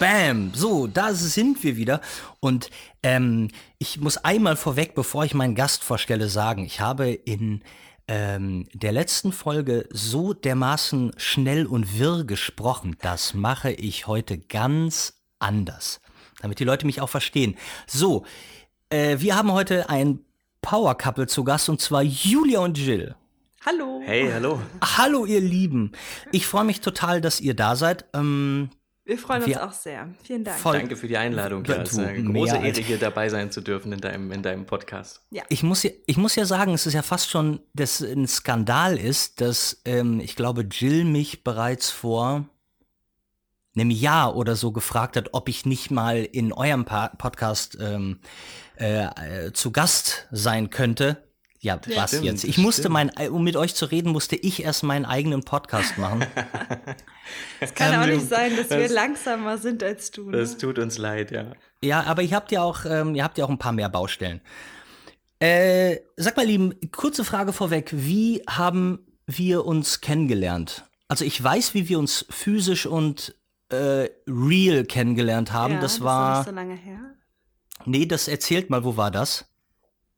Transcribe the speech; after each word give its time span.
Bam! 0.00 0.52
So, 0.54 0.86
da 0.86 1.12
sind 1.12 1.62
wir 1.62 1.76
wieder. 1.76 2.00
Und 2.40 2.70
ähm, 3.02 3.48
ich 3.76 4.00
muss 4.00 4.16
einmal 4.16 4.56
vorweg, 4.56 4.94
bevor 4.94 5.26
ich 5.26 5.34
meinen 5.34 5.54
Gast 5.54 5.84
vorstelle, 5.84 6.30
sagen, 6.30 6.64
ich 6.64 6.80
habe 6.80 7.10
in 7.10 7.62
ähm, 8.08 8.66
der 8.72 8.92
letzten 8.92 9.30
Folge 9.30 9.86
so 9.90 10.32
dermaßen 10.32 11.12
schnell 11.18 11.66
und 11.66 11.98
wirr 11.98 12.24
gesprochen. 12.24 12.96
Das 13.02 13.34
mache 13.34 13.72
ich 13.72 14.06
heute 14.06 14.38
ganz 14.38 15.20
anders, 15.38 16.00
damit 16.40 16.60
die 16.60 16.64
Leute 16.64 16.86
mich 16.86 17.02
auch 17.02 17.10
verstehen. 17.10 17.58
So, 17.86 18.24
äh, 18.88 19.18
wir 19.18 19.36
haben 19.36 19.52
heute 19.52 19.90
ein 19.90 20.20
Power 20.62 20.96
Couple 20.96 21.26
zu 21.26 21.44
Gast 21.44 21.68
und 21.68 21.78
zwar 21.78 22.00
Julia 22.00 22.60
und 22.60 22.78
Jill. 22.78 23.16
Hallo. 23.66 24.00
Hey, 24.02 24.30
hallo. 24.32 24.62
Hallo, 24.96 25.26
ihr 25.26 25.42
Lieben. 25.42 25.92
Ich 26.32 26.46
freue 26.46 26.64
mich 26.64 26.80
total, 26.80 27.20
dass 27.20 27.42
ihr 27.42 27.52
da 27.52 27.76
seid. 27.76 28.06
Ähm, 28.14 28.70
wir 29.10 29.18
freuen 29.18 29.42
uns 29.42 29.56
auch 29.56 29.72
sehr. 29.72 30.08
Vielen 30.22 30.44
Dank. 30.44 30.56
Voll 30.56 30.78
Danke 30.78 30.94
für 30.94 31.08
die 31.08 31.16
Einladung. 31.16 31.64
Ja, 31.64 31.82
es 31.82 31.92
ist 31.92 31.98
eine 31.98 32.22
große 32.22 32.58
Ehre, 32.58 32.80
hier 32.80 32.96
dabei 32.96 33.28
sein 33.28 33.50
zu 33.50 33.60
dürfen 33.60 33.92
in 33.92 34.00
deinem, 34.00 34.30
in 34.30 34.40
deinem 34.40 34.66
Podcast. 34.66 35.20
Ja. 35.30 35.42
Ich, 35.48 35.64
muss 35.64 35.82
ja, 35.82 35.90
ich 36.06 36.16
muss 36.16 36.36
ja 36.36 36.44
sagen, 36.44 36.74
es 36.74 36.86
ist 36.86 36.94
ja 36.94 37.02
fast 37.02 37.28
schon, 37.28 37.58
dass 37.74 38.00
ein 38.00 38.28
Skandal 38.28 38.96
ist, 38.96 39.40
dass 39.40 39.82
ähm, 39.84 40.20
ich 40.20 40.36
glaube, 40.36 40.62
Jill 40.62 41.04
mich 41.04 41.42
bereits 41.42 41.90
vor 41.90 42.48
einem 43.74 43.90
Jahr 43.90 44.36
oder 44.36 44.54
so 44.54 44.70
gefragt 44.70 45.16
hat, 45.16 45.30
ob 45.32 45.48
ich 45.48 45.66
nicht 45.66 45.90
mal 45.90 46.18
in 46.18 46.52
eurem 46.52 46.84
pa 46.84 47.08
Podcast 47.08 47.78
ähm, 47.80 48.20
äh, 48.78 49.06
äh, 49.46 49.52
zu 49.52 49.72
Gast 49.72 50.28
sein 50.30 50.70
könnte. 50.70 51.29
Ja, 51.62 51.78
was 51.94 52.10
stimmt, 52.10 52.24
jetzt? 52.24 52.44
Ich 52.44 52.56
musste 52.56 52.82
stimmt. 52.82 52.92
mein, 52.94 53.28
um 53.28 53.44
mit 53.44 53.54
euch 53.54 53.74
zu 53.74 53.84
reden, 53.84 54.12
musste 54.12 54.34
ich 54.34 54.62
erst 54.62 54.82
meinen 54.82 55.04
eigenen 55.04 55.42
Podcast 55.42 55.98
machen. 55.98 56.26
Es 57.60 57.74
kann 57.74 57.94
auch 57.94 58.06
nicht 58.06 58.28
sein, 58.28 58.56
dass 58.56 58.68
das, 58.68 58.78
wir 58.78 58.88
langsamer 58.88 59.56
sind 59.56 59.84
als 59.84 60.10
du. 60.10 60.30
Ne? 60.30 60.38
Das 60.38 60.56
tut 60.56 60.80
uns 60.80 60.98
leid, 60.98 61.30
ja. 61.30 61.52
Ja, 61.80 62.02
aber 62.02 62.22
ihr 62.22 62.34
habt 62.34 62.50
ja 62.50 62.62
auch, 62.62 62.84
ähm, 62.84 63.14
ihr 63.14 63.22
habt 63.22 63.38
ja 63.38 63.44
auch 63.44 63.50
ein 63.50 63.58
paar 63.58 63.70
mehr 63.70 63.88
Baustellen. 63.88 64.40
Äh, 65.38 65.98
sag 66.16 66.36
mal, 66.36 66.44
Lieben, 66.44 66.74
kurze 66.90 67.24
Frage 67.24 67.52
vorweg. 67.52 67.90
Wie 67.92 68.42
haben 68.48 69.06
wir 69.26 69.64
uns 69.64 70.00
kennengelernt? 70.00 70.88
Also 71.06 71.24
ich 71.24 71.40
weiß, 71.42 71.74
wie 71.74 71.88
wir 71.88 72.00
uns 72.00 72.26
physisch 72.30 72.86
und 72.86 73.36
äh, 73.68 74.08
real 74.26 74.84
kennengelernt 74.84 75.52
haben. 75.52 75.74
Ja, 75.74 75.80
das, 75.80 75.94
das 75.94 76.04
war 76.04 76.38
nicht 76.38 76.48
so 76.48 76.54
lange 76.54 76.74
her. 76.74 76.98
Nee, 77.84 78.06
das 78.06 78.28
erzählt 78.28 78.70
mal, 78.70 78.84
wo 78.84 78.96
war 78.96 79.10
das? 79.10 79.49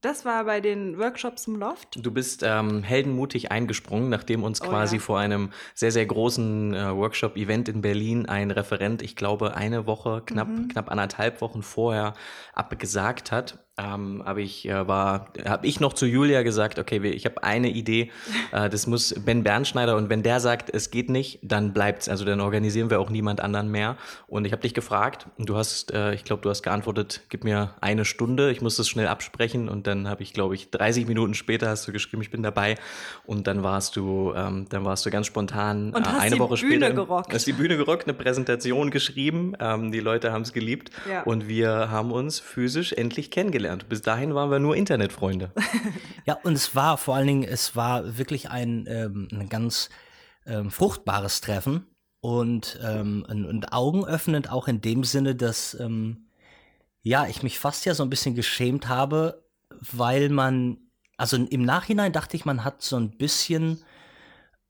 Das 0.02 0.24
war 0.24 0.44
bei 0.44 0.60
den 0.60 0.98
Workshops 0.98 1.46
im 1.46 1.54
Loft. 1.56 2.04
Du 2.04 2.10
bist 2.10 2.42
ähm, 2.44 2.82
heldenmutig 2.82 3.52
eingesprungen, 3.52 4.08
nachdem 4.10 4.42
uns 4.42 4.60
oh, 4.60 4.66
quasi 4.66 4.96
ja. 4.96 5.00
vor 5.00 5.20
einem 5.20 5.50
sehr, 5.74 5.92
sehr 5.92 6.04
großen 6.04 6.74
äh, 6.74 6.96
Workshop-Event 6.96 7.68
in 7.68 7.82
Berlin 7.82 8.26
ein 8.26 8.50
Referent, 8.50 9.00
ich 9.00 9.14
glaube, 9.14 9.56
eine 9.56 9.86
Woche, 9.86 10.22
knapp, 10.26 10.48
mhm. 10.48 10.68
knapp 10.68 10.90
anderthalb 10.90 11.40
Wochen 11.40 11.62
vorher 11.62 12.14
abgesagt 12.52 13.30
hat 13.30 13.58
ähm, 13.78 14.20
aber 14.26 14.40
ich 14.40 14.68
äh, 14.68 14.86
war, 14.86 15.32
habe 15.46 15.66
ich 15.66 15.80
noch 15.80 15.94
zu 15.94 16.04
Julia 16.04 16.42
gesagt, 16.42 16.78
okay, 16.78 17.00
ich 17.08 17.24
habe 17.24 17.42
eine 17.42 17.70
Idee, 17.70 18.10
äh, 18.52 18.68
das 18.68 18.86
muss 18.86 19.14
Ben 19.24 19.42
Bernschneider 19.44 19.96
und 19.96 20.10
wenn 20.10 20.22
der 20.22 20.40
sagt, 20.40 20.68
es 20.74 20.90
geht 20.90 21.08
nicht, 21.08 21.38
dann 21.42 21.72
bleibt's, 21.72 22.06
also 22.06 22.26
dann 22.26 22.42
organisieren 22.42 22.90
wir 22.90 23.00
auch 23.00 23.08
niemand 23.08 23.40
anderen 23.40 23.70
mehr. 23.70 23.96
Und 24.26 24.44
ich 24.44 24.52
habe 24.52 24.60
dich 24.60 24.74
gefragt 24.74 25.26
und 25.38 25.48
du 25.48 25.56
hast, 25.56 25.90
äh, 25.90 26.12
ich 26.12 26.24
glaube, 26.24 26.42
du 26.42 26.50
hast 26.50 26.62
geantwortet, 26.62 27.22
gib 27.30 27.44
mir 27.44 27.74
eine 27.80 28.04
Stunde, 28.04 28.50
ich 28.50 28.60
muss 28.60 28.76
das 28.76 28.90
schnell 28.90 29.06
absprechen 29.06 29.70
und 29.70 29.86
dann 29.86 30.06
habe 30.06 30.22
ich, 30.22 30.34
glaube 30.34 30.54
ich, 30.54 30.70
30 30.70 31.06
Minuten 31.06 31.32
später 31.32 31.70
hast 31.70 31.88
du 31.88 31.92
geschrieben, 31.92 32.20
ich 32.20 32.30
bin 32.30 32.42
dabei 32.42 32.74
und 33.24 33.46
dann 33.46 33.62
warst 33.62 33.96
du, 33.96 34.34
ähm, 34.36 34.66
dann 34.68 34.84
warst 34.84 35.06
du 35.06 35.10
ganz 35.10 35.26
spontan 35.26 35.94
und 35.94 36.06
äh, 36.06 36.10
eine 36.10 36.38
Woche 36.38 36.56
Bühne 36.56 36.76
später, 36.76 36.92
gerockt. 36.92 37.32
hast 37.32 37.46
die 37.46 37.54
Bühne 37.54 37.78
gerockt, 37.78 38.06
eine 38.06 38.12
Präsentation 38.12 38.90
geschrieben, 38.90 39.54
ähm, 39.58 39.92
die 39.92 40.00
Leute 40.00 40.30
haben 40.30 40.42
es 40.42 40.52
geliebt 40.52 40.90
ja. 41.08 41.22
und 41.22 41.48
wir 41.48 41.90
haben 41.90 42.12
uns 42.12 42.38
physisch 42.38 42.92
endlich 42.92 43.30
kennengelernt 43.30 43.61
kennengelernt. 43.62 43.88
Bis 43.88 44.02
dahin 44.02 44.34
waren 44.34 44.50
wir 44.50 44.58
nur 44.58 44.76
Internetfreunde. 44.76 45.52
ja, 46.26 46.38
und 46.42 46.54
es 46.54 46.74
war 46.74 46.98
vor 46.98 47.14
allen 47.14 47.26
Dingen, 47.26 47.44
es 47.44 47.76
war 47.76 48.18
wirklich 48.18 48.50
ein, 48.50 48.86
ähm, 48.88 49.28
ein 49.32 49.48
ganz 49.48 49.88
ähm, 50.46 50.70
fruchtbares 50.70 51.40
Treffen 51.40 51.86
und, 52.20 52.78
ähm, 52.82 53.24
und, 53.28 53.46
und 53.46 53.72
augenöffnend 53.72 54.50
auch 54.50 54.68
in 54.68 54.80
dem 54.80 55.04
Sinne, 55.04 55.34
dass 55.34 55.74
ähm, 55.74 56.26
ja, 57.02 57.26
ich 57.26 57.42
mich 57.42 57.58
fast 57.58 57.84
ja 57.84 57.94
so 57.94 58.02
ein 58.02 58.10
bisschen 58.10 58.34
geschämt 58.34 58.88
habe, 58.88 59.44
weil 59.80 60.28
man, 60.28 60.78
also 61.16 61.36
im 61.36 61.64
Nachhinein 61.64 62.12
dachte 62.12 62.36
ich, 62.36 62.44
man 62.44 62.64
hat 62.64 62.82
so 62.82 62.96
ein 62.96 63.16
bisschen 63.16 63.82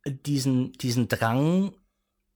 diesen, 0.07 0.73
diesen 0.73 1.09
Drang, 1.09 1.75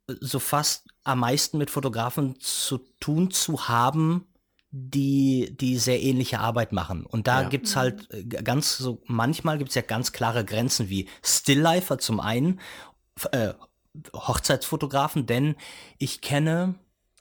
so 0.08 0.38
fast 0.38 0.86
am 1.02 1.20
meisten 1.20 1.58
mit 1.58 1.70
Fotografen 1.70 2.38
zu 2.38 2.78
tun 3.00 3.30
zu 3.30 3.68
haben, 3.68 4.26
die, 4.70 5.56
die 5.58 5.78
sehr 5.78 6.02
ähnliche 6.02 6.40
Arbeit 6.40 6.72
machen. 6.72 7.06
Und 7.06 7.26
da 7.26 7.42
ja. 7.42 7.48
gibt's 7.48 7.74
mhm. 7.74 7.80
halt 7.80 8.12
äh, 8.12 8.24
ganz 8.24 8.76
so, 8.76 9.02
manchmal 9.06 9.58
gibt's 9.58 9.74
ja 9.74 9.82
ganz 9.82 10.12
klare 10.12 10.44
Grenzen 10.44 10.88
wie 10.88 11.08
Stilllifer 11.22 11.98
zum 11.98 12.20
einen, 12.20 12.60
äh, 13.32 13.54
Hochzeitsfotografen, 14.12 15.26
denn 15.26 15.56
ich 15.98 16.20
kenne, 16.20 16.74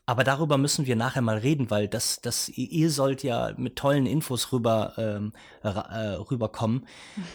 aber 0.06 0.24
darüber 0.24 0.58
müssen 0.58 0.86
wir 0.86 0.96
nachher 0.96 1.22
mal 1.22 1.38
reden, 1.38 1.72
weil 1.72 1.88
das, 1.88 2.20
das, 2.22 2.50
ihr 2.50 2.92
sollt 2.92 3.24
ja 3.24 3.54
mit 3.58 3.76
tollen 3.78 4.06
Infos 4.06 4.52
rüber, 4.52 4.94
ähm, 4.98 5.34
äh, 5.64 5.70
rüberkommen. 5.70 6.86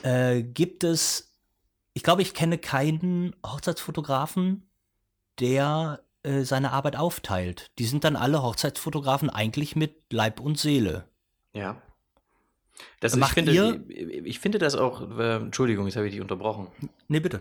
Äh, 0.03 0.43
gibt 0.43 0.85
es, 0.85 1.33
ich 1.95 2.03
glaube, 2.03 2.23
ich 2.23 2.35
kenne 2.35 2.59
keinen 2.59 3.35
Hochzeitsfotografen, 3.45 4.69
der 5.41 6.01
äh, 6.23 6.43
seine 6.43 6.73
Arbeit 6.73 6.97
aufteilt. 6.97 7.71
Die 7.79 7.87
sind 7.87 8.05
dann 8.05 8.17
alle 8.17 8.43
Hochzeitsfotografen 8.43 9.31
eigentlich 9.31 9.77
mit 9.77 10.13
Leib 10.13 10.41
und 10.41 10.59
Seele. 10.59 11.05
Ja. 11.55 11.81
Das, 13.01 13.17
ich, 13.17 13.25
finde, 13.27 13.83
ich, 13.89 14.27
ich, 14.27 14.39
finde 14.41 14.59
das 14.59 14.75
auch, 14.75 15.19
äh, 15.19 15.37
Entschuldigung, 15.37 15.87
jetzt 15.87 15.97
habe 15.97 16.07
ich 16.07 16.13
dich 16.13 16.21
unterbrochen. 16.21 16.69
Nee, 17.09 17.21
bitte. 17.21 17.41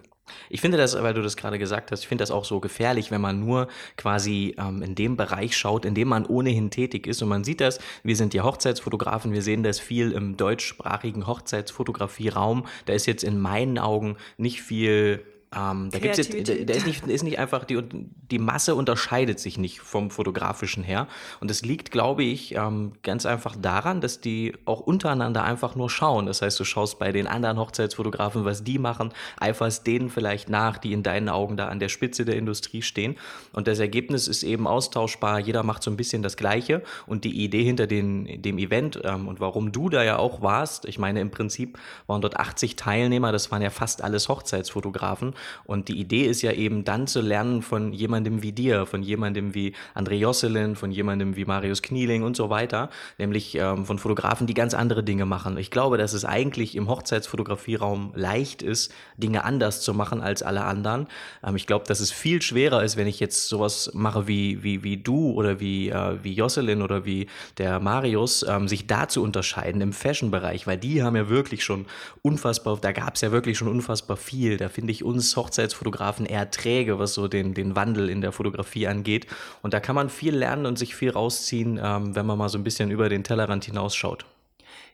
Ich 0.50 0.62
finde 0.62 0.78
das, 0.78 1.02
weil 1.02 1.14
du 1.14 1.22
das 1.22 1.36
gerade 1.36 1.60
gesagt 1.60 1.92
hast, 1.92 2.02
ich 2.02 2.08
finde 2.08 2.22
das 2.22 2.32
auch 2.32 2.46
so 2.46 2.60
gefährlich, 2.60 3.12
wenn 3.12 3.22
man 3.22 3.40
nur 3.40 3.68
quasi 3.98 4.56
ähm, 4.58 4.82
in 4.82 4.96
dem 4.96 5.18
Bereich 5.18 5.58
schaut, 5.58 5.86
in 5.86 5.96
dem 5.96 6.08
man 6.08 6.26
ohnehin 6.26 6.72
tätig 6.72 7.08
ist. 7.08 7.22
Und 7.22 7.30
man 7.30 7.44
sieht 7.44 7.62
das, 7.62 7.80
wir 8.04 8.16
sind 8.16 8.34
ja 8.34 8.44
Hochzeitsfotografen, 8.44 9.34
wir 9.34 9.42
sehen 9.42 9.64
das 9.64 9.80
viel 9.80 10.12
im 10.12 10.38
deutschsprachigen 10.38 11.28
Hochzeitsfotografie-Raum. 11.28 12.66
Da 12.86 12.94
ist 12.94 13.06
jetzt 13.06 13.24
in 13.24 13.40
meinen 13.40 13.80
Augen 13.80 14.18
nicht 14.38 14.62
viel 14.62 15.26
ähm, 15.56 15.90
da 15.92 15.98
gibt's 15.98 16.18
jetzt, 16.20 16.32
da 16.32 16.74
ist 16.74 16.86
nicht, 16.86 17.08
ist 17.08 17.24
nicht 17.24 17.40
einfach, 17.40 17.64
die, 17.64 17.82
die 17.82 18.38
Masse 18.38 18.76
unterscheidet 18.76 19.40
sich 19.40 19.58
nicht 19.58 19.80
vom 19.80 20.12
fotografischen 20.12 20.84
her. 20.84 21.08
Und 21.40 21.50
es 21.50 21.64
liegt, 21.64 21.90
glaube 21.90 22.24
ich, 22.24 22.54
ähm, 22.54 22.94
ganz 23.02 23.26
einfach 23.26 23.56
daran, 23.56 24.00
dass 24.00 24.22
die 24.22 24.54
auch 24.66 24.80
untereinander 24.80 25.44
einfach 25.44 25.76
nur 25.76 25.90
schauen. 25.90 26.28
Das 26.28 26.44
heißt, 26.44 26.60
du 26.60 26.66
schaust 26.66 27.00
bei 27.00 27.12
den 27.12 27.26
anderen 27.26 27.58
Hochzeitsfotografen, 27.58 28.46
was 28.46 28.64
die 28.64 28.78
machen, 28.78 29.12
eiferst 29.40 29.88
denen 29.88 30.12
vielleicht 30.12 30.50
nach, 30.50 30.78
die 30.78 30.94
in 30.94 31.02
deinen 31.02 31.30
Augen 31.30 31.58
da 31.58 31.68
an 31.68 31.80
der 31.80 31.90
Spitze 31.90 32.26
der 32.26 32.36
Industrie 32.36 32.84
stehen. 32.84 33.16
Und 33.52 33.68
das 33.68 33.80
Ergebnis 33.80 34.28
ist 34.28 34.44
eben 34.44 34.68
austauschbar. 34.68 35.40
Jeder 35.40 35.64
macht 35.64 35.82
so 35.82 35.90
ein 35.90 35.98
bisschen 35.98 36.22
das 36.22 36.38
Gleiche. 36.38 36.84
Und 37.08 37.24
die 37.24 37.44
Idee 37.44 37.64
hinter 37.64 37.88
den, 37.88 38.40
dem 38.40 38.60
Event 38.60 39.02
ähm, 39.04 39.28
und 39.28 39.40
warum 39.40 39.72
du 39.72 39.90
da 39.90 40.04
ja 40.04 40.18
auch 40.18 40.44
warst, 40.44 40.86
ich 40.86 41.00
meine, 41.00 41.22
im 41.22 41.32
Prinzip 41.32 41.80
waren 42.06 42.22
dort 42.22 42.38
80 42.38 42.76
Teilnehmer, 42.76 43.32
das 43.32 43.50
waren 43.50 43.64
ja 43.64 43.72
fast 43.72 44.04
alles 44.04 44.30
Hochzeitsfotografen. 44.30 45.34
Und 45.66 45.88
die 45.88 46.00
Idee 46.00 46.26
ist 46.26 46.42
ja 46.42 46.52
eben 46.52 46.84
dann 46.84 47.08
zu 47.08 47.22
lernen 47.22 47.62
von 47.62 47.94
jemandem 47.94 48.42
wie 48.42 48.52
dir, 48.52 48.86
von 48.86 49.04
jemandem 49.04 49.54
wie 49.54 49.74
André 49.96 50.14
Josselin, 50.14 50.76
von 50.76 50.92
jemandem 50.92 51.36
wie 51.36 51.46
Marius 51.46 51.82
Knieling 51.82 52.24
und 52.24 52.36
so 52.36 52.50
weiter, 52.50 52.90
nämlich 53.18 53.56
ähm, 53.56 53.86
von 53.86 54.00
Fotografen, 54.00 54.48
die 54.48 54.54
ganz 54.54 54.74
andere 54.74 55.04
Dinge 55.04 55.26
machen. 55.26 55.58
Ich 55.58 55.72
glaube, 55.72 55.98
dass 55.98 56.14
es 56.14 56.26
eigentlich 56.26 56.76
im 56.76 56.88
Hochzeitsfotografieraum 56.88 58.12
leicht 58.16 58.62
ist, 58.62 58.94
Dinge 59.18 59.44
anders 59.44 59.82
zu 59.82 59.94
machen 59.94 60.22
als 60.22 60.44
alle 60.44 60.64
anderen. 60.64 61.08
Ähm, 61.44 61.56
ich 61.56 61.68
glaube, 61.68 61.86
dass 61.86 62.00
es 62.00 62.12
viel 62.12 62.42
schwerer 62.42 62.84
ist, 62.84 62.98
wenn 62.98 63.08
ich 63.08 63.20
jetzt 63.20 63.48
sowas 63.48 63.92
mache 63.94 64.28
wie, 64.28 64.64
wie, 64.64 64.84
wie 64.84 64.98
du 64.98 65.32
oder 65.32 65.60
wie, 65.60 65.90
äh, 65.90 66.18
wie 66.24 66.34
Josselin 66.34 66.82
oder 66.82 67.06
wie 67.06 67.28
der 67.58 67.80
Marius, 67.80 68.46
ähm, 68.48 68.68
sich 68.68 68.88
da 68.88 69.08
zu 69.08 69.24
unterscheiden 69.24 69.82
im 69.82 69.94
Fashion-Bereich, 69.94 70.68
weil 70.68 70.78
die 70.78 71.04
haben 71.04 71.16
ja 71.16 71.30
wirklich 71.30 71.64
schon 71.64 71.86
unfassbar, 72.22 72.78
da 72.82 72.92
gab 72.92 73.16
es 73.16 73.22
ja 73.22 73.32
wirklich 73.32 73.58
schon 73.58 73.68
unfassbar 73.68 74.18
viel. 74.18 74.58
Da 74.58 74.70
finde 74.70 74.92
ich 74.92 75.04
uns 75.04 75.29
Hochzeitsfotografen 75.38 76.26
eher 76.26 76.50
träge, 76.52 77.00
was 77.00 77.14
so 77.14 77.28
den, 77.28 77.54
den 77.54 77.76
Wandel 77.76 78.10
in 78.10 78.22
der 78.22 78.32
Fotografie 78.32 78.88
angeht. 78.88 79.28
Und 79.62 79.74
da 79.74 79.80
kann 79.80 79.96
man 79.96 80.10
viel 80.10 80.36
lernen 80.36 80.66
und 80.66 80.78
sich 80.78 80.96
viel 80.96 81.12
rausziehen, 81.12 81.80
ähm, 81.82 82.16
wenn 82.16 82.26
man 82.26 82.38
mal 82.38 82.50
so 82.50 82.58
ein 82.58 82.64
bisschen 82.64 82.92
über 82.92 83.10
den 83.10 83.24
Tellerrand 83.24 83.66
hinausschaut. 83.66 84.26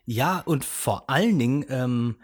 Ja, 0.04 0.42
und 0.44 0.64
vor 0.64 1.10
allen 1.10 1.38
Dingen 1.38 1.66
ähm, 1.68 2.16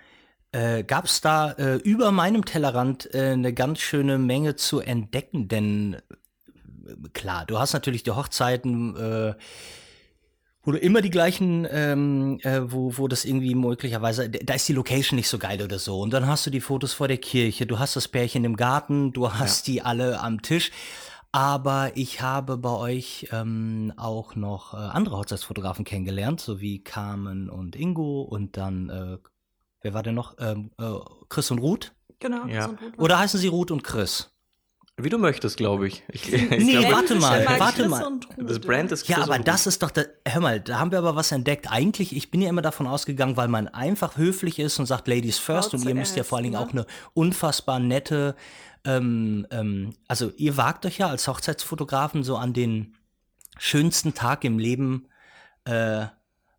äh, 0.53 0.85
gab 0.85 1.07
es 1.07 1.21
da 1.21 1.53
äh, 1.53 1.77
über 1.77 2.13
meinem 2.13 2.45
Tellerrand 2.45 3.13
äh, 3.15 3.33
eine 3.33 3.53
ganz 3.53 3.81
schöne 3.81 4.19
Menge 4.19 4.55
zu 4.55 4.81
entdecken, 4.81 5.49
denn 5.49 5.95
äh, 5.95 7.09
klar, 7.13 7.45
du 7.47 7.59
hast 7.59 7.73
natürlich 7.73 8.03
die 8.03 8.13
Hochzeiten 8.13 8.97
äh, 8.97 9.35
wo 10.63 10.71
du 10.71 10.79
immer 10.79 11.01
die 11.01 11.11
gleichen, 11.11 11.67
ähm, 11.71 12.39
äh, 12.43 12.61
wo, 12.65 12.97
wo 12.97 13.09
das 13.09 13.25
irgendwie 13.25 13.55
möglicherweise, 13.55 14.31
da 14.31 14.55
ist 14.55 14.69
die 14.69 14.73
Location 14.73 15.17
nicht 15.17 15.29
so 15.29 15.39
geil 15.39 15.61
oder 15.63 15.79
so. 15.79 16.01
Und 16.01 16.13
dann 16.13 16.27
hast 16.27 16.47
du 16.47 16.51
die 16.51 16.61
Fotos 16.61 16.93
vor 16.93 17.09
der 17.09 17.19
Kirche, 17.19 17.67
du 17.67 17.79
hast 17.79 17.97
das 17.97 18.09
Pärchen 18.09 18.45
im 18.45 18.57
Garten, 18.57 19.13
du 19.13 19.33
hast 19.33 19.67
ja. 19.67 19.73
die 19.73 19.83
alle 19.83 20.21
am 20.21 20.43
Tisch. 20.43 20.71
Aber 21.35 21.93
ich 21.95 22.21
habe 22.21 22.59
bei 22.59 22.71
euch 22.71 23.29
ähm, 23.33 23.93
auch 23.97 24.37
noch 24.37 24.75
äh, 24.75 24.77
andere 24.77 25.17
Hochzeitsfotografen 25.17 25.85
kennengelernt, 25.85 26.41
so 26.41 26.61
wie 26.61 26.85
Carmen 26.85 27.49
und 27.49 27.75
Ingo 27.75 28.21
und 28.21 28.59
dann, 28.59 28.91
äh, 28.91 29.19
wer 29.81 29.95
war 29.95 30.03
denn 30.03 30.15
noch? 30.15 30.37
Ähm, 30.39 30.71
äh, 30.79 30.93
Chris 31.31 31.51
und 31.51 31.59
Ruth? 31.59 31.95
Genau. 32.21 32.47
Ja. 32.47 32.67
Und 32.67 32.83
Ruth 32.83 32.99
Oder 32.99 33.19
heißen 33.19 33.41
sie 33.41 33.49
Ruth 33.49 33.71
und 33.71 33.83
Chris? 33.83 34.32
Wie 34.99 35.09
du 35.09 35.19
möchtest, 35.19 35.57
glaube 35.57 35.89
ich. 35.89 36.03
ich, 36.09 36.33
ich 36.33 36.51
nee, 36.51 36.73
glaube, 36.73 36.93
warte 36.93 37.15
mal, 37.17 37.47
warte 37.59 37.89
mal. 37.89 38.21
Das 38.37 38.61
Brand 38.61 38.93
ist 38.93 39.07
Chris 39.07 39.17
Ja, 39.17 39.23
aber 39.23 39.39
das 39.39 39.67
ist 39.67 39.83
doch, 39.83 39.91
der, 39.91 40.09
hör 40.29 40.41
mal, 40.41 40.61
da 40.61 40.79
haben 40.79 40.91
wir 40.91 40.99
aber 40.99 41.17
was 41.17 41.33
entdeckt. 41.33 41.71
Eigentlich, 41.71 42.15
ich 42.15 42.31
bin 42.31 42.43
ja 42.43 42.49
immer 42.49 42.63
davon 42.63 42.87
ausgegangen, 42.87 43.37
weil 43.37 43.49
man 43.49 43.69
einfach 43.69 44.17
höflich 44.17 44.59
ist 44.59 44.79
und 44.79 44.87
sagt 44.87 45.09
Ladies 45.09 45.39
first 45.39 45.73
und 45.75 45.85
ihr 45.85 45.95
müsst 45.95 46.17
ja 46.17 46.25
vor 46.25 46.39
allen 46.39 46.45
Dingen 46.45 46.57
auch 46.57 46.73
eine 46.73 46.87
unfassbar 47.15 47.79
nette 47.79 48.37
ähm, 48.85 49.47
ähm, 49.51 49.95
also 50.09 50.33
ihr 50.37 50.57
wagt 50.57 50.87
euch 50.87 50.99
ja 50.99 51.09
als 51.09 51.29
Hochzeitsfotografen 51.29 52.25
so 52.25 52.37
an 52.37 52.53
den 52.53 52.97
schönsten 53.59 54.15
Tag 54.15 54.45
im 54.45 54.59
Leben 54.59 55.09
äh, 55.65 56.07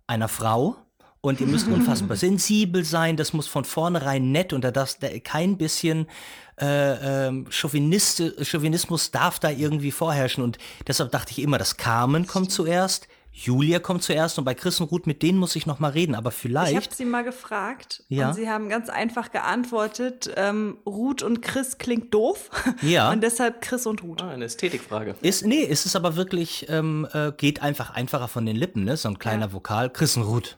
einer 0.07 0.27
Frau. 0.27 0.77
Und 1.21 1.41
ihr 1.41 1.47
müsst 1.47 1.67
unfassbar 1.69 2.17
sensibel 2.17 2.83
sein, 2.83 3.17
das 3.17 3.33
muss 3.33 3.47
von 3.47 3.65
vornherein 3.65 4.31
nett 4.31 4.53
und 4.53 4.63
da 4.63 4.71
darf 4.71 4.97
kein 5.23 5.57
bisschen 5.57 6.07
äh, 6.59 7.27
äh, 7.27 7.45
Chauvinismus 7.49 9.11
darf 9.11 9.39
da 9.39 9.49
irgendwie 9.49 9.91
vorherrschen. 9.91 10.43
Und 10.43 10.57
deshalb 10.87 11.11
dachte 11.11 11.31
ich 11.31 11.39
immer, 11.39 11.57
das 11.57 11.77
Carmen 11.77 12.27
kommt 12.27 12.51
zuerst, 12.51 13.07
Julia 13.35 13.79
kommt 13.79 14.03
zuerst 14.03 14.37
und 14.37 14.45
bei 14.45 14.53
Chris 14.53 14.79
und 14.79 14.91
Ruth, 14.91 15.07
mit 15.07 15.23
denen 15.23 15.39
muss 15.39 15.55
ich 15.55 15.65
noch 15.65 15.79
mal 15.79 15.89
reden, 15.89 16.13
aber 16.13 16.29
vielleicht. 16.29 16.71
Ich 16.71 16.77
habe 16.77 16.95
sie 16.95 17.03
mal 17.03 17.23
gefragt 17.23 18.03
ja? 18.07 18.29
und 18.29 18.35
sie 18.35 18.47
haben 18.47 18.69
ganz 18.69 18.89
einfach 18.89 19.31
geantwortet, 19.31 20.31
ähm, 20.37 20.77
Ruth 20.85 21.23
und 21.23 21.41
Chris 21.41 21.79
klingt 21.79 22.13
doof. 22.13 22.51
Ja. 22.81 23.11
und 23.11 23.21
deshalb 23.21 23.61
Chris 23.61 23.85
und 23.85 24.03
Ruth. 24.03 24.21
Ah, 24.21 24.29
eine 24.29 24.45
Ästhetikfrage. 24.45 25.15
Ist, 25.21 25.45
nee, 25.45 25.61
ist 25.61 25.85
es 25.85 25.95
aber 25.95 26.15
wirklich, 26.15 26.67
ähm, 26.69 27.07
äh, 27.13 27.31
geht 27.31 27.61
einfach 27.61 27.91
einfacher 27.91 28.27
von 28.27 28.45
den 28.45 28.55
Lippen, 28.55 28.83
ne? 28.83 28.97
So 28.97 29.09
ein 29.09 29.17
kleiner 29.19 29.47
ja. 29.47 29.53
Vokal, 29.53 29.89
Chris 29.89 30.17
und 30.17 30.23
Ruth. 30.23 30.57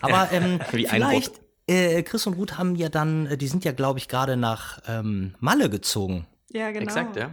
Aber 0.00 0.28
ähm, 0.32 0.58
Wie 0.72 0.86
vielleicht, 0.86 1.40
äh, 1.66 2.02
Chris 2.02 2.26
und 2.26 2.34
Ruth 2.34 2.58
haben 2.58 2.76
ja 2.76 2.88
dann, 2.88 3.26
äh, 3.26 3.36
die 3.36 3.48
sind 3.48 3.64
ja, 3.64 3.72
glaube 3.72 3.98
ich, 3.98 4.08
gerade 4.08 4.36
nach 4.36 4.80
ähm, 4.86 5.34
Malle 5.40 5.70
gezogen. 5.70 6.26
Ja, 6.50 6.70
genau. 6.70 6.84
Exakt, 6.84 7.16
ja. 7.16 7.30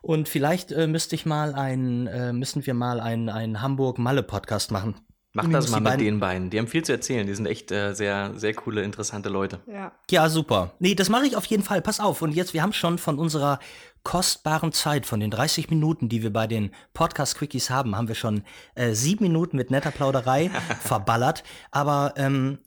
Und 0.00 0.28
vielleicht 0.28 0.72
äh, 0.72 0.86
müsste 0.86 1.14
ich 1.14 1.26
mal 1.26 1.54
ein, 1.54 2.06
äh, 2.06 2.32
müssen 2.32 2.64
wir 2.66 2.74
mal 2.74 3.00
einen, 3.00 3.28
einen 3.28 3.60
Hamburg-Malle-Podcast 3.60 4.70
machen. 4.70 4.96
Mach 5.36 5.48
das 5.50 5.68
mal 5.68 5.80
mit 5.80 6.00
den 6.00 6.20
beiden. 6.20 6.48
Die 6.48 6.58
haben 6.58 6.68
viel 6.68 6.84
zu 6.84 6.92
erzählen. 6.92 7.26
Die 7.26 7.34
sind 7.34 7.46
echt 7.46 7.72
äh, 7.72 7.92
sehr, 7.92 8.34
sehr 8.36 8.54
coole, 8.54 8.82
interessante 8.82 9.28
Leute. 9.28 9.58
Ja. 9.66 9.90
Ja, 10.08 10.28
super. 10.28 10.74
Nee, 10.78 10.94
das 10.94 11.08
mache 11.08 11.26
ich 11.26 11.36
auf 11.36 11.44
jeden 11.46 11.64
Fall. 11.64 11.82
Pass 11.82 11.98
auf. 11.98 12.22
Und 12.22 12.32
jetzt, 12.32 12.54
wir 12.54 12.62
haben 12.62 12.72
schon 12.72 12.98
von 12.98 13.18
unserer 13.18 13.58
kostbaren 14.04 14.70
Zeit, 14.70 15.06
von 15.06 15.18
den 15.18 15.32
30 15.32 15.70
Minuten, 15.70 16.08
die 16.08 16.22
wir 16.22 16.32
bei 16.32 16.46
den 16.46 16.70
Podcast-Quickies 16.92 17.68
haben, 17.68 17.96
haben 17.96 18.06
wir 18.06 18.14
schon 18.14 18.44
äh, 18.76 18.92
sieben 18.92 19.24
Minuten 19.24 19.56
mit 19.56 19.72
netter 19.72 19.90
Plauderei 19.90 20.50
verballert. 20.80 21.42
Aber 21.72 22.14
ähm, 22.16 22.58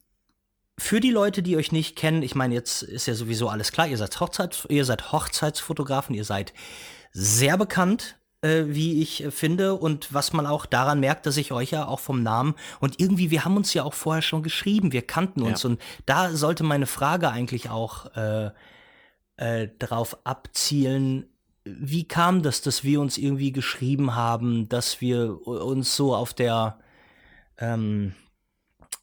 für 0.78 1.00
die 1.00 1.10
Leute, 1.10 1.42
die 1.42 1.56
euch 1.56 1.72
nicht 1.72 1.96
kennen, 1.96 2.22
ich 2.22 2.34
meine, 2.34 2.54
jetzt 2.54 2.82
ist 2.82 3.06
ja 3.06 3.14
sowieso 3.14 3.48
alles 3.48 3.72
klar, 3.72 3.88
ihr 3.88 3.98
seid, 3.98 4.18
Hochzeit, 4.20 4.66
ihr 4.68 4.84
seid 4.84 5.12
Hochzeitsfotografen, 5.12 6.14
ihr 6.14 6.24
seid 6.24 6.54
sehr 7.12 7.58
bekannt, 7.58 8.16
äh, 8.42 8.64
wie 8.68 9.02
ich 9.02 9.24
äh, 9.24 9.30
finde, 9.32 9.74
und 9.74 10.14
was 10.14 10.32
man 10.32 10.46
auch 10.46 10.66
daran 10.66 11.00
merkt, 11.00 11.26
dass 11.26 11.36
ich 11.36 11.50
euch 11.50 11.72
ja 11.72 11.86
auch 11.86 11.98
vom 11.98 12.22
Namen 12.22 12.54
und 12.78 13.00
irgendwie, 13.00 13.30
wir 13.30 13.44
haben 13.44 13.56
uns 13.56 13.74
ja 13.74 13.82
auch 13.82 13.94
vorher 13.94 14.22
schon 14.22 14.44
geschrieben, 14.44 14.92
wir 14.92 15.02
kannten 15.02 15.42
uns 15.42 15.64
ja. 15.64 15.70
und 15.70 15.82
da 16.06 16.30
sollte 16.30 16.62
meine 16.62 16.86
Frage 16.86 17.30
eigentlich 17.30 17.70
auch 17.70 18.14
äh, 18.14 18.50
äh, 19.36 19.68
darauf 19.80 20.24
abzielen, 20.24 21.26
wie 21.64 22.06
kam 22.06 22.42
das, 22.42 22.62
dass 22.62 22.84
wir 22.84 23.00
uns 23.00 23.18
irgendwie 23.18 23.52
geschrieben 23.52 24.14
haben, 24.14 24.68
dass 24.68 25.00
wir 25.00 25.46
uns 25.46 25.96
so 25.96 26.14
auf 26.14 26.32
der 26.32 26.78
ähm, 27.58 28.14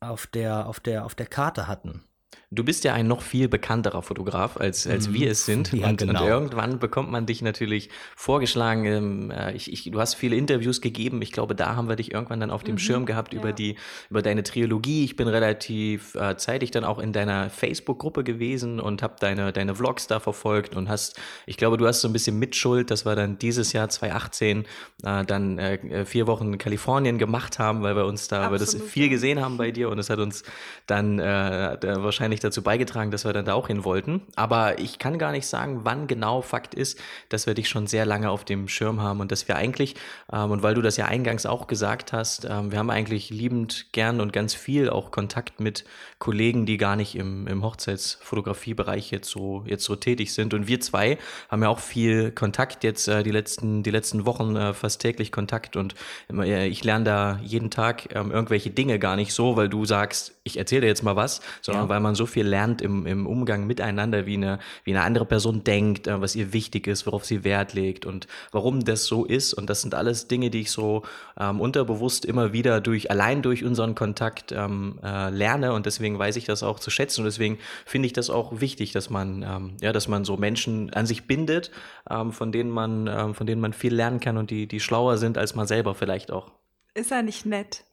auf 0.09 0.27
der 0.27 0.67
auf 0.67 0.79
der 0.79 1.05
auf 1.05 1.15
der 1.15 1.27
Karte 1.27 1.67
hatten? 1.67 2.03
Du 2.51 2.63
bist 2.63 2.83
ja 2.83 2.93
ein 2.93 3.07
noch 3.07 3.21
viel 3.21 3.47
bekannterer 3.47 4.01
Fotograf, 4.01 4.57
als, 4.57 4.87
als 4.87 5.09
mhm. 5.09 5.13
wir 5.13 5.31
es 5.31 5.45
sind. 5.45 5.73
Ja, 5.73 5.89
und, 5.89 5.97
genau. 5.97 6.21
und, 6.21 6.27
irgendwann 6.27 6.79
bekommt 6.79 7.11
man 7.11 7.25
dich 7.25 7.41
natürlich 7.41 7.89
vorgeschlagen. 8.15 8.85
Ähm, 8.85 9.31
äh, 9.31 9.53
ich, 9.53 9.71
ich, 9.71 9.83
du 9.91 9.99
hast 9.99 10.15
viele 10.15 10.35
Interviews 10.35 10.81
gegeben. 10.81 11.21
Ich 11.21 11.31
glaube, 11.31 11.55
da 11.55 11.75
haben 11.75 11.89
wir 11.89 11.95
dich 11.95 12.13
irgendwann 12.13 12.39
dann 12.39 12.51
auf 12.51 12.63
dem 12.63 12.75
mhm. 12.75 12.79
Schirm 12.79 13.05
gehabt 13.05 13.33
ja. 13.33 13.39
über, 13.39 13.51
die, 13.51 13.75
über 14.09 14.21
deine 14.21 14.43
Trilogie. 14.43 15.03
Ich 15.03 15.15
bin 15.15 15.27
relativ 15.27 16.15
äh, 16.15 16.37
zeitig 16.37 16.71
dann 16.71 16.85
auch 16.85 16.99
in 16.99 17.13
deiner 17.13 17.49
Facebook-Gruppe 17.49 18.23
gewesen 18.23 18.79
und 18.79 19.03
habe 19.03 19.15
deine, 19.19 19.51
deine 19.51 19.75
Vlogs 19.75 20.07
da 20.07 20.19
verfolgt 20.19 20.75
und 20.75 20.87
hast, 20.87 21.19
ich 21.45 21.57
glaube, 21.57 21.77
du 21.77 21.87
hast 21.87 22.01
so 22.01 22.07
ein 22.07 22.13
bisschen 22.13 22.39
Mitschuld, 22.39 22.91
dass 22.91 23.05
wir 23.05 23.15
dann 23.15 23.37
dieses 23.37 23.73
Jahr 23.73 23.89
2018 23.89 24.65
äh, 25.03 25.25
dann 25.25 25.57
äh, 25.57 26.05
vier 26.05 26.27
Wochen 26.27 26.53
in 26.53 26.57
Kalifornien 26.57 27.17
gemacht 27.17 27.59
haben, 27.59 27.83
weil 27.83 27.95
wir 27.95 28.05
uns 28.05 28.27
da, 28.27 28.43
weil 28.43 28.51
wir 28.51 28.59
das 28.59 28.75
viel 28.75 29.09
gesehen 29.09 29.41
haben 29.41 29.57
bei 29.65 29.71
dir 29.71 29.89
und 29.89 29.99
es 29.99 30.09
hat 30.09 30.19
uns 30.19 30.43
dann 30.87 31.19
äh, 31.19 31.77
wahrscheinlich 31.81 32.44
dazu 32.45 32.61
beigetragen, 32.61 33.11
dass 33.11 33.25
wir 33.25 33.33
dann 33.33 33.45
da 33.45 33.53
auch 33.53 33.67
hin 33.67 33.83
wollten. 33.83 34.21
Aber 34.35 34.79
ich 34.79 34.99
kann 34.99 35.19
gar 35.19 35.31
nicht 35.31 35.47
sagen, 35.47 35.81
wann 35.83 36.07
genau 36.07 36.41
Fakt 36.41 36.73
ist, 36.73 36.99
dass 37.29 37.47
wir 37.47 37.53
dich 37.53 37.67
schon 37.67 37.87
sehr 37.87 38.05
lange 38.05 38.29
auf 38.29 38.45
dem 38.45 38.67
Schirm 38.67 39.01
haben 39.01 39.19
und 39.19 39.31
dass 39.31 39.47
wir 39.47 39.55
eigentlich, 39.55 39.95
ähm, 40.31 40.51
und 40.51 40.63
weil 40.63 40.75
du 40.75 40.81
das 40.81 40.97
ja 40.97 41.05
eingangs 41.05 41.45
auch 41.45 41.67
gesagt 41.67 42.13
hast, 42.13 42.45
ähm, 42.45 42.71
wir 42.71 42.79
haben 42.79 42.89
eigentlich 42.89 43.29
liebend 43.29 43.87
gern 43.91 44.21
und 44.21 44.31
ganz 44.33 44.53
viel 44.53 44.89
auch 44.89 45.11
Kontakt 45.11 45.59
mit 45.59 45.85
Kollegen, 46.19 46.65
die 46.65 46.77
gar 46.77 46.95
nicht 46.95 47.15
im, 47.15 47.47
im 47.47 47.63
Hochzeitsfotografiebereich 47.63 49.11
jetzt 49.11 49.29
so, 49.29 49.63
jetzt 49.67 49.83
so 49.83 49.95
tätig 49.95 50.33
sind. 50.33 50.53
Und 50.53 50.67
wir 50.67 50.79
zwei 50.79 51.17
haben 51.49 51.63
ja 51.63 51.69
auch 51.69 51.79
viel 51.79 52.31
Kontakt 52.31 52.83
jetzt 52.83 53.07
äh, 53.07 53.23
die, 53.23 53.31
letzten, 53.31 53.83
die 53.83 53.91
letzten 53.91 54.25
Wochen 54.25 54.55
äh, 54.55 54.73
fast 54.73 55.01
täglich 55.01 55.31
Kontakt 55.31 55.75
und 55.75 55.95
äh, 56.31 56.67
ich 56.67 56.83
lerne 56.83 57.05
da 57.05 57.39
jeden 57.43 57.71
Tag 57.71 58.15
ähm, 58.15 58.31
irgendwelche 58.31 58.69
Dinge 58.69 58.99
gar 58.99 59.15
nicht 59.15 59.33
so, 59.33 59.55
weil 59.55 59.69
du 59.69 59.85
sagst, 59.85 60.34
ich 60.45 60.57
erzähle 60.57 60.81
dir 60.81 60.87
jetzt 60.87 61.01
mal 61.01 61.15
was, 61.15 61.41
sondern 61.61 61.85
ja. 61.85 61.89
weil 61.89 61.99
man 61.99 62.13
so 62.13 62.27
viel 62.27 62.45
lernt 62.45 62.83
im, 62.83 63.07
im 63.07 63.25
Umgang 63.25 63.65
miteinander, 63.65 64.27
wie 64.27 64.35
eine, 64.35 64.59
wie 64.83 64.91
eine 64.91 65.01
andere 65.01 65.25
Person 65.25 65.63
denkt, 65.63 66.05
äh, 66.05 66.21
was 66.21 66.35
ihr 66.35 66.53
wichtig 66.53 66.85
ist, 66.85 67.07
worauf 67.07 67.25
sie 67.25 67.43
Wert 67.43 67.73
legt 67.73 68.05
und 68.05 68.27
warum 68.51 68.85
das 68.85 69.05
so 69.05 69.25
ist. 69.25 69.55
Und 69.55 69.71
das 69.71 69.81
sind 69.81 69.95
alles 69.95 70.27
Dinge, 70.27 70.51
die 70.51 70.61
ich 70.61 70.71
so 70.71 71.01
ähm, 71.39 71.59
unterbewusst 71.59 72.25
immer 72.25 72.53
wieder 72.53 72.79
durch, 72.79 73.09
allein 73.09 73.41
durch 73.41 73.65
unseren 73.65 73.95
Kontakt 73.95 74.51
ähm, 74.51 74.99
äh, 75.03 75.31
lerne. 75.31 75.73
Und 75.73 75.87
deswegen 75.87 76.19
weiß 76.19 76.35
ich 76.35 76.45
das 76.45 76.61
auch 76.61 76.79
zu 76.79 76.91
schätzen. 76.91 77.21
Und 77.21 77.25
deswegen 77.25 77.57
finde 77.83 78.05
ich 78.05 78.13
das 78.13 78.29
auch 78.29 78.61
wichtig, 78.61 78.91
dass 78.91 79.09
man, 79.09 79.41
ähm, 79.41 79.77
ja, 79.81 79.93
dass 79.93 80.07
man 80.07 80.25
so 80.25 80.37
Menschen 80.37 80.93
an 80.93 81.07
sich 81.07 81.25
bindet, 81.25 81.71
ähm, 82.07 82.31
von 82.31 82.51
denen 82.51 82.69
man, 82.69 83.07
ähm, 83.07 83.33
von 83.33 83.47
denen 83.47 83.61
man 83.61 83.73
viel 83.73 83.95
lernen 83.95 84.19
kann 84.19 84.37
und 84.37 84.51
die, 84.51 84.67
die 84.67 84.79
schlauer 84.79 85.17
sind 85.17 85.39
als 85.39 85.55
man 85.55 85.65
selber 85.65 85.95
vielleicht 85.95 86.29
auch. 86.29 86.51
Ist 86.93 87.11
er 87.11 87.23
nicht 87.23 87.47
nett? 87.47 87.83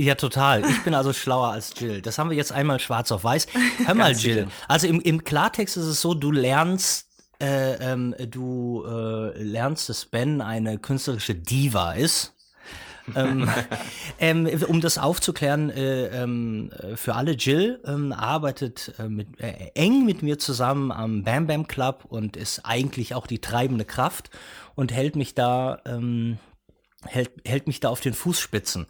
Ja, 0.00 0.14
total. 0.14 0.64
Ich 0.64 0.82
bin 0.82 0.94
also 0.94 1.12
schlauer 1.12 1.48
als 1.48 1.74
Jill. 1.78 2.00
Das 2.00 2.16
haben 2.18 2.30
wir 2.30 2.36
jetzt 2.36 2.52
einmal 2.52 2.80
schwarz 2.80 3.12
auf 3.12 3.22
weiß. 3.22 3.48
Hör 3.84 3.94
mal, 3.94 4.12
Jill. 4.16 4.48
Also 4.66 4.86
im, 4.86 4.98
im 5.02 5.24
Klartext 5.24 5.76
ist 5.76 5.84
es 5.84 6.00
so, 6.00 6.14
du 6.14 6.32
lernst, 6.32 7.06
äh, 7.38 7.74
ähm, 7.74 8.14
du 8.30 8.82
äh, 8.86 9.42
lernst, 9.42 9.90
dass 9.90 10.06
Ben 10.06 10.40
eine 10.40 10.78
künstlerische 10.78 11.34
Diva 11.34 11.92
ist. 11.92 12.32
ähm, 13.14 13.50
ähm, 14.18 14.48
um 14.68 14.80
das 14.80 14.96
aufzuklären, 14.96 15.68
äh, 15.68 16.06
ähm, 16.22 16.70
für 16.94 17.14
alle, 17.14 17.32
Jill 17.32 17.82
ähm, 17.84 18.14
arbeitet 18.14 18.94
äh, 18.98 19.06
mit, 19.06 19.38
äh, 19.38 19.70
eng 19.74 20.06
mit 20.06 20.22
mir 20.22 20.38
zusammen 20.38 20.92
am 20.92 21.24
Bam 21.24 21.46
Bam 21.46 21.68
Club 21.68 22.06
und 22.08 22.38
ist 22.38 22.64
eigentlich 22.64 23.14
auch 23.14 23.26
die 23.26 23.42
treibende 23.42 23.84
Kraft 23.84 24.30
und 24.74 24.94
hält 24.94 25.14
mich 25.14 25.34
da, 25.34 25.82
ähm, 25.84 26.38
hält, 27.04 27.32
hält 27.46 27.66
mich 27.66 27.80
da 27.80 27.90
auf 27.90 28.00
den 28.00 28.14
Fußspitzen. 28.14 28.86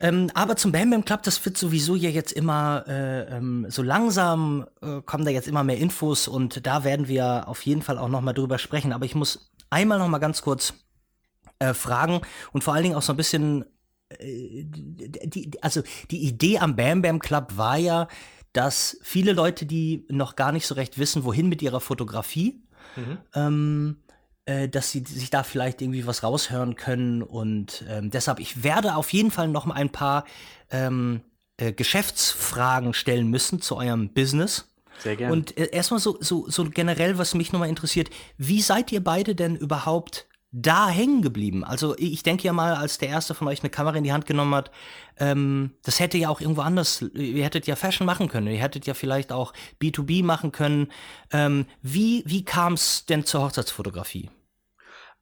Ähm, 0.00 0.30
aber 0.34 0.56
zum 0.56 0.70
Bam 0.72 0.90
Bam 0.90 1.04
Club, 1.04 1.22
das 1.24 1.44
wird 1.44 1.56
sowieso 1.56 1.96
ja 1.96 2.08
jetzt 2.08 2.32
immer 2.32 2.84
äh, 2.86 3.36
ähm, 3.36 3.66
so 3.68 3.82
langsam 3.82 4.66
äh, 4.80 5.00
kommen 5.02 5.24
da 5.24 5.30
jetzt 5.30 5.48
immer 5.48 5.64
mehr 5.64 5.78
Infos 5.78 6.28
und 6.28 6.66
da 6.66 6.84
werden 6.84 7.08
wir 7.08 7.48
auf 7.48 7.62
jeden 7.62 7.82
Fall 7.82 7.98
auch 7.98 8.08
noch 8.08 8.20
mal 8.20 8.32
drüber 8.32 8.58
sprechen. 8.58 8.92
Aber 8.92 9.04
ich 9.04 9.16
muss 9.16 9.50
einmal 9.70 9.98
noch 9.98 10.08
mal 10.08 10.18
ganz 10.18 10.42
kurz 10.42 10.74
äh, 11.58 11.74
fragen 11.74 12.20
und 12.52 12.62
vor 12.62 12.74
allen 12.74 12.84
Dingen 12.84 12.94
auch 12.94 13.02
so 13.02 13.12
ein 13.12 13.16
bisschen 13.16 13.64
äh, 14.08 14.64
die, 14.64 15.50
also 15.62 15.82
die 16.10 16.26
Idee 16.26 16.58
am 16.58 16.76
Bam 16.76 17.02
Bam 17.02 17.18
Club 17.18 17.56
war 17.56 17.76
ja, 17.76 18.06
dass 18.52 18.98
viele 19.02 19.32
Leute, 19.32 19.66
die 19.66 20.06
noch 20.08 20.36
gar 20.36 20.52
nicht 20.52 20.66
so 20.66 20.74
recht 20.74 20.98
wissen, 20.98 21.24
wohin 21.24 21.48
mit 21.48 21.60
ihrer 21.60 21.80
Fotografie, 21.80 22.62
mhm. 22.96 23.18
ähm, 23.34 23.96
äh, 24.48 24.66
dass 24.66 24.90
sie 24.90 25.04
sich 25.06 25.28
da 25.28 25.42
vielleicht 25.42 25.82
irgendwie 25.82 26.06
was 26.06 26.22
raushören 26.22 26.74
können. 26.74 27.22
Und 27.22 27.84
ähm, 27.86 28.10
deshalb, 28.10 28.40
ich 28.40 28.64
werde 28.64 28.96
auf 28.96 29.12
jeden 29.12 29.30
Fall 29.30 29.48
noch 29.48 29.66
mal 29.66 29.74
ein 29.74 29.90
paar 29.90 30.24
ähm, 30.70 31.20
äh, 31.58 31.72
Geschäftsfragen 31.72 32.94
stellen 32.94 33.28
müssen 33.28 33.60
zu 33.60 33.76
eurem 33.76 34.08
Business. 34.08 34.72
Sehr 35.00 35.16
gerne. 35.16 35.34
Und 35.34 35.58
äh, 35.58 35.68
erstmal 35.70 36.00
so, 36.00 36.16
so, 36.20 36.48
so 36.48 36.64
generell, 36.64 37.18
was 37.18 37.34
mich 37.34 37.52
nochmal 37.52 37.68
interessiert, 37.68 38.08
wie 38.38 38.62
seid 38.62 38.90
ihr 38.90 39.04
beide 39.04 39.34
denn 39.34 39.54
überhaupt 39.54 40.26
da 40.50 40.88
hängen 40.88 41.20
geblieben? 41.20 41.62
Also 41.62 41.94
ich 41.98 42.22
denke 42.22 42.44
ja 42.44 42.54
mal, 42.54 42.74
als 42.74 42.96
der 42.96 43.10
erste 43.10 43.34
von 43.34 43.48
euch 43.48 43.60
eine 43.60 43.68
Kamera 43.68 43.98
in 43.98 44.04
die 44.04 44.14
Hand 44.14 44.24
genommen 44.24 44.54
hat, 44.54 44.70
ähm, 45.18 45.72
das 45.82 46.00
hätte 46.00 46.16
ja 46.16 46.30
auch 46.30 46.40
irgendwo 46.40 46.62
anders, 46.62 47.02
ihr 47.02 47.44
hättet 47.44 47.66
ja 47.66 47.76
Fashion 47.76 48.06
machen 48.06 48.28
können, 48.28 48.46
ihr 48.46 48.62
hättet 48.62 48.86
ja 48.86 48.94
vielleicht 48.94 49.30
auch 49.30 49.52
B2B 49.78 50.24
machen 50.24 50.52
können. 50.52 50.88
Ähm, 51.32 51.66
wie 51.82 52.22
wie 52.24 52.46
kam 52.46 52.72
es 52.72 53.04
denn 53.04 53.26
zur 53.26 53.42
Hochzeitsfotografie? 53.42 54.30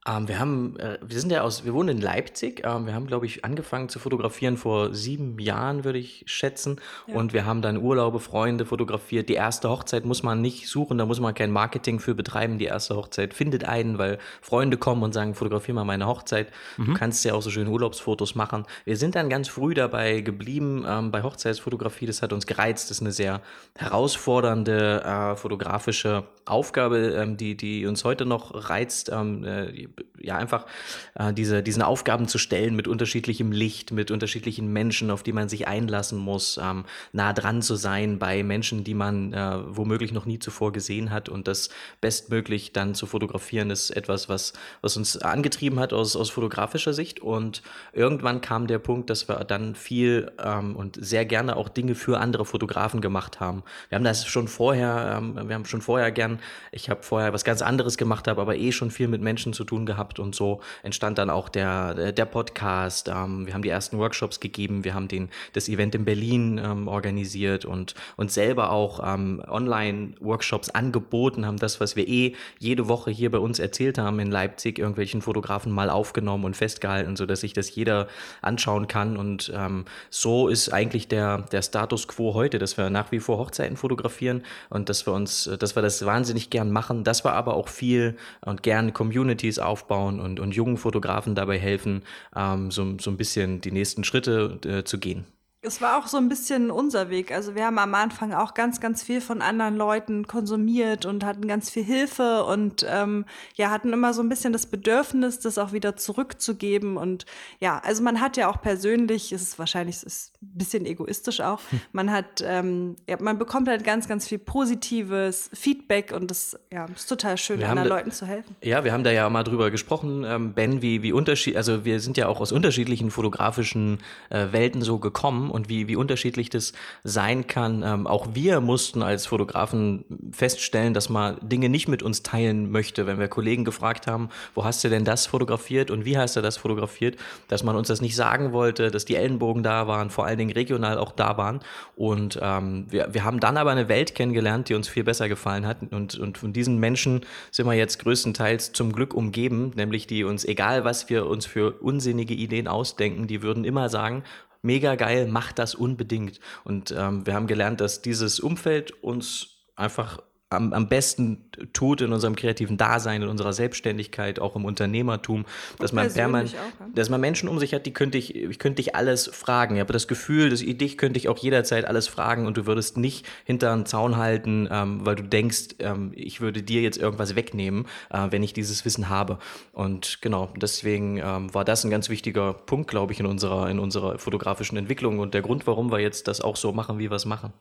Ähm, 0.07 0.29
wir 0.29 0.39
haben, 0.39 0.79
äh, 0.79 0.99
wir 1.05 1.19
sind 1.19 1.33
ja 1.33 1.43
aus, 1.43 1.65
wir 1.65 1.75
wohnen 1.75 1.97
in 1.97 2.01
Leipzig. 2.01 2.63
Ähm, 2.65 2.87
wir 2.87 2.95
haben, 2.95 3.07
glaube 3.07 3.27
ich, 3.27 3.45
angefangen 3.45 3.89
zu 3.89 3.99
fotografieren 3.99 4.57
vor 4.57 4.95
sieben 4.95 5.39
Jahren, 5.39 5.85
würde 5.85 5.99
ich 5.99 6.23
schätzen. 6.27 6.81
Ja. 7.07 7.17
Und 7.17 7.33
wir 7.33 7.45
haben 7.45 7.61
dann 7.63 7.77
Urlaube, 7.79 8.21
Freunde 8.21 8.67
fotografiert. 8.67 9.29
Die 9.29 9.35
erste 9.35 9.69
Hochzeit 9.69 10.05
muss 10.05 10.23
man 10.23 10.41
nicht 10.41 10.69
suchen, 10.69 10.99
da 10.99 11.07
muss 11.07 11.19
man 11.19 11.35
kein 11.35 11.51
Marketing 11.51 11.99
für 11.99 12.15
betreiben. 12.15 12.59
Die 12.59 12.67
erste 12.67 12.95
Hochzeit 12.97 13.35
findet 13.35 13.65
einen, 13.65 13.99
weil 13.99 14.19
Freunde 14.41 14.77
kommen 14.77 15.03
und 15.03 15.13
sagen, 15.13 15.35
fotografier 15.35 15.75
mal 15.75 15.85
meine 15.85 16.07
Hochzeit. 16.07 16.53
Mhm. 16.77 16.87
Du 16.87 16.95
kannst 16.95 17.25
ja 17.25 17.35
auch 17.35 17.43
so 17.43 17.51
schöne 17.51 17.71
Urlaubsfotos 17.71 18.35
machen. 18.37 18.65
Wir 18.85 18.97
sind 18.97 19.17
dann 19.17 19.29
ganz 19.29 19.49
früh 19.49 19.75
dabei 19.75 20.21
geblieben 20.21 20.85
ähm, 20.89 21.11
bei 21.11 21.23
Hochzeitsfotografie. 21.23 22.07
Das 22.07 22.23
hat 22.23 22.33
uns 22.33 22.47
gereizt. 22.47 22.91
Das 22.91 22.99
ist 22.99 23.03
eine 23.03 23.13
sehr 23.13 23.41
herausfordernde 23.77 25.03
äh, 25.03 25.37
fotografische 25.37 26.25
Aufgabe, 26.45 27.17
ähm, 27.21 27.37
die, 27.37 27.57
die 27.57 27.87
uns 27.87 28.05
heute 28.05 28.25
noch 28.25 28.71
reizt. 28.71 29.11
Ähm, 29.13 29.45
äh, 29.45 29.89
ja 30.21 30.37
einfach 30.37 30.67
äh, 31.15 31.33
diese, 31.33 31.63
diesen 31.63 31.83
Aufgaben 31.83 32.29
zu 32.29 32.39
stellen 32.39 32.75
mit 32.75 32.89
unterschiedlichem 32.89 33.53
Licht, 33.53 33.93
mit 33.93 34.11
unterschiedlichen 34.11 34.73
Menschen, 34.73 35.11
auf 35.11 35.23
die 35.23 35.33
man 35.33 35.49
sich 35.49 35.67
einlassen 35.67 36.19
muss, 36.19 36.59
ähm, 36.63 36.85
nah 37.13 37.33
dran 37.33 37.63
zu 37.63 37.77
sein 37.77 38.19
bei 38.19 38.43
Menschen, 38.43 38.85
die 38.85 38.95
man 38.95 39.33
äh, 39.33 39.59
womöglich 39.69 40.13
noch 40.13 40.27
nie 40.27 40.39
zuvor 40.39 40.73
gesehen 40.73 41.11
hat 41.11 41.29
und 41.29 41.49
das 41.49 41.71
bestmöglich 42.01 42.73
dann 42.73 42.95
zu 42.95 43.07
fotografieren, 43.07 43.71
ist 43.71 43.91
etwas, 43.91 44.29
was, 44.29 44.53
was 44.83 44.97
uns 44.97 45.17
angetrieben 45.19 45.81
hat 45.81 45.93
aus, 45.93 46.17
aus 46.17 46.31
fotografischer 46.31 46.93
Sicht 46.93 47.21
und 47.21 47.63
irgendwann 47.93 48.41
kam 48.41 48.67
der 48.67 48.79
Punkt, 48.79 49.11
dass 49.11 49.29
wir 49.29 49.45
dann 49.45 49.75
viel 49.75 50.33
ähm, 50.43 50.77
und 50.77 50.99
sehr 51.01 51.25
gerne 51.25 51.57
auch 51.57 51.69
Dinge 51.69 51.95
für 51.95 52.19
andere 52.19 52.45
Fotografen 52.45 53.01
gemacht 53.01 53.41
haben. 53.41 53.63
Wir 53.89 53.97
haben 53.97 54.05
das 54.05 54.27
schon 54.27 54.49
vorher, 54.49 55.17
ähm, 55.19 55.49
wir 55.49 55.55
haben 55.55 55.65
schon 55.65 55.83
vorher 55.83 56.11
gern, 56.11 56.41
ich 56.73 56.91
habe 56.91 57.03
vorher 57.03 57.33
was 57.33 57.45
ganz 57.45 57.63
anderes 57.63 57.97
gemacht, 57.97 58.29
habe 58.29 58.41
aber 58.41 58.57
eh 58.57 58.73
schon 58.73 58.91
viel 58.91 59.09
mit 59.09 59.23
Menschen 59.23 59.53
zu 59.53 59.65
tun 59.65 59.86
gehabt 59.87 60.19
und 60.19 60.35
so 60.35 60.61
entstand 60.83 61.19
dann 61.19 61.31
auch 61.31 61.49
der, 61.49 62.13
der 62.13 62.25
Podcast. 62.27 63.09
Ähm, 63.09 63.47
wir 63.47 63.55
haben 63.55 63.63
die 63.63 63.69
ersten 63.69 63.99
Workshops 63.99 64.41
gegeben, 64.41 64.85
wir 64.85 64.95
haben 64.95 65.09
den, 65.09 65.31
das 65.53 65.69
Event 65.69 65.95
in 65.95 66.05
Berlin 66.05 66.61
ähm, 66.63 66.89
organisiert 66.89 67.65
und, 67.65 67.95
und 68.17 68.31
selber 68.31 68.71
auch 68.71 69.01
ähm, 69.03 69.43
Online-Workshops 69.47 70.71
angeboten, 70.71 71.47
haben 71.47 71.59
das, 71.59 71.81
was 71.81 71.97
wir 71.97 72.07
eh 72.09 72.35
jede 72.59 72.89
Woche 72.89 73.11
hier 73.11 73.31
bei 73.31 73.39
uns 73.39 73.59
erzählt 73.59 73.99
haben 73.99 74.19
in 74.19 74.31
Leipzig, 74.31 74.79
irgendwelchen 74.79 75.23
Fotografen 75.23 75.73
mal 75.73 75.91
aufgenommen 75.91 76.45
und 76.45 76.57
festgehalten, 76.57 77.17
sodass 77.17 77.41
sich 77.41 77.53
das 77.53 77.75
jeder 77.75 78.09
anschauen 78.43 78.89
kann. 78.89 79.17
Und 79.17 79.53
ähm, 79.55 79.85
so 80.11 80.49
ist 80.49 80.73
eigentlich 80.73 81.09
der, 81.09 81.43
der 81.53 81.63
Status 81.63 82.09
quo 82.09 82.35
heute, 82.35 82.59
dass 82.59 82.77
wir 82.77 82.91
nach 82.91 83.13
wie 83.13 83.21
vor 83.21 83.39
Hochzeiten 83.39 83.77
fotografieren 83.77 84.43
und 84.71 84.89
dass 84.89 85.07
wir 85.07 85.13
uns, 85.13 85.51
dass 85.59 85.77
wir 85.77 85.83
das 85.83 86.05
wahnsinnig 86.05 86.51
gern 86.51 86.71
machen, 86.71 87.05
dass 87.05 87.25
wir 87.25 87.33
aber 87.33 87.55
auch 87.55 87.69
viel 87.69 88.17
und 88.45 88.63
gern 88.63 88.93
Communities 88.93 89.59
aufbauen 89.59 89.76
aufbauen 89.77 90.21
und, 90.21 90.41
und 90.41 90.55
jungen 90.55 90.79
Fotografen 90.79 91.35
dabei 91.35 91.59
helfen, 91.59 92.03
ähm, 92.35 92.71
so, 92.71 92.97
so 92.99 93.11
ein 93.11 93.19
bisschen 93.19 93.61
die 93.61 93.73
nächsten 93.73 94.05
Schritte 94.05 94.59
äh, 94.65 94.85
zu 94.85 94.99
gehen 94.99 95.27
es 95.67 95.81
war 95.81 95.99
auch 95.99 96.07
so 96.07 96.17
ein 96.17 96.29
bisschen 96.29 96.71
unser 96.71 97.11
Weg. 97.11 97.33
Also 97.33 97.55
wir 97.55 97.67
haben 97.67 97.79
am 97.79 97.95
Anfang 97.95 98.33
auch 98.33 98.55
ganz, 98.55 98.81
ganz 98.81 99.03
viel 99.03 99.21
von 99.21 99.43
anderen 99.43 99.77
Leuten 99.77 100.27
konsumiert 100.27 101.05
und 101.05 101.25
hatten 101.25 101.49
ganz 101.49 101.71
viel 101.71 101.85
Hilfe 101.85 102.45
und 102.45 102.87
ähm, 102.89 103.25
ja, 103.57 103.71
hatten 103.71 103.93
immer 103.93 104.15
so 104.15 104.23
ein 104.23 104.29
bisschen 104.29 104.53
das 104.53 104.67
Bedürfnis, 104.67 105.41
das 105.41 105.59
auch 105.59 105.73
wieder 105.73 105.97
zurückzugeben. 105.97 106.97
Und 106.97 107.27
ja, 107.59 107.81
also 107.85 108.03
man 108.03 108.21
hat 108.21 108.37
ja 108.37 108.49
auch 108.49 108.63
persönlich, 108.63 109.33
ist 109.33 109.43
es 109.43 109.59
wahrscheinlich 109.59 110.03
ist 110.05 110.33
ein 110.41 110.59
bisschen 110.59 110.87
egoistisch 110.87 111.41
auch, 111.41 111.61
man 111.93 112.13
hat, 112.13 112.43
ähm, 112.45 112.97
ja, 113.09 113.17
man 113.21 113.39
bekommt 113.39 113.69
halt 113.69 113.83
ganz, 113.85 114.07
ganz 114.09 114.29
viel 114.29 114.39
positives 114.39 115.51
Feedback 115.53 116.13
und 116.13 116.31
das 116.31 116.59
ja, 116.73 116.87
ist 116.87 117.09
total 117.09 117.37
schön, 117.37 117.59
wir 117.59 117.69
anderen 117.69 117.89
da, 117.89 117.97
Leuten 117.97 118.13
zu 118.13 118.27
helfen. 118.27 118.55
Ja, 118.63 118.85
wir 118.85 118.93
haben 118.93 119.05
da 119.05 119.11
ja 119.11 119.29
mal 119.29 119.43
drüber 119.43 119.71
gesprochen, 119.71 120.25
ähm, 120.25 120.55
Ben, 120.55 120.81
wie, 120.81 121.03
wie 121.03 121.13
Unterschied, 121.13 121.57
also 121.57 121.85
wir 121.85 121.99
sind 122.01 122.17
ja 122.17 122.29
auch 122.29 122.41
aus 122.41 122.53
unterschiedlichen 122.53 123.11
fotografischen 123.11 123.99
äh, 124.31 124.53
Welten 124.53 124.83
so 124.83 124.99
gekommen 124.99 125.51
und 125.57 125.69
wie, 125.71 125.89
wie 125.89 125.97
unterschiedlich 125.97 126.51
das 126.51 126.75
sein 127.03 127.47
kann. 127.47 127.83
Ähm, 127.83 128.07
auch 128.07 128.29
wir 128.35 128.61
mussten 128.61 129.03
als 129.03 129.27
Fotografen 129.27 130.05
feststellen, 130.31 130.95
dass 130.95 131.09
man 131.09 131.37
Dinge 131.41 131.69
nicht 131.71 131.89
mit 131.89 132.03
uns 132.03 132.23
teilen 132.23 132.71
möchte. 132.71 133.07
Wenn 133.07 133.19
wir 133.19 133.29
Kollegen 133.29 133.65
gefragt 133.65 134.07
haben, 134.07 134.29
wo 134.55 134.65
hast 134.65 134.85
du 134.85 134.89
denn 134.91 135.05
das 135.05 135.27
fotografiert 135.27 135.91
und 135.91 136.05
wie 136.05 136.19
hast 136.19 136.37
du 136.37 136.43
das 136.43 136.59
fotografiert, 136.59 137.17
dass 137.49 137.65
man 137.65 137.75
uns 137.75 137.89
das 137.89 138.03
nicht 138.03 138.15
sagen 138.15 138.53
wollte, 138.53 138.91
dass 138.91 139.07
die 139.07 139.17
Ellenbogen 139.17 139.63
da 139.63 139.89
waren, 139.89 140.11
vor 140.11 140.27
allen 140.27 140.39
Dingen 140.39 140.53
regional 140.53 140.99
auch 140.99 141.13
da 141.13 141.39
waren. 141.39 141.61
Und 141.97 142.39
ähm, 142.43 142.85
wir, 142.91 143.09
wir 143.13 143.25
haben 143.25 143.41
dann 143.41 143.57
aber 143.57 143.71
eine 143.71 143.89
Welt 143.89 144.15
kennengelernt, 144.15 144.69
die 144.69 144.75
uns 144.75 144.89
viel 144.89 145.05
besser 145.05 145.29
gefallen 145.29 145.67
hat. 145.67 145.79
Und, 145.91 146.19
und 146.19 146.37
von 146.37 146.53
diesen 146.53 146.79
Menschen 146.79 147.25
sind 147.51 147.67
wir 147.67 147.73
jetzt 147.73 147.99
größtenteils 148.01 148.73
zum 148.73 148.93
Glück 148.93 149.15
umgeben, 149.15 149.73
nämlich 149.75 150.07
die 150.07 150.25
uns, 150.25 150.45
egal 150.45 150.85
was 150.85 151.09
wir 151.09 151.27
uns 151.27 151.47
für 151.47 151.81
unsinnige 151.81 152.35
Ideen 152.35 152.69
ausdenken, 152.69 153.27
die 153.27 153.43
würden 153.43 153.65
immer 153.65 153.89
sagen, 153.89 154.23
mega 154.67 154.97
geil, 154.97 155.27
mach 155.31 155.53
das 155.53 155.75
unbedingt. 155.75 156.41
Und 156.65 156.95
ähm, 156.97 157.27
wir 157.27 157.35
haben 157.35 157.47
gelernt, 157.47 157.81
dass 157.81 158.03
dieses 158.03 158.41
Umfeld 158.41 158.91
uns 159.03 159.49
einfach 159.77 160.21
am, 160.51 160.73
am 160.73 160.89
besten 160.89 161.51
tut 161.73 162.01
in 162.01 162.13
unserem 162.13 162.37
kreativen 162.37 162.77
Dasein, 162.77 163.23
in 163.23 163.29
unserer 163.29 163.53
Selbstständigkeit, 163.53 164.39
auch 164.39 164.55
im 164.55 164.65
Unternehmertum, 164.65 165.45
dass 165.79 165.93
man 165.93 166.13
permanent, 166.13 166.55
dass 166.95 167.11
man 167.11 167.21
Menschen 167.21 167.49
um 167.49 167.59
sich 167.59 167.75
hat, 167.75 167.85
die 167.85 167.93
könnte 167.93 168.17
ich, 168.17 168.35
ich 168.35 168.59
könnte 168.61 168.77
dich 168.77 168.95
alles 168.95 169.29
fragen. 169.33 169.75
Ich 169.75 169.81
habe 169.81 169.93
das 169.93 170.07
Gefühl, 170.07 170.51
dass 170.51 170.61
ich, 170.61 170.79
dich 170.79 170.99
könnte 170.99 171.19
ich 171.19 171.29
auch 171.29 171.39
jederzeit 171.39 171.85
alles 171.85 172.07
fragen 172.07 172.47
und 172.47 172.57
du 172.57 172.67
würdest 172.67 172.97
nicht 172.97 173.27
hinter 173.45 173.73
einen 173.73 173.87
Zaun 173.87 174.17
halten, 174.17 174.69
ähm, 174.71 175.05
weil 175.05 175.17
du 175.17 175.25
denkst, 175.25 175.77
ähm, 175.81 176.13
ich 176.15 176.41
würde 176.41 176.63
dir 176.63 176.81
jetzt 176.81 176.99
irgendwas 176.99 177.35
wegnehmen, 177.35 177.87
äh, 178.11 178.29
wenn 178.31 178.45
ich 178.45 178.53
dieses 178.53 178.85
Wissen 178.85 179.09
habe. 179.09 179.39
Und 179.73 180.23
genau, 180.23 180.53
deswegen 180.57 181.19
ähm, 181.19 181.53
war 181.53 181.65
das 181.65 181.85
ein 181.85 181.91
ganz 181.91 182.09
wichtiger 182.09 182.53
Punkt, 182.53 182.89
glaube 182.89 183.13
ich, 183.13 183.19
in 183.19 183.27
unserer, 183.27 183.69
in 183.69 183.81
unserer 183.81 184.19
fotografischen 184.19 184.79
Entwicklung 184.79 185.19
und 185.19 185.35
der 185.35 185.43
Grund, 185.43 185.67
warum 185.67 185.91
wir 185.91 185.99
jetzt 185.99 186.29
das 186.29 186.41
auch 186.41 186.57
so 186.57 186.73
machen, 186.73 186.99
wie 187.01 187.11
wir 187.11 187.17
es 187.17 187.25
machen. 187.25 187.53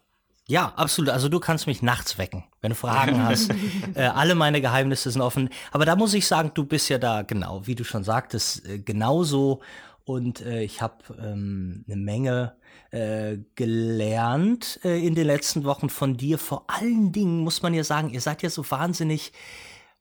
Ja, 0.48 0.74
absolut. 0.76 1.10
Also 1.10 1.28
du 1.28 1.40
kannst 1.40 1.66
mich 1.66 1.82
nachts 1.82 2.18
wecken, 2.18 2.44
wenn 2.62 2.70
du 2.70 2.76
Fragen 2.76 3.24
hast. 3.24 3.52
äh, 3.96 4.04
alle 4.04 4.36
meine 4.36 4.62
Geheimnisse 4.62 5.10
sind 5.10 5.22
offen. 5.22 5.50
Aber 5.72 5.86
da 5.86 5.96
muss 5.96 6.14
ich 6.14 6.28
sagen, 6.28 6.52
du 6.54 6.66
bist 6.66 6.90
ja 6.90 6.98
da 6.98 7.24
genau, 7.24 7.66
wie 7.66 7.76
du 7.76 7.84
schon 7.84 8.04
sagtest, 8.04 8.66
äh, 8.68 8.80
genauso. 8.80 9.62
Und 10.04 10.42
äh, 10.42 10.62
ich 10.62 10.84
habe 10.84 10.98
ähm, 11.20 11.84
eine 11.88 11.96
Menge 11.96 12.56
äh, 12.92 13.38
gelernt 13.56 14.80
äh, 14.84 15.06
in 15.06 15.16
den 15.16 15.26
letzten 15.26 15.64
Wochen 15.64 15.90
von 15.90 16.16
dir. 16.16 16.38
Vor 16.38 16.66
allen 16.68 17.12
Dingen 17.12 17.40
muss 17.40 17.64
man 17.64 17.74
ja 17.74 17.84
sagen, 17.84 18.12
ihr 18.12 18.22
seid 18.22 18.44
ja 18.44 18.52
so 18.52 18.70
wahnsinnig 18.70 19.32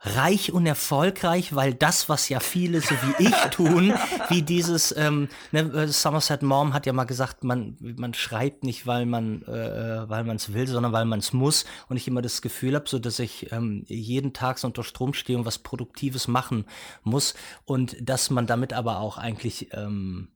reich 0.05 0.53
und 0.53 0.67
erfolgreich, 0.67 1.55
weil 1.55 1.75
das, 1.75 2.09
was 2.09 2.29
ja 2.29 2.41
viele 2.41 2.81
so 2.81 2.95
wie 2.95 3.25
ich 3.25 3.35
tun, 3.51 3.95
wie 4.29 4.43
dieses, 4.43 4.95
ähm, 4.97 5.29
ne, 5.51 5.61
äh, 5.61 5.89
Somerset 5.89 6.43
Maugham 6.43 6.75
hat 6.75 6.87
ja 6.87 6.93
mal 6.93 7.05
gesagt, 7.05 7.43
man, 7.45 7.77
man 7.81 8.15
schreibt 8.15 8.65
nicht, 8.65 8.87
weil 8.87 9.07
man 9.07 9.43
äh, 9.43 10.09
weil 10.09 10.25
man 10.25 10.37
es 10.37 10.53
will, 10.53 10.67
sondern 10.67 10.93
weil 10.93 11.05
man 11.05 11.19
es 11.19 11.33
muss. 11.33 11.65
Und 11.89 11.97
ich 11.97 12.09
immer 12.09 12.23
das 12.23 12.43
Gefühl 12.43 12.75
habe, 12.75 12.89
so 12.89 12.99
dass 12.99 13.19
ich 13.19 13.53
ähm, 13.53 13.85
jeden 13.87 14.33
Tag 14.33 14.59
so 14.59 14.67
unter 14.67 14.85
Strom 14.85 15.15
stehe 15.15 15.39
und 15.39 15.45
was 15.45 15.59
Produktives 15.59 16.29
machen 16.29 16.67
muss. 17.03 17.35
Und 17.65 17.97
dass 18.01 18.31
man 18.31 18.47
damit 18.47 18.73
aber 18.73 18.99
auch 18.99 19.19
eigentlich 19.19 19.69
ähm, 19.73 20.29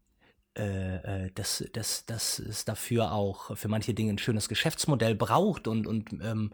äh, 0.59 0.97
äh, 1.27 1.31
dass, 1.35 1.65
dass, 1.73 2.05
dass 2.07 2.39
es 2.39 2.65
dafür 2.65 3.13
auch 3.13 3.57
für 3.57 3.69
manche 3.69 3.95
Dinge 3.95 4.13
ein 4.13 4.19
schönes 4.19 4.49
Geschäftsmodell 4.49 5.15
braucht 5.15 5.69
und, 5.69 5.87
und 5.87 6.13
ähm, 6.23 6.51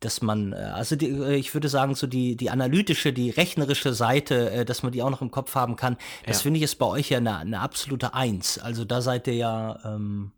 dass 0.00 0.20
man, 0.22 0.52
äh, 0.52 0.56
also 0.56 0.96
die, 0.96 1.08
ich 1.34 1.54
würde 1.54 1.68
sagen, 1.68 1.94
so 1.94 2.06
die, 2.06 2.36
die 2.36 2.50
analytische, 2.50 3.12
die 3.12 3.30
rechnerische 3.30 3.94
Seite, 3.94 4.50
äh, 4.50 4.64
dass 4.64 4.82
man 4.82 4.92
die 4.92 5.02
auch 5.02 5.10
noch 5.10 5.22
im 5.22 5.30
Kopf 5.30 5.54
haben 5.54 5.76
kann, 5.76 5.96
das 6.26 6.38
ja. 6.38 6.42
finde 6.42 6.58
ich 6.58 6.64
ist 6.64 6.76
bei 6.76 6.86
euch 6.86 7.08
ja 7.08 7.18
eine, 7.18 7.38
eine 7.38 7.60
absolute 7.60 8.14
Eins. 8.14 8.58
Also 8.58 8.84
da 8.84 9.00
seid 9.00 9.26
ihr 9.26 9.34
ja, 9.34 9.80
ähm, 9.84 10.32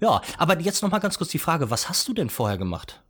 ja, 0.00 0.22
aber 0.38 0.58
jetzt 0.60 0.82
noch 0.82 0.90
mal 0.90 0.98
ganz 1.00 1.18
kurz 1.18 1.30
die 1.30 1.38
Frage, 1.38 1.70
was 1.70 1.88
hast 1.88 2.06
du 2.08 2.14
denn 2.14 2.30
vorher 2.30 2.58
gemacht? 2.58 3.02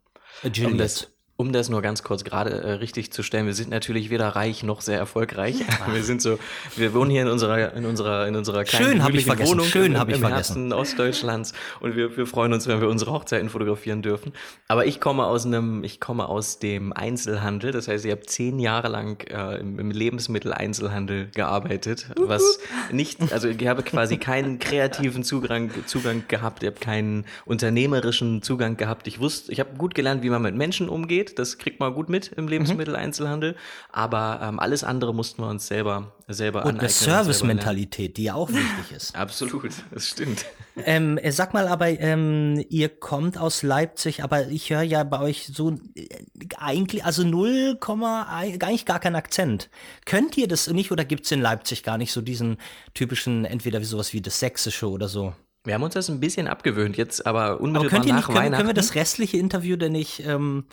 Juliet? 0.42 0.72
Um 0.72 0.78
das, 0.78 1.08
um 1.40 1.52
das 1.52 1.70
nur 1.70 1.80
ganz 1.80 2.02
kurz 2.02 2.22
gerade 2.22 2.50
äh, 2.50 2.72
richtig 2.72 3.14
zu 3.14 3.22
stellen, 3.22 3.46
wir 3.46 3.54
sind 3.54 3.70
natürlich 3.70 4.10
weder 4.10 4.28
reich 4.28 4.62
noch 4.62 4.82
sehr 4.82 4.98
erfolgreich. 4.98 5.56
wir 5.90 6.02
sind 6.02 6.20
so, 6.20 6.38
wir 6.76 6.92
wohnen 6.92 7.10
hier 7.10 7.22
in 7.22 7.28
unserer 7.28 7.72
in 7.72 7.86
unserer 7.86 8.28
in 8.28 8.36
unserer 8.36 8.64
kleinen 8.64 8.84
Schön 8.84 9.02
habe 9.02 9.16
ich 9.16 9.24
vergessen. 9.24 9.50
Wohnung 9.50 9.66
Schön 9.66 9.98
habe 9.98 10.10
ich 10.10 10.18
im 10.18 10.22
vergessen. 10.22 10.68
Herzen 10.68 10.72
Ostdeutschlands 10.74 11.54
und 11.80 11.96
wir, 11.96 12.14
wir 12.14 12.26
freuen 12.26 12.52
uns, 12.52 12.66
wenn 12.66 12.82
wir 12.82 12.90
unsere 12.90 13.12
Hochzeiten 13.12 13.48
fotografieren 13.48 14.02
dürfen. 14.02 14.34
Aber 14.68 14.84
ich 14.84 15.00
komme 15.00 15.24
aus 15.24 15.46
einem, 15.46 15.82
ich 15.82 15.98
komme 15.98 16.28
aus 16.28 16.58
dem 16.58 16.92
Einzelhandel. 16.92 17.72
Das 17.72 17.88
heißt, 17.88 18.04
ich 18.04 18.10
habe 18.10 18.26
zehn 18.26 18.58
Jahre 18.58 18.88
lang 18.88 19.26
äh, 19.30 19.60
im, 19.60 19.78
im 19.78 19.90
Lebensmitteleinzelhandel 19.90 21.30
gearbeitet, 21.34 22.08
was 22.18 22.58
nicht, 22.92 23.32
also 23.32 23.48
ich 23.48 23.66
habe 23.66 23.82
quasi 23.82 24.18
keinen 24.18 24.58
kreativen 24.58 25.24
Zugang 25.24 25.70
Zugang 25.86 26.24
gehabt. 26.28 26.62
Ich 26.62 26.66
habe 26.66 26.80
keinen 26.80 27.24
unternehmerischen 27.46 28.42
Zugang 28.42 28.76
gehabt. 28.76 29.06
Ich 29.06 29.20
wusste, 29.20 29.50
ich 29.52 29.60
habe 29.60 29.70
gut 29.78 29.94
gelernt, 29.94 30.22
wie 30.22 30.28
man 30.28 30.42
mit 30.42 30.54
Menschen 30.54 30.90
umgeht 30.90 31.29
Das 31.34 31.58
kriegt 31.58 31.80
man 31.80 31.94
gut 31.94 32.08
mit 32.08 32.28
im 32.28 32.48
Lebensmitteleinzelhandel, 32.48 33.56
aber 33.90 34.40
ähm, 34.42 34.58
alles 34.58 34.84
andere 34.84 35.14
mussten 35.14 35.42
wir 35.42 35.48
uns 35.48 35.66
selber, 35.66 36.12
selber 36.28 36.64
Und 36.64 36.80
eine 36.80 36.88
Service-Mentalität, 36.88 38.16
die 38.16 38.24
ja 38.24 38.34
auch 38.34 38.48
wichtig 38.52 38.96
ist. 38.96 39.14
Absolut, 39.14 39.72
das 39.92 40.08
stimmt. 40.08 40.44
Ähm, 40.84 41.18
äh, 41.18 41.32
sag 41.32 41.54
mal, 41.54 41.68
aber 41.68 41.88
ähm, 41.88 42.64
ihr 42.68 42.88
kommt 42.88 43.38
aus 43.38 43.62
Leipzig, 43.62 44.22
aber 44.22 44.48
ich 44.48 44.70
höre 44.70 44.82
ja 44.82 45.04
bei 45.04 45.20
euch 45.20 45.50
so 45.52 45.78
äh, 45.94 46.08
eigentlich, 46.56 47.04
also 47.04 47.24
0, 47.24 47.78
eigentlich 47.80 48.86
gar 48.86 49.00
keinen 49.00 49.16
Akzent. 49.16 49.70
Könnt 50.06 50.36
ihr 50.36 50.48
das 50.48 50.68
nicht 50.68 50.92
oder 50.92 51.04
gibt 51.04 51.24
es 51.24 51.32
in 51.32 51.40
Leipzig 51.40 51.82
gar 51.82 51.98
nicht 51.98 52.12
so 52.12 52.20
diesen 52.20 52.56
typischen, 52.94 53.44
entweder 53.44 53.82
sowas 53.84 54.12
wie 54.12 54.20
das 54.20 54.38
Sächsische 54.40 54.88
oder 54.88 55.08
so? 55.08 55.34
Wir 55.64 55.74
haben 55.74 55.82
uns 55.82 55.92
das 55.92 56.08
ein 56.08 56.20
bisschen 56.20 56.48
abgewöhnt, 56.48 56.96
jetzt 56.96 57.26
aber 57.26 57.60
unmittelbar 57.60 57.80
aber 57.80 57.90
könnt 57.90 58.06
ihr 58.06 58.12
nach 58.14 58.18
nicht, 58.20 58.26
können, 58.28 58.38
Weihnachten. 58.38 58.56
können 58.56 58.68
wir 58.70 58.74
das 58.74 58.94
restliche 58.94 59.36
Interview 59.36 59.76
denn 59.76 59.92
nicht 59.92 60.24
ähm, 60.26 60.64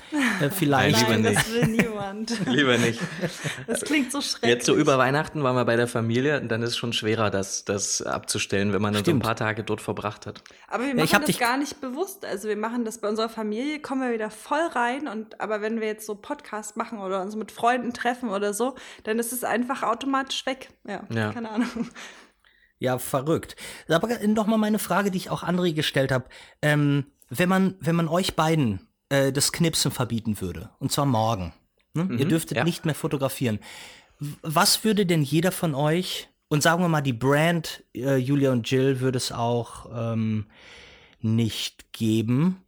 äh, 0.41 0.49
vielleicht... 0.49 1.01
Nein, 1.09 1.23
lieber 1.23 1.29
nicht. 1.29 1.37
das 1.39 1.53
will 1.53 1.67
niemand. 1.67 2.45
Lieber 2.47 2.77
nicht. 2.77 3.01
Das 3.67 3.81
klingt 3.81 4.13
so 4.13 4.21
schrecklich. 4.21 4.49
Jetzt 4.49 4.65
so 4.65 4.75
über 4.77 4.97
Weihnachten 4.97 5.43
waren 5.43 5.57
wir 5.57 5.65
bei 5.65 5.75
der 5.75 5.87
Familie 5.89 6.39
und 6.39 6.47
dann 6.47 6.61
ist 6.61 6.69
es 6.69 6.77
schon 6.77 6.93
schwerer, 6.93 7.29
das, 7.29 7.65
das 7.65 8.01
abzustellen, 8.01 8.71
wenn 8.71 8.81
man 8.81 8.93
dann 8.93 9.03
so 9.03 9.11
ein 9.11 9.19
paar 9.19 9.35
Tage 9.35 9.65
dort 9.65 9.81
verbracht 9.81 10.25
hat. 10.25 10.41
Aber 10.69 10.83
wir 10.83 10.89
Ja, 10.91 10.95
machen 10.95 11.05
ich 11.05 11.13
hab 11.13 11.21
das 11.23 11.27
dich- 11.27 11.39
gar 11.39 11.57
nicht 11.57 11.81
bewusst. 11.81 12.23
Also 12.25 12.47
wir 12.47 12.55
machen 12.55 12.85
das 12.85 12.99
bei 12.99 13.09
unserer 13.09 13.27
Familie, 13.29 13.79
kommen 13.81 14.01
wir 14.07 14.13
wieder 14.13 14.29
voll 14.29 14.65
rein. 14.73 15.09
Und 15.09 15.41
aber 15.41 15.59
wenn 15.61 15.81
wir 15.81 15.87
jetzt 15.87 16.05
so 16.05 16.15
Podcast 16.15 16.77
machen 16.77 16.99
oder 16.99 17.21
uns 17.21 17.35
mit 17.35 17.51
Freunden 17.51 17.91
treffen 17.91 18.29
oder 18.29 18.53
so, 18.53 18.75
dann 19.03 19.19
ist 19.19 19.33
es 19.33 19.43
einfach 19.43 19.83
automatisch 19.83 20.45
weg. 20.45 20.69
Ja, 20.87 21.01
Ja. 21.13 21.33
keine 21.33 21.49
Ahnung. 21.49 21.89
Ja, 22.79 22.99
verrückt. 22.99 23.55
Aber 23.87 24.07
noch 24.27 24.47
mal 24.47 24.57
meine 24.57 24.79
Frage, 24.79 25.11
die 25.11 25.17
ich 25.17 25.29
auch 25.29 25.43
André 25.43 25.73
gestellt 25.73 26.11
habe. 26.11 26.25
Ähm, 26.61 27.07
wenn 27.29 27.49
man, 27.49 27.75
wenn 27.79 27.95
man 27.95 28.07
euch 28.07 28.35
beiden 28.35 28.87
äh, 29.09 29.31
das 29.31 29.51
Knipsen 29.51 29.91
verbieten 29.91 30.39
würde, 30.41 30.69
und 30.79 30.91
zwar 30.91 31.05
morgen, 31.05 31.53
ne? 31.93 32.07
ihr 32.17 32.27
dürftet 32.27 32.57
ja. 32.57 32.63
nicht 32.63 32.85
mehr 32.85 32.95
fotografieren, 32.95 33.59
was 34.41 34.83
würde 34.83 35.05
denn 35.05 35.23
jeder 35.23 35.51
von 35.51 35.75
euch, 35.75 36.29
und 36.49 36.63
sagen 36.63 36.81
wir 36.81 36.87
mal, 36.87 37.01
die 37.01 37.13
Brand 37.13 37.83
äh, 37.93 38.15
Julia 38.15 38.51
und 38.51 38.69
Jill 38.69 39.01
würde 39.01 39.17
es 39.17 39.31
auch 39.31 39.89
ähm, 39.93 40.45
nicht 41.19 41.91
geben, 41.91 42.63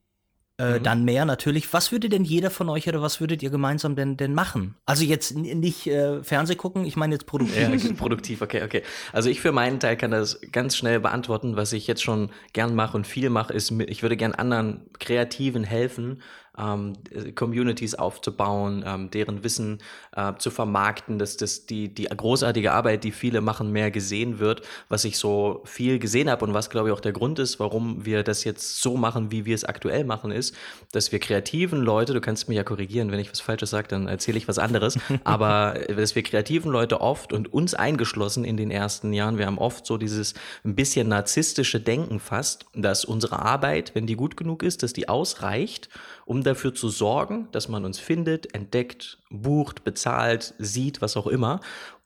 äh, 0.60 0.80
dann 0.80 1.04
mehr 1.06 1.26
natürlich. 1.26 1.72
Was 1.74 1.92
würde 1.92 2.10
denn 2.10 2.24
jeder 2.24 2.52
von 2.52 2.70
euch 2.70 2.88
oder 2.88 3.02
was 3.02 3.20
würdet 3.20 3.42
ihr 3.42 3.50
gemeinsam 3.50 3.96
denn, 3.96 4.18
denn 4.18 4.34
machen? 4.36 4.76
Also 4.86 5.04
jetzt 5.04 5.36
nicht 5.36 5.88
äh, 5.88 6.22
Fernseh 6.24 6.56
gucken, 6.56 6.86
ich 6.86 6.96
meine 6.96 7.16
jetzt 7.16 7.26
produktiv. 7.26 7.58
Ja, 7.58 7.94
produktiv, 7.98 8.42
okay, 8.42 8.62
okay. 8.64 8.84
Also 9.14 9.30
ich 9.30 9.42
für 9.42 9.52
meinen 9.52 9.80
Teil 9.80 9.98
kann 9.98 10.12
das 10.12 10.40
ganz 10.52 10.76
schnell 10.78 11.00
beantworten. 11.00 11.56
Was 11.56 11.74
ich 11.74 11.88
jetzt 11.88 12.04
schon 12.04 12.30
gern 12.54 12.76
mache 12.76 12.98
und 12.98 13.08
viel 13.08 13.30
mache, 13.30 13.54
ist, 13.54 13.72
mit- 13.72 13.90
ich 13.90 14.04
würde 14.04 14.18
gern 14.18 14.34
anderen 14.34 14.82
Kreativen 15.00 15.64
helfen, 15.64 16.22
ähm, 16.60 16.94
äh, 17.12 17.32
Communities 17.32 17.96
aufzubauen, 17.96 18.84
ähm, 18.86 19.12
deren 19.12 19.44
Wissen 19.44 19.80
äh, 20.16 20.34
zu 20.38 20.52
vermarkten, 20.52 21.20
dass 21.20 21.38
das 21.38 21.66
die, 21.66 21.94
die 21.94 22.06
großartige 22.06 22.72
Arbeit, 22.72 23.04
die 23.04 23.12
viele 23.12 23.42
machen, 23.42 23.72
mehr 23.72 23.92
gesehen 23.92 24.40
wird, 24.40 24.62
was 24.90 25.06
ich 25.06 25.18
so 25.18 25.62
viel 25.66 26.00
gesehen 26.00 26.30
habe 26.30 26.46
und 26.46 26.54
was, 26.54 26.70
glaube 26.70 26.90
ich, 26.90 26.94
auch 26.94 27.00
der 27.00 27.14
Grund 27.14 27.40
ist, 27.40 27.60
warum 27.60 28.06
wir 28.06 28.24
das 28.24 28.44
jetzt 28.44 28.82
so 28.82 28.98
machen, 28.98 29.32
wie 29.32 29.46
wir 29.46 29.56
es 29.56 29.64
aktuell 29.64 30.04
machen, 30.04 30.32
ist, 30.32 30.56
dass 30.92 31.12
wir 31.12 31.20
kreativen 31.20 31.82
Leute, 31.82 32.14
du 32.14 32.22
kannst 32.22 32.50
mich 32.50 32.58
ja 32.58 32.64
korrigieren, 32.64 33.12
wenn 33.12 33.20
ich 33.20 33.32
was 33.32 33.40
Falsches 33.40 33.70
sage, 33.70 33.88
dann 33.88 34.08
erzähle 34.08 34.38
ich 34.38 34.48
was 34.48 34.60
anderes, 34.60 34.98
aber 35.24 35.90
äh, 35.90 35.96
dass 35.96 36.16
wir 36.16 36.24
kreativen 36.24 36.72
Leute 36.72 37.02
oft 37.02 37.34
und 37.34 37.54
uns 37.54 37.74
eingeschlossen 37.74 38.44
in 38.44 38.58
den 38.58 38.72
ersten 38.72 39.14
Jahren, 39.14 39.38
wir 39.38 39.46
haben 39.46 39.58
oft 39.58 39.86
so 39.86 39.98
dieses 39.98 40.34
ein 40.64 40.76
bisschen 40.76 41.08
narzisstische 41.08 41.80
Denken 41.80 42.20
fast, 42.20 42.66
dass 42.74 43.06
unsere 43.06 43.40
Arbeit, 43.40 43.96
wenn 43.96 44.08
die 44.08 44.16
gut 44.16 44.38
genug 44.38 44.64
ist, 44.64 44.84
dass 44.84 44.94
die 44.94 45.10
ausreicht, 45.10 45.90
um 46.30 46.44
dafür 46.44 46.76
zu 46.76 46.90
sorgen, 46.90 47.48
dass 47.54 47.70
man 47.70 47.86
uns 47.86 47.98
findet, 47.98 48.54
entdeckt, 48.54 49.18
bucht, 49.32 49.84
bezahlt, 49.84 50.54
sieht, 50.60 51.02
was 51.02 51.18
auch 51.18 51.26
immer. 51.26 51.60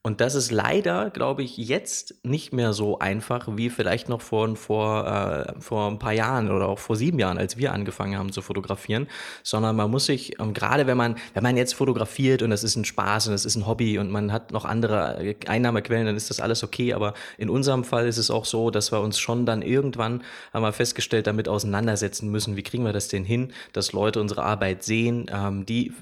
Und 0.06 0.20
das 0.20 0.34
ist 0.34 0.50
leider, 0.50 1.08
glaube 1.08 1.42
ich, 1.42 1.56
jetzt 1.56 2.16
nicht 2.24 2.52
mehr 2.52 2.74
so 2.74 2.98
einfach 2.98 3.48
wie 3.56 3.70
vielleicht 3.70 4.10
noch 4.10 4.20
vor, 4.20 4.54
vor, 4.54 5.06
äh, 5.06 5.58
vor 5.62 5.90
ein 5.90 5.98
paar 5.98 6.12
Jahren 6.12 6.50
oder 6.50 6.68
auch 6.68 6.78
vor 6.78 6.94
sieben 6.94 7.18
Jahren, 7.18 7.38
als 7.38 7.56
wir 7.56 7.72
angefangen 7.72 8.18
haben 8.18 8.30
zu 8.30 8.42
fotografieren, 8.42 9.08
sondern 9.42 9.76
man 9.76 9.90
muss 9.90 10.04
sich, 10.04 10.38
ähm, 10.38 10.52
gerade 10.52 10.86
wenn 10.86 10.98
man, 10.98 11.16
wenn 11.32 11.42
man 11.42 11.56
jetzt 11.56 11.74
fotografiert 11.74 12.42
und 12.42 12.50
das 12.50 12.64
ist 12.64 12.76
ein 12.76 12.84
Spaß 12.84 13.28
und 13.28 13.32
das 13.32 13.46
ist 13.46 13.56
ein 13.56 13.66
Hobby 13.66 13.98
und 13.98 14.10
man 14.10 14.30
hat 14.30 14.52
noch 14.52 14.66
andere 14.66 15.24
äh, 15.24 15.36
Einnahmequellen, 15.46 16.04
dann 16.04 16.16
ist 16.16 16.28
das 16.28 16.38
alles 16.38 16.62
okay. 16.62 16.92
Aber 16.92 17.14
in 17.38 17.48
unserem 17.48 17.82
Fall 17.82 18.06
ist 18.06 18.18
es 18.18 18.30
auch 18.30 18.44
so, 18.44 18.70
dass 18.70 18.92
wir 18.92 19.00
uns 19.00 19.18
schon 19.18 19.46
dann 19.46 19.62
irgendwann, 19.62 20.22
wir 20.52 20.72
festgestellt, 20.74 21.26
damit 21.26 21.48
auseinandersetzen 21.48 22.30
müssen, 22.30 22.58
wie 22.58 22.62
kriegen 22.62 22.84
wir 22.84 22.92
das 22.92 23.08
denn 23.08 23.24
hin, 23.24 23.54
dass 23.72 23.92
Leute 23.92 24.20
unsere 24.20 24.42
Arbeit 24.42 24.82
sehen, 24.82 25.30
ähm, 25.32 25.64
die 25.64 25.94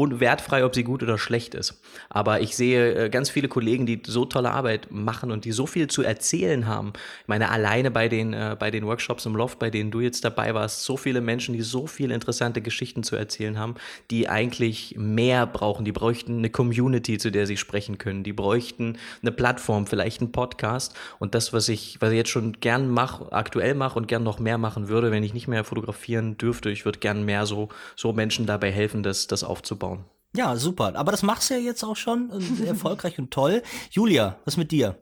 un- 0.00 0.20
wertfrei, 0.20 0.64
ob 0.64 0.74
sie 0.74 0.84
gut 0.84 1.02
oder 1.02 1.18
schlecht 1.18 1.54
ist. 1.54 1.80
Aber 2.08 2.40
ich 2.40 2.56
sehe 2.56 2.94
äh, 3.06 3.08
ganz 3.10 3.28
viele 3.30 3.48
Kollegen, 3.48 3.84
die 3.86 4.00
so 4.06 4.24
tolle 4.24 4.50
Arbeit 4.50 4.90
machen 4.90 5.30
und 5.30 5.44
die 5.44 5.52
so 5.52 5.66
viel 5.66 5.88
zu 5.88 6.02
erzählen 6.02 6.66
haben. 6.66 6.92
Ich 7.22 7.28
meine, 7.28 7.50
alleine 7.50 7.90
bei 7.90 8.08
den, 8.08 8.32
äh, 8.32 8.56
bei 8.58 8.70
den 8.70 8.86
Workshops 8.86 9.26
im 9.26 9.36
Loft, 9.36 9.58
bei 9.58 9.70
denen 9.70 9.90
du 9.90 10.00
jetzt 10.00 10.24
dabei 10.24 10.54
warst, 10.54 10.84
so 10.84 10.96
viele 10.96 11.20
Menschen, 11.20 11.54
die 11.54 11.62
so 11.62 11.86
viele 11.86 12.14
interessante 12.14 12.62
Geschichten 12.62 13.02
zu 13.02 13.16
erzählen 13.16 13.58
haben, 13.58 13.74
die 14.10 14.28
eigentlich 14.28 14.94
mehr 14.96 15.46
brauchen. 15.46 15.84
Die 15.84 15.92
bräuchten 15.92 16.38
eine 16.38 16.50
Community, 16.50 17.18
zu 17.18 17.30
der 17.30 17.46
sie 17.46 17.56
sprechen 17.56 17.98
können. 17.98 18.22
Die 18.22 18.32
bräuchten 18.32 18.96
eine 19.22 19.32
Plattform, 19.32 19.86
vielleicht 19.86 20.20
einen 20.20 20.32
Podcast. 20.32 20.94
Und 21.18 21.34
das, 21.34 21.52
was 21.52 21.68
ich, 21.68 21.98
was 22.00 22.10
ich 22.10 22.16
jetzt 22.16 22.30
schon 22.30 22.52
gern 22.60 22.88
mache, 22.88 23.32
aktuell 23.32 23.74
mache 23.74 23.98
und 23.98 24.08
gern 24.08 24.22
noch 24.22 24.38
mehr 24.38 24.58
machen 24.58 24.88
würde, 24.88 25.10
wenn 25.10 25.22
ich 25.22 25.34
nicht 25.34 25.48
mehr 25.48 25.64
fotografieren 25.64 26.38
dürfte, 26.38 26.70
ich 26.70 26.84
würde 26.84 27.00
gern 27.00 27.24
mehr 27.24 27.44
so, 27.46 27.68
so 27.96 28.12
Menschen 28.12 28.46
dabei 28.46 28.70
helfen, 28.70 29.02
das, 29.02 29.26
das 29.26 29.42
aufzubauen. 29.44 29.89
Ja, 30.34 30.56
super. 30.56 30.94
Aber 30.94 31.10
das 31.10 31.22
machst 31.22 31.50
du 31.50 31.54
ja 31.54 31.60
jetzt 31.60 31.82
auch 31.82 31.96
schon 31.96 32.30
und 32.30 32.64
erfolgreich 32.66 33.18
und 33.18 33.30
toll. 33.30 33.62
Julia, 33.90 34.38
was 34.44 34.56
mit 34.56 34.70
dir? 34.70 34.98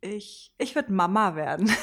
Ich, 0.00 0.52
ich 0.58 0.74
würde 0.76 0.92
Mama 0.92 1.34
werden. 1.34 1.70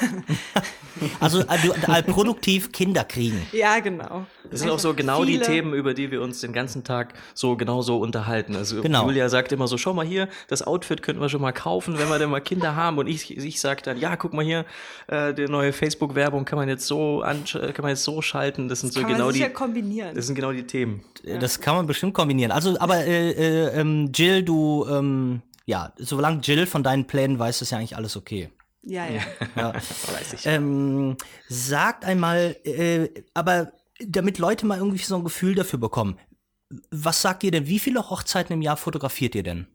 Also 1.20 1.42
du, 1.42 1.72
äh, 1.92 2.02
produktiv 2.02 2.72
Kinder 2.72 3.04
kriegen. 3.04 3.46
ja, 3.52 3.80
genau. 3.80 4.24
Das 4.50 4.60
sind 4.60 4.70
auch 4.70 4.78
so 4.78 4.94
genau 4.94 5.26
die 5.26 5.32
Viele- 5.34 5.44
Themen, 5.44 5.74
über 5.74 5.92
die 5.92 6.10
wir 6.10 6.22
uns 6.22 6.40
den 6.40 6.54
ganzen 6.54 6.84
Tag 6.84 7.12
so 7.34 7.54
genau 7.54 7.82
so 7.82 7.98
unterhalten. 7.98 8.56
Also 8.56 8.80
Genau. 8.80 9.04
Julia 9.04 9.28
sagt 9.28 9.52
immer 9.52 9.68
so, 9.68 9.76
schau 9.76 9.92
mal 9.92 10.06
hier, 10.06 10.26
das 10.48 10.62
Outfit 10.66 11.02
könnten 11.02 11.20
wir 11.20 11.28
schon 11.28 11.42
mal 11.42 11.52
kaufen, 11.52 11.98
wenn 11.98 12.08
wir 12.08 12.18
denn 12.18 12.30
mal 12.30 12.40
Kinder 12.40 12.76
haben. 12.76 12.96
Und 12.96 13.08
ich, 13.08 13.36
ich 13.36 13.60
sage 13.60 13.82
dann, 13.82 13.98
ja, 13.98 14.16
guck 14.16 14.32
mal 14.32 14.42
hier, 14.42 14.64
äh, 15.08 15.34
die 15.34 15.44
neue 15.48 15.74
Facebook-Werbung 15.74 16.46
kann 16.46 16.56
man 16.58 16.70
jetzt 16.70 16.86
so 16.86 17.22
ansch- 17.22 17.60
kann 17.72 17.82
man 17.82 17.90
jetzt 17.90 18.04
so 18.04 18.22
schalten. 18.22 18.68
Das 18.68 18.80
sind 18.80 18.94
so 18.94 19.00
Kann 19.02 19.10
genau 19.12 19.24
man 19.26 19.34
die, 19.34 19.40
sicher 19.40 19.50
kombinieren. 19.50 20.14
das 20.14 20.24
sind 20.28 20.34
genau 20.34 20.52
die 20.52 20.66
Themen. 20.66 21.04
Äh, 21.24 21.38
Das 21.38 21.60
kann 21.60 21.76
man 21.76 21.86
bestimmt 21.86 22.14
kombinieren. 22.14 22.52
Also, 22.52 22.74
aber 22.80 23.04
äh, 23.04 23.32
äh, 23.32 23.78
ähm, 23.80 24.12
Jill, 24.14 24.42
du, 24.42 24.86
ähm, 24.90 25.42
ja, 25.66 25.92
solange 25.98 26.40
Jill 26.40 26.66
von 26.66 26.82
deinen 26.82 27.06
Plänen 27.06 27.38
weiß, 27.38 27.60
ist 27.60 27.70
ja 27.70 27.78
eigentlich 27.78 27.96
alles 27.96 28.16
okay. 28.16 28.50
ja, 28.82 29.06
ja. 29.06 29.22
Ja. 29.56 29.74
Weiß 29.74 30.32
ich. 30.32 30.46
ähm, 30.46 31.16
sagt 31.48 32.04
einmal, 32.04 32.56
äh, 32.64 33.08
aber 33.34 33.72
damit 33.98 34.38
Leute 34.38 34.64
mal 34.64 34.78
irgendwie 34.78 35.02
so 35.02 35.16
ein 35.16 35.24
Gefühl 35.24 35.56
dafür 35.56 35.80
bekommen, 35.80 36.18
was 36.90 37.20
sagt 37.20 37.42
ihr 37.44 37.50
denn, 37.50 37.66
wie 37.66 37.80
viele 37.80 38.08
Hochzeiten 38.10 38.54
im 38.54 38.62
Jahr 38.62 38.76
fotografiert 38.76 39.34
ihr 39.34 39.42
denn? 39.42 39.66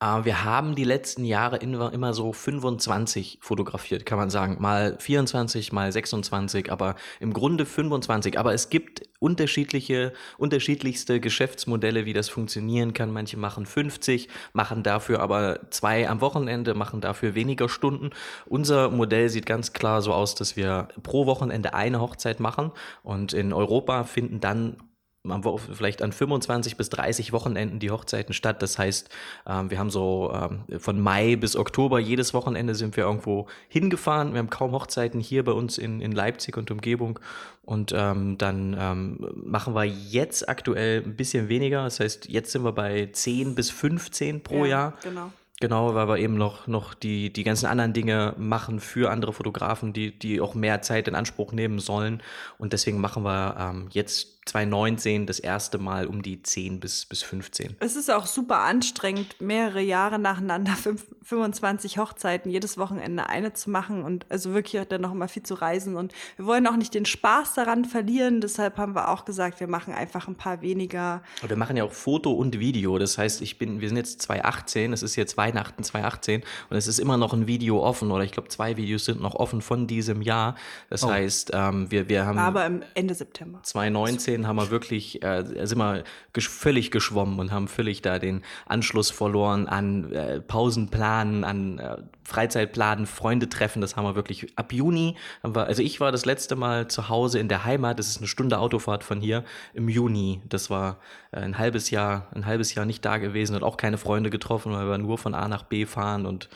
Äh, 0.00 0.24
wir 0.24 0.44
haben 0.44 0.74
die 0.74 0.84
letzten 0.84 1.24
Jahre 1.24 1.56
immer, 1.56 1.92
immer 1.92 2.14
so 2.14 2.32
25 2.32 3.38
fotografiert, 3.40 4.06
kann 4.06 4.18
man 4.18 4.30
sagen. 4.30 4.56
Mal 4.60 4.96
24, 4.98 5.72
mal 5.72 5.90
26, 5.90 6.70
aber 6.70 6.94
im 7.20 7.32
Grunde 7.32 7.66
25. 7.66 8.38
Aber 8.38 8.54
es 8.54 8.70
gibt 8.70 9.02
unterschiedliche, 9.20 10.12
unterschiedlichste 10.38 11.20
Geschäftsmodelle, 11.20 12.04
wie 12.04 12.12
das 12.12 12.28
funktionieren 12.28 12.92
kann. 12.92 13.12
Manche 13.12 13.36
machen 13.36 13.66
50, 13.66 14.28
machen 14.52 14.82
dafür 14.82 15.20
aber 15.20 15.70
zwei 15.70 16.08
am 16.08 16.20
Wochenende, 16.20 16.74
machen 16.74 17.00
dafür 17.00 17.34
weniger 17.34 17.68
Stunden. 17.68 18.10
Unser 18.46 18.90
Modell 18.90 19.28
sieht 19.28 19.46
ganz 19.46 19.72
klar 19.72 20.02
so 20.02 20.12
aus, 20.12 20.34
dass 20.34 20.56
wir 20.56 20.88
pro 21.02 21.26
Wochenende 21.26 21.74
eine 21.74 22.00
Hochzeit 22.00 22.40
machen 22.40 22.72
und 23.02 23.32
in 23.32 23.52
Europa 23.52 24.04
finden 24.04 24.40
dann 24.40 24.76
am 25.24 25.44
Wo- 25.44 25.58
vielleicht 25.58 26.02
an 26.02 26.12
25 26.12 26.76
bis 26.76 26.90
30 26.90 27.32
Wochenenden 27.32 27.78
die 27.78 27.90
Hochzeiten 27.90 28.32
statt. 28.32 28.62
Das 28.62 28.78
heißt, 28.78 29.08
ähm, 29.46 29.70
wir 29.70 29.78
haben 29.78 29.90
so 29.90 30.32
ähm, 30.34 30.80
von 30.80 31.00
Mai 31.00 31.36
bis 31.36 31.56
Oktober 31.56 31.98
jedes 31.98 32.34
Wochenende 32.34 32.74
sind 32.74 32.96
wir 32.96 33.04
irgendwo 33.04 33.46
hingefahren. 33.68 34.32
Wir 34.32 34.38
haben 34.38 34.50
kaum 34.50 34.72
Hochzeiten 34.72 35.20
hier 35.20 35.44
bei 35.44 35.52
uns 35.52 35.78
in, 35.78 36.00
in 36.00 36.12
Leipzig 36.12 36.56
und 36.56 36.70
Umgebung. 36.70 37.18
Und 37.62 37.92
ähm, 37.94 38.38
dann 38.38 38.76
ähm, 38.78 39.28
machen 39.34 39.74
wir 39.74 39.84
jetzt 39.84 40.48
aktuell 40.48 41.02
ein 41.04 41.16
bisschen 41.16 41.48
weniger. 41.48 41.84
Das 41.84 42.00
heißt, 42.00 42.28
jetzt 42.28 42.52
sind 42.52 42.64
wir 42.64 42.72
bei 42.72 43.10
10 43.12 43.54
bis 43.54 43.70
15 43.70 44.42
pro 44.42 44.64
ja, 44.64 44.70
Jahr. 44.70 44.94
Genau. 45.02 45.32
Genau, 45.60 45.92
weil 45.96 46.06
wir 46.06 46.18
eben 46.18 46.36
noch, 46.36 46.68
noch 46.68 46.94
die, 46.94 47.32
die 47.32 47.42
ganzen 47.42 47.66
anderen 47.66 47.92
Dinge 47.92 48.32
machen 48.38 48.78
für 48.78 49.10
andere 49.10 49.32
Fotografen, 49.32 49.92
die, 49.92 50.16
die 50.16 50.40
auch 50.40 50.54
mehr 50.54 50.82
Zeit 50.82 51.08
in 51.08 51.16
Anspruch 51.16 51.52
nehmen 51.52 51.80
sollen. 51.80 52.22
Und 52.58 52.72
deswegen 52.72 53.00
machen 53.00 53.24
wir 53.24 53.56
ähm, 53.58 53.88
jetzt 53.90 54.37
2019 54.48 55.26
das 55.26 55.38
erste 55.38 55.78
Mal 55.78 56.06
um 56.06 56.22
die 56.22 56.42
10 56.42 56.80
bis, 56.80 57.06
bis 57.06 57.22
15. 57.22 57.76
Es 57.80 57.96
ist 57.96 58.10
auch 58.10 58.26
super 58.26 58.60
anstrengend, 58.60 59.40
mehrere 59.40 59.80
Jahre 59.80 60.18
nacheinander 60.18 60.74
25 61.22 61.98
Hochzeiten, 61.98 62.50
jedes 62.50 62.78
Wochenende 62.78 63.28
eine 63.28 63.52
zu 63.52 63.70
machen 63.70 64.02
und 64.02 64.24
also 64.30 64.54
wirklich 64.54 64.82
dann 64.88 65.02
noch 65.02 65.12
mal 65.12 65.28
viel 65.28 65.42
zu 65.42 65.54
reisen. 65.54 65.96
Und 65.96 66.14
wir 66.36 66.46
wollen 66.46 66.66
auch 66.66 66.76
nicht 66.76 66.94
den 66.94 67.04
Spaß 67.04 67.54
daran 67.54 67.84
verlieren. 67.84 68.40
Deshalb 68.40 68.78
haben 68.78 68.94
wir 68.94 69.08
auch 69.10 69.24
gesagt, 69.26 69.60
wir 69.60 69.66
machen 69.66 69.92
einfach 69.92 70.26
ein 70.26 70.36
paar 70.36 70.62
weniger. 70.62 71.22
Und 71.42 71.50
wir 71.50 71.56
machen 71.56 71.76
ja 71.76 71.84
auch 71.84 71.92
Foto 71.92 72.32
und 72.32 72.58
Video. 72.58 72.98
Das 72.98 73.18
heißt, 73.18 73.42
ich 73.42 73.58
bin, 73.58 73.80
wir 73.80 73.88
sind 73.88 73.98
jetzt 73.98 74.22
2018, 74.22 74.92
es 74.92 75.02
ist 75.02 75.16
jetzt 75.16 75.36
Weihnachten 75.36 75.82
2018 75.82 76.42
und 76.70 76.76
es 76.76 76.86
ist 76.86 76.98
immer 76.98 77.18
noch 77.18 77.34
ein 77.34 77.46
Video 77.46 77.82
offen 77.82 78.10
oder 78.10 78.24
ich 78.24 78.32
glaube 78.32 78.48
zwei 78.48 78.76
Videos 78.76 79.04
sind 79.04 79.20
noch 79.20 79.34
offen 79.34 79.60
von 79.60 79.86
diesem 79.86 80.22
Jahr. 80.22 80.56
Das 80.88 81.04
oh. 81.04 81.10
heißt, 81.10 81.50
ähm, 81.52 81.90
wir, 81.90 82.08
wir 82.08 82.24
haben. 82.24 82.38
Aber 82.38 82.64
im 82.64 82.82
Ende 82.94 83.14
September. 83.14 83.60
2019 83.62 84.37
2010 84.38 84.46
haben 84.46 84.56
wir 84.56 84.70
wirklich, 84.70 85.22
äh, 85.22 85.44
sind 85.66 85.78
wir 85.78 86.04
gesch 86.32 86.48
völlig 86.48 86.90
geschwommen 86.90 87.38
und 87.38 87.52
haben 87.52 87.68
völlig 87.68 88.02
da 88.02 88.18
den 88.18 88.42
Anschluss 88.66 89.10
verloren 89.10 89.66
an 89.66 90.12
äh, 90.12 90.40
Pausenplanen, 90.40 91.44
an 91.44 91.78
äh, 91.78 91.96
Freizeitplanen, 92.24 93.06
Freunde 93.06 93.48
treffen. 93.48 93.80
Das 93.80 93.96
haben 93.96 94.04
wir 94.04 94.14
wirklich 94.14 94.56
ab 94.56 94.72
Juni. 94.72 95.16
Wir, 95.42 95.66
also 95.66 95.82
ich 95.82 96.00
war 96.00 96.12
das 96.12 96.24
letzte 96.24 96.56
Mal 96.56 96.88
zu 96.88 97.08
Hause 97.08 97.38
in 97.38 97.48
der 97.48 97.64
Heimat. 97.64 97.98
Das 97.98 98.08
ist 98.08 98.18
eine 98.18 98.26
Stunde 98.26 98.58
Autofahrt 98.58 99.04
von 99.04 99.20
hier 99.20 99.44
im 99.74 99.88
Juni. 99.88 100.40
Das 100.48 100.70
war 100.70 100.98
äh, 101.32 101.38
ein 101.38 101.58
halbes 101.58 101.90
Jahr, 101.90 102.28
ein 102.34 102.46
halbes 102.46 102.74
Jahr 102.74 102.86
nicht 102.86 103.04
da 103.04 103.18
gewesen 103.18 103.56
und 103.56 103.62
auch 103.62 103.76
keine 103.76 103.98
Freunde 103.98 104.30
getroffen, 104.30 104.72
weil 104.72 104.88
wir 104.88 104.98
nur 104.98 105.18
von 105.18 105.34
A 105.34 105.48
nach 105.48 105.64
B 105.64 105.86
fahren 105.86 106.26
und 106.26 106.48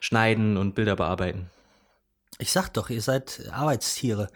schneiden 0.00 0.56
und 0.56 0.74
Bilder 0.74 0.96
bearbeiten. 0.96 1.50
Ich 2.38 2.52
sag 2.52 2.68
doch, 2.68 2.88
ihr 2.88 3.02
seid 3.02 3.48
Arbeitstiere. 3.52 4.30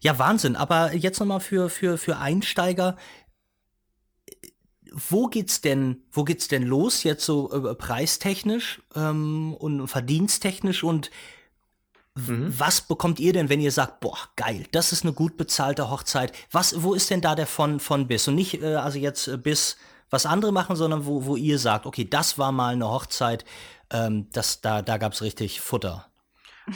Ja, 0.00 0.18
Wahnsinn. 0.18 0.54
Aber 0.54 0.94
jetzt 0.94 1.18
nochmal 1.18 1.40
für, 1.40 1.68
für, 1.68 1.98
für 1.98 2.18
Einsteiger. 2.18 2.96
Wo 4.92 5.26
geht's 5.26 5.60
denn, 5.60 6.04
wo 6.12 6.24
geht's 6.24 6.48
denn 6.48 6.62
los 6.62 7.02
jetzt 7.02 7.24
so 7.24 7.52
äh, 7.52 7.74
preistechnisch 7.74 8.80
ähm, 8.94 9.54
und 9.54 9.86
verdiensttechnisch 9.86 10.82
und 10.82 11.10
mhm. 12.14 12.54
was 12.56 12.80
bekommt 12.80 13.20
ihr 13.20 13.34
denn, 13.34 13.50
wenn 13.50 13.60
ihr 13.60 13.72
sagt, 13.72 14.00
boah, 14.00 14.16
geil, 14.36 14.64
das 14.72 14.92
ist 14.92 15.04
eine 15.04 15.12
gut 15.12 15.36
bezahlte 15.36 15.90
Hochzeit? 15.90 16.32
Was, 16.52 16.82
wo 16.82 16.94
ist 16.94 17.10
denn 17.10 17.20
da 17.20 17.34
der 17.34 17.46
von, 17.46 17.80
von 17.80 18.06
bis? 18.06 18.28
Und 18.28 18.36
nicht, 18.36 18.62
äh, 18.62 18.76
also 18.76 18.98
jetzt 18.98 19.28
äh, 19.28 19.36
bis 19.36 19.76
was 20.10 20.24
andere 20.24 20.52
machen, 20.52 20.76
sondern 20.76 21.04
wo, 21.04 21.26
wo 21.26 21.36
ihr 21.36 21.58
sagt, 21.58 21.84
okay, 21.84 22.08
das 22.08 22.38
war 22.38 22.52
mal 22.52 22.72
eine 22.72 22.88
Hochzeit, 22.88 23.44
ähm, 23.90 24.28
das, 24.32 24.62
da, 24.62 24.80
da 24.80 24.96
gab's 24.96 25.20
richtig 25.20 25.60
Futter. 25.60 26.07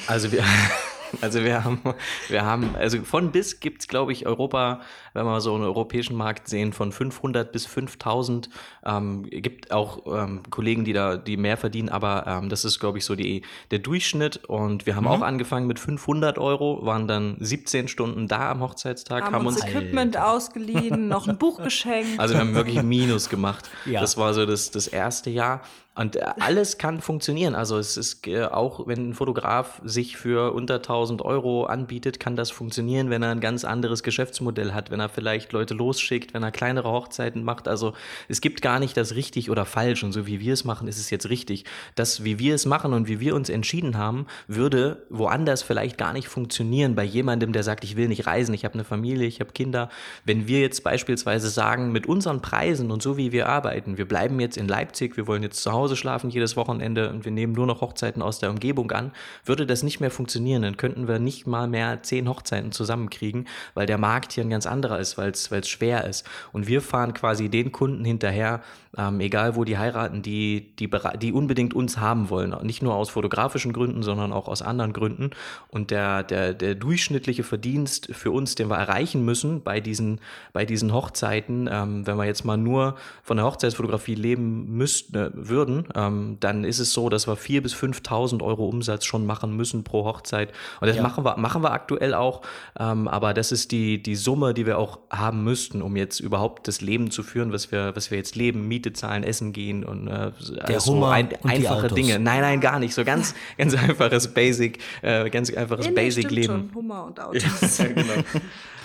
Also 0.07 0.33
wir, 0.33 0.45
also 1.21 1.45
wir 1.45 1.65
haben, 1.65 1.81
wir 2.29 2.45
haben, 2.45 2.75
also 2.77 3.03
von 3.03 3.33
bis 3.33 3.61
gibt 3.61 3.83
es, 3.83 3.89
glaube 3.89 4.13
ich, 4.13 4.27
Europa, 4.27 4.81
wenn 5.15 5.25
wir 5.25 5.41
so 5.41 5.55
einen 5.55 5.65
europäischen 5.65 6.17
Markt 6.17 6.49
sehen, 6.49 6.73
von 6.73 6.93
500 6.93 7.53
bis 7.53 7.67
5000. 7.67 8.49
Ähm, 8.85 9.25
gibt 9.29 9.71
auch 9.71 10.07
ähm, 10.07 10.43
Kollegen, 10.51 10.85
die 10.85 10.93
da, 10.93 11.17
die 11.17 11.37
mehr 11.37 11.57
verdienen, 11.57 11.89
aber 11.89 12.25
ähm, 12.27 12.49
das 12.49 12.65
ist, 12.65 12.81
glaube 12.81 12.99
ich, 12.99 13.05
so 13.05 13.15
die, 13.15 13.43
der 13.71 13.81
Durchschnitt. 13.81 14.45
Und 14.45 14.87
wir 14.87 14.97
haben 14.97 15.05
mhm. 15.05 15.11
auch 15.11 15.21
angefangen 15.23 15.67
mit 15.67 15.79
500 15.79 16.39
Euro, 16.39 16.85
waren 16.85 17.07
dann 17.07 17.37
17 17.41 17.89
Stunden 17.89 18.29
da 18.29 18.51
am 18.51 18.61
Hochzeitstag, 18.61 19.25
haben, 19.25 19.35
haben 19.35 19.47
uns 19.47 19.63
Equipment 19.63 20.17
Alter. 20.17 20.31
ausgeliehen, 20.31 21.09
noch 21.09 21.29
ein 21.29 21.39
Buch 21.39 21.63
geschenkt. 21.63 22.19
Also 22.19 22.35
wir 22.35 22.41
haben 22.41 22.55
wirklich 22.55 22.83
Minus 22.83 23.29
gemacht. 23.29 23.71
Ja. 23.85 24.01
Das 24.01 24.17
war 24.17 24.33
so 24.35 24.47
das, 24.47 24.71
das 24.71 24.87
erste 24.89 25.31
Jahr. 25.31 25.63
Und 25.95 26.17
äh, 26.17 26.25
alles 26.41 26.79
kann 26.79 27.03
funktionieren. 27.03 27.55
Also 27.55 27.77
es 27.77 27.99
ist 27.99 28.27
äh, 28.27 28.45
auch, 28.45 28.87
wenn 28.87 29.11
ein 29.11 29.15
Fotograf 29.15 29.83
sich 29.85 30.17
für 30.17 30.55
unter 30.55 30.77
1000 30.77 31.21
Euro 31.21 31.67
anbietet, 31.67 32.19
kann 32.19 32.35
das 32.35 32.51
funktionieren, 32.51 33.11
wenn 33.11 33.23
er 33.23 33.31
ein 33.31 33.41
ganz 33.41 33.67
anderes 33.67 34.03
Geschäftsmodell 34.03 34.73
hat, 34.73 34.91
wenn 34.91 35.01
er 35.01 35.11
vielleicht 35.11 35.53
Leute 35.53 35.75
losschickt, 35.75 36.33
wenn 36.33 36.43
er 36.43 36.51
kleinere 36.51 36.91
Hochzeiten 36.91 37.45
macht. 37.45 37.69
Also 37.69 37.93
es 38.29 38.41
gibt 38.41 38.63
gar 38.63 38.79
nicht 38.79 38.97
das 38.97 39.15
richtig 39.15 39.51
oder 39.51 39.67
falsch. 39.67 40.03
Und 40.03 40.13
so 40.13 40.27
wie 40.27 40.41
wir 40.41 40.55
es 40.55 40.65
machen, 40.65 40.89
ist 40.89 40.99
es 40.99 41.11
jetzt 41.11 41.29
richtig. 41.29 41.65
Das, 41.95 42.25
wie 42.25 42.39
wir 42.39 42.55
es 42.55 42.65
machen 42.65 42.95
und 42.95 43.07
wie 43.07 43.21
wir 43.21 43.35
uns 43.35 43.51
entschieden 43.51 43.99
haben, 43.99 44.27
würde 44.49 45.05
woanders 45.11 45.63
vielleicht 45.63 45.99
gar 45.99 46.15
nicht 46.15 46.29
funktionieren 46.29 46.95
bei 46.95 47.05
jemandem, 47.05 47.53
der 47.53 47.65
sagt, 47.65 47.85
ich 47.85 47.97
will 47.97 48.09
nicht 48.09 48.27
reisen, 48.27 48.55
ich 48.55 48.65
habe 48.65 48.75
eine 48.75 48.85
Familie, 48.85 49.27
ich 49.27 49.41
habe 49.41 49.53
Kinder. 49.53 49.91
Wenn 50.25 50.49
wir 50.49 50.61
jetzt 50.61 50.85
beispielsweise 50.85 51.51
sagen, 51.51 51.93
mit 51.93 52.07
unseren 52.07 52.41
Preisen 52.41 52.91
und 52.91 53.03
so 53.03 53.19
wie 53.19 53.31
wir 53.31 53.51
arbeiten, 53.51 53.99
wir 53.99 54.09
bleiben 54.09 54.41
jetzt 54.41 54.57
in 54.57 54.69
Leipzig, 54.69 55.19
wir 55.19 55.27
wollen 55.27 55.43
jetzt 55.43 55.63
zu 55.63 55.71
Hause 55.71 55.82
Hause 55.83 55.97
schlafen 55.97 56.31
jedes 56.31 56.57
Wochenende 56.57 57.11
und 57.11 57.25
wir 57.25 57.33
nehmen 57.33 57.53
nur 57.53 57.67
noch 57.67 57.81
Hochzeiten 57.81 58.23
aus 58.23 58.39
der 58.39 58.51
Umgebung 58.51 58.91
an, 58.93 59.11
würde 59.45 59.67
das 59.67 59.83
nicht 59.83 59.99
mehr 59.99 60.13
funktionieren. 60.13 60.63
Dann 60.63 60.77
könnten 60.77 61.09
wir 61.09 61.19
nicht 61.19 61.47
mal 61.47 61.67
mehr 61.67 62.03
zehn 62.03 62.29
Hochzeiten 62.29 62.71
zusammenkriegen, 62.71 63.49
weil 63.75 63.87
der 63.87 63.99
Markt 63.99 64.33
hier 64.33 64.45
ein 64.45 64.51
ganz 64.51 64.67
anderer 64.67 65.01
ist, 65.01 65.19
weil 65.19 65.31
es 65.33 65.69
schwer 65.69 66.05
ist. 66.05 66.25
Und 66.53 66.69
wir 66.69 66.81
fahren 66.81 67.15
quasi 67.15 67.49
den 67.49 67.73
Kunden 67.73 68.05
hinterher, 68.05 68.63
ähm, 68.97 69.21
egal 69.21 69.57
wo 69.57 69.65
die 69.65 69.79
heiraten, 69.79 70.23
die, 70.23 70.77
die, 70.77 70.89
die 71.21 71.33
unbedingt 71.33 71.75
uns 71.75 71.99
haben 71.99 72.31
wollen. 72.31 72.55
Nicht 72.63 72.83
nur 72.83 72.95
aus 72.95 73.11
fotografischen 73.11 73.73
Gründen, 73.73 74.03
sondern 74.03 74.33
auch 74.33 74.49
aus 74.49 74.63
anderen 74.63 74.93
Gründen. 74.93 75.31
Und 75.69 75.91
der, 75.91 76.23
der, 76.23 76.55
der 76.55 76.75
durchschnittliche 76.75 77.43
Verdienst 77.43 78.15
für 78.15 78.31
uns, 78.31 78.55
den 78.55 78.69
wir 78.69 78.77
erreichen 78.77 79.25
müssen 79.25 79.63
bei 79.63 79.81
diesen, 79.81 80.21
bei 80.53 80.65
diesen 80.65 80.93
Hochzeiten, 80.93 81.69
ähm, 81.73 82.07
wenn 82.07 82.17
wir 82.17 82.27
jetzt 82.27 82.45
mal 82.45 82.57
nur 82.57 82.97
von 83.23 83.39
der 83.39 83.47
Hochzeitsfotografie 83.47 84.15
leben 84.15 84.77
müssten, 84.77 85.17
äh, 85.17 85.31
würden, 85.73 85.89
ähm, 85.95 86.37
dann 86.41 86.65
ist 86.65 86.79
es 86.79 86.93
so, 86.93 87.09
dass 87.09 87.27
wir 87.27 87.37
4.000 87.37 87.61
bis 87.61 87.75
5.000 87.75 88.43
Euro 88.43 88.67
Umsatz 88.67 89.05
schon 89.05 89.27
machen 89.27 89.57
müssen 89.57 89.85
pro 89.85 90.05
Hochzeit. 90.05 90.53
Und 90.81 90.89
das 90.89 90.97
ja. 90.97 91.03
machen, 91.03 91.25
wir, 91.25 91.37
machen 91.37 91.63
wir 91.63 91.73
aktuell 91.73 92.15
auch. 92.15 92.43
Ähm, 92.79 93.09
aber 93.09 93.35
das 93.35 93.53
ist 93.53 93.73
die, 93.73 94.03
die 94.03 94.15
Summe, 94.15 94.55
die 94.55 94.67
wir 94.67 94.79
auch 94.79 94.99
haben 95.11 95.45
müssten, 95.45 95.83
um 95.83 95.97
jetzt 95.97 96.21
überhaupt 96.21 96.69
das 96.69 96.81
Leben 96.81 97.11
zu 97.11 97.23
führen, 97.23 97.53
was 97.53 97.73
wir, 97.73 97.95
was 97.95 98.11
wir 98.11 98.19
jetzt 98.19 98.37
leben, 98.37 98.69
Miete 98.69 98.93
zahlen, 98.93 99.25
essen 99.25 99.53
gehen 99.53 99.85
und 99.85 100.09
äh, 100.09 100.33
Der 100.69 100.81
so 100.81 100.93
Hummer 100.93 101.13
ein, 101.13 101.29
und 101.41 101.51
einfache 101.51 101.89
Dinge. 101.89 102.19
Nein, 102.19 102.41
nein, 102.41 102.61
gar 102.61 102.79
nicht. 102.79 102.95
So 102.95 103.05
ganz, 103.05 103.35
ganz 103.59 103.75
einfaches 103.75 104.29
Basic, 104.29 104.79
äh, 105.03 105.29
ganz 105.31 105.53
einfaches 105.53 105.93
Basic-Leben. 105.95 106.71
Hummer 106.75 107.07
und 107.07 107.21
Autos. 107.21 107.43
ja, 107.79 107.87
genau. 107.87 108.03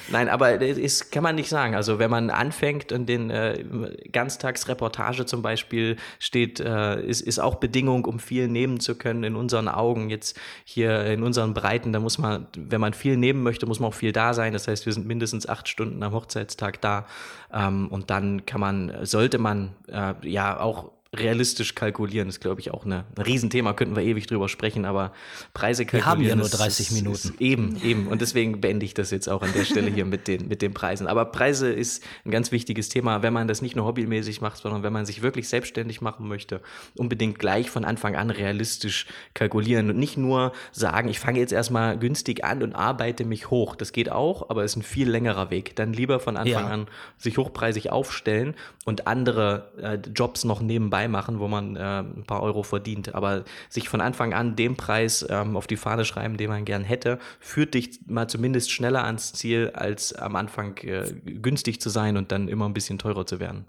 Nein, 0.10 0.30
aber 0.30 0.58
das 0.58 1.12
kann 1.12 1.24
man 1.24 1.36
nicht 1.36 1.50
sagen. 1.50 1.76
Also 1.76 2.00
wenn 2.00 2.10
man 2.10 2.30
anfängt 2.30 2.92
und 2.92 3.08
den 3.08 3.30
äh, 3.30 3.64
Ganztagsreportage 4.12 5.26
zum 5.26 5.42
Beispiel 5.42 5.98
steht, 6.20 6.60
äh, 6.60 7.02
ist, 7.02 7.22
ist 7.22 7.40
auch 7.40 7.56
Bedingung, 7.56 8.06
um 8.06 8.20
viel 8.20 8.48
nehmen 8.48 8.80
zu 8.80 8.96
können 8.96 9.24
in 9.24 9.36
unseren 9.36 9.68
Augen, 9.68 10.10
jetzt 10.10 10.40
hier 10.64 11.06
in 11.06 11.24
unseren 11.24 11.54
Breiten, 11.54 11.94
da 11.94 12.00
muss 12.00 12.18
man, 12.18 12.48
wenn 12.58 12.82
man 12.82 12.94
viel 12.94 13.18
nehmen 13.18 13.44
möchte, 13.44 13.66
muss 13.66 13.80
man 13.80 13.90
auch 13.90 13.96
viel 13.96 14.12
da 14.12 14.34
sein. 14.34 14.54
Das 14.54 14.68
heißt, 14.68 14.86
wir 14.86 14.94
sind 14.94 15.08
mindestens 15.08 15.48
acht 15.48 15.68
Stunden 15.68 16.02
am 16.04 16.14
Hochzeitstag 16.14 16.82
da. 16.82 17.06
Ähm, 17.52 17.88
und 17.90 18.10
dann 18.10 18.46
kann 18.46 18.62
man, 18.62 18.94
sollte 19.04 19.38
man 19.38 19.76
äh, 19.88 20.14
ja 20.24 20.60
auch 20.60 20.92
realistisch 21.16 21.76
kalkulieren 21.76 22.28
ist, 22.28 22.42
glaube 22.42 22.60
ich, 22.62 22.72
auch 22.72 22.86
eine, 22.86 23.06
ein 23.16 23.22
Riesenthema, 23.22 23.74
könnten 23.74 23.96
wir 23.96 24.04
ewig 24.04 24.28
drüber 24.28 24.50
sprechen, 24.50 24.86
aber 24.86 25.14
Preise 25.54 25.86
kalkulieren. 25.86 26.20
Wir 26.20 26.32
haben 26.32 26.40
ja 26.40 26.44
nur 26.44 26.50
30 26.50 26.88
ist, 26.88 26.94
Minuten. 26.94 27.30
Ist 27.30 27.42
eben, 27.42 27.82
eben. 27.84 28.08
Und 28.08 28.22
deswegen 28.22 28.60
beende 28.60 28.86
ich 28.86 28.94
das 28.94 29.12
jetzt 29.12 29.30
auch 29.30 29.42
an 29.42 29.54
der 29.54 29.64
Stelle 29.64 29.90
hier 29.90 30.06
mit 30.06 30.28
den, 30.28 30.48
mit 30.48 30.62
den 30.62 30.74
Preisen. 30.74 31.08
Aber 31.08 31.26
Preise 31.26 31.72
ist 31.72 32.04
ein 32.26 32.32
ganz 32.32 32.52
wichtiges 32.52 32.90
Thema, 32.90 33.22
wenn 33.24 33.34
man 33.34 33.48
das 33.48 33.62
nicht 33.62 33.76
nur 33.76 33.86
hobbymäßig 33.86 34.42
macht, 34.42 34.58
sondern 34.58 34.84
wenn 34.84 34.94
man 34.94 35.06
sich 35.06 35.22
wirklich 35.22 35.48
selbstständig 35.48 36.02
machen 36.02 36.28
möchte, 36.28 36.62
unbedingt 36.96 37.40
gleich 37.40 37.70
von 37.70 37.86
Anfang 37.86 38.16
an 38.16 38.30
realistisch 38.30 39.08
kalkulieren 39.34 39.90
und 39.90 39.98
nicht 39.98 40.18
nur 40.18 40.52
sagen, 40.72 41.08
ich 41.10 41.20
fange 41.20 41.40
jetzt 41.40 41.54
erstmal 41.54 41.98
günstig 41.98 42.44
an 42.44 42.64
und 42.64 42.76
arbeite 42.76 43.24
mich 43.24 43.50
hoch. 43.50 43.76
Das 43.76 43.94
geht 43.94 44.12
auch, 44.12 44.50
aber 44.50 44.64
ist 44.64 44.76
ein 44.76 44.84
viel 44.84 45.10
längerer 45.10 45.52
Weg. 45.52 45.76
Dann 45.76 45.94
lieber 45.94 46.20
von 46.20 46.36
Anfang 46.36 46.66
ja. 46.66 46.68
an 46.68 46.88
sich 47.18 47.38
hochpreisig 47.38 47.92
aufstellen 47.92 48.56
und 48.86 49.08
andere 49.08 49.72
äh, 49.82 49.98
Jobs 50.14 50.44
noch 50.44 50.62
nebenbei 50.62 50.97
machen, 51.06 51.40
wo 51.40 51.48
man 51.48 51.76
äh, 51.76 52.00
ein 52.00 52.24
paar 52.26 52.42
Euro 52.42 52.64
verdient. 52.64 53.14
Aber 53.14 53.44
sich 53.70 53.90
von 53.90 54.02
Anfang 54.02 54.34
an 54.34 54.56
dem 54.56 54.76
Preis 54.76 55.26
ähm, 55.30 55.56
auf 55.56 55.68
die 55.68 55.78
Fahne 55.78 56.06
schreiben, 56.06 56.38
den 56.38 56.50
man 56.50 56.66
gern 56.66 56.84
hätte, 56.84 57.20
führt 57.40 57.76
dich 57.76 58.00
mal 58.08 58.28
zumindest 58.28 58.72
schneller 58.72 59.04
ans 59.04 59.34
Ziel, 59.34 59.72
als 59.76 60.14
am 60.14 60.36
Anfang 60.36 60.78
äh, 60.78 61.14
günstig 61.24 61.80
zu 61.80 61.90
sein 61.90 62.18
und 62.18 62.32
dann 62.32 62.48
immer 62.48 62.66
ein 62.66 62.74
bisschen 62.74 62.98
teurer 62.98 63.26
zu 63.26 63.40
werden. 63.40 63.68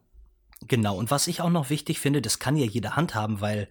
Genau, 0.66 0.96
und 0.96 1.10
was 1.12 1.28
ich 1.28 1.40
auch 1.40 1.50
noch 1.50 1.70
wichtig 1.70 2.00
finde, 2.00 2.20
das 2.20 2.40
kann 2.40 2.56
ja 2.56 2.66
jeder 2.66 2.96
handhaben, 2.96 3.40
weil 3.40 3.68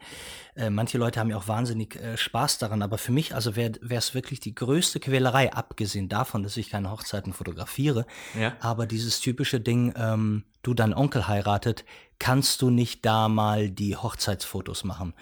äh, 0.56 0.70
manche 0.70 0.98
Leute 0.98 1.20
haben 1.20 1.30
ja 1.30 1.36
auch 1.36 1.50
wahnsinnig 1.50 1.98
äh, 1.98 2.15
Spaß 2.15 2.60
daran, 2.60 2.82
aber 2.82 2.98
für 2.98 3.12
mich, 3.12 3.36
also 3.36 3.58
wäre 3.58 3.78
es 3.89 4.13
wirklich 4.13 4.39
die 4.39 4.56
größte 4.56 5.02
Quälerei, 5.02 5.52
abgesehen 5.52 6.08
davon, 6.08 6.43
dass 6.43 6.56
ich 6.56 6.70
keine 6.70 6.89
Hochzeiten 6.89 7.34
fotografiere, 7.34 8.06
ja. 8.39 8.56
aber 8.62 8.88
dieses 8.88 9.20
typische 9.20 9.60
Ding, 9.60 9.93
ähm, 9.98 10.46
du 10.67 10.73
dein 10.73 10.93
Onkel 10.93 11.27
heiratet, 11.27 11.86
kannst 12.19 12.62
du 12.62 12.69
nicht 12.69 13.06
da 13.06 13.30
mal 13.30 13.69
die 13.69 13.95
Hochzeitsfotos 13.95 14.84
machen? 14.84 15.13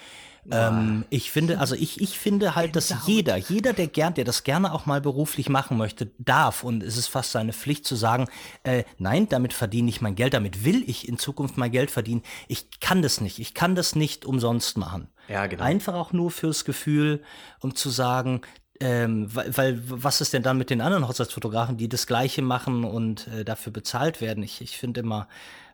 Ähm, 0.52 1.06
ich 1.10 1.32
finde, 1.32 1.60
also 1.60 1.76
ich, 1.76 2.00
ich 2.02 2.20
finde 2.20 2.56
halt, 2.56 2.76
dass 2.76 2.94
jeder, 3.08 3.36
jeder, 3.36 3.74
der 3.74 3.88
gern, 3.88 4.14
der 4.14 4.26
das 4.26 4.44
gerne 4.44 4.74
auch 4.74 4.86
mal 4.86 5.02
beruflich 5.02 5.50
machen 5.50 5.78
möchte, 5.78 6.12
darf. 6.20 6.64
Und 6.64 6.84
es 6.84 6.98
ist 6.98 7.08
fast 7.08 7.32
seine 7.32 7.54
Pflicht 7.54 7.86
zu 7.86 7.96
sagen, 7.96 8.28
äh, 8.64 8.84
nein, 8.98 9.28
damit 9.28 9.54
verdiene 9.54 9.90
ich 9.90 10.02
mein 10.02 10.16
Geld, 10.16 10.34
damit 10.34 10.64
will 10.64 10.84
ich 10.88 11.08
in 11.08 11.18
Zukunft 11.18 11.58
mein 11.58 11.72
Geld 11.72 11.90
verdienen. 11.90 12.22
Ich 12.48 12.80
kann 12.80 13.02
das 13.02 13.22
nicht. 13.22 13.40
Ich 13.40 13.54
kann 13.54 13.76
das 13.76 13.96
nicht 13.96 14.26
umsonst 14.26 14.78
machen. 14.78 15.08
Ja, 15.28 15.48
genau. 15.48 15.64
Einfach 15.64 15.96
auch 15.96 16.14
nur 16.14 16.30
fürs 16.30 16.66
Gefühl, 16.66 17.24
um 17.60 17.74
zu 17.74 17.90
sagen, 17.90 18.42
ähm, 18.80 19.34
weil, 19.34 19.58
weil, 19.58 19.82
was 19.86 20.22
ist 20.22 20.34
denn 20.34 20.44
dann 20.44 20.58
mit 20.58 20.70
den 20.70 20.82
anderen 20.82 21.08
Hochzeitsfotografen, 21.08 21.78
die 21.78 21.88
das 21.88 22.08
Gleiche 22.08 22.42
machen 22.42 22.84
und 22.84 23.28
äh, 23.28 23.46
dafür 23.46 23.72
bezahlt 23.72 24.22
werden? 24.22 24.44
Ich, 24.44 24.62
ich 24.62 24.78
finde 24.78 25.02
immer, 25.02 25.28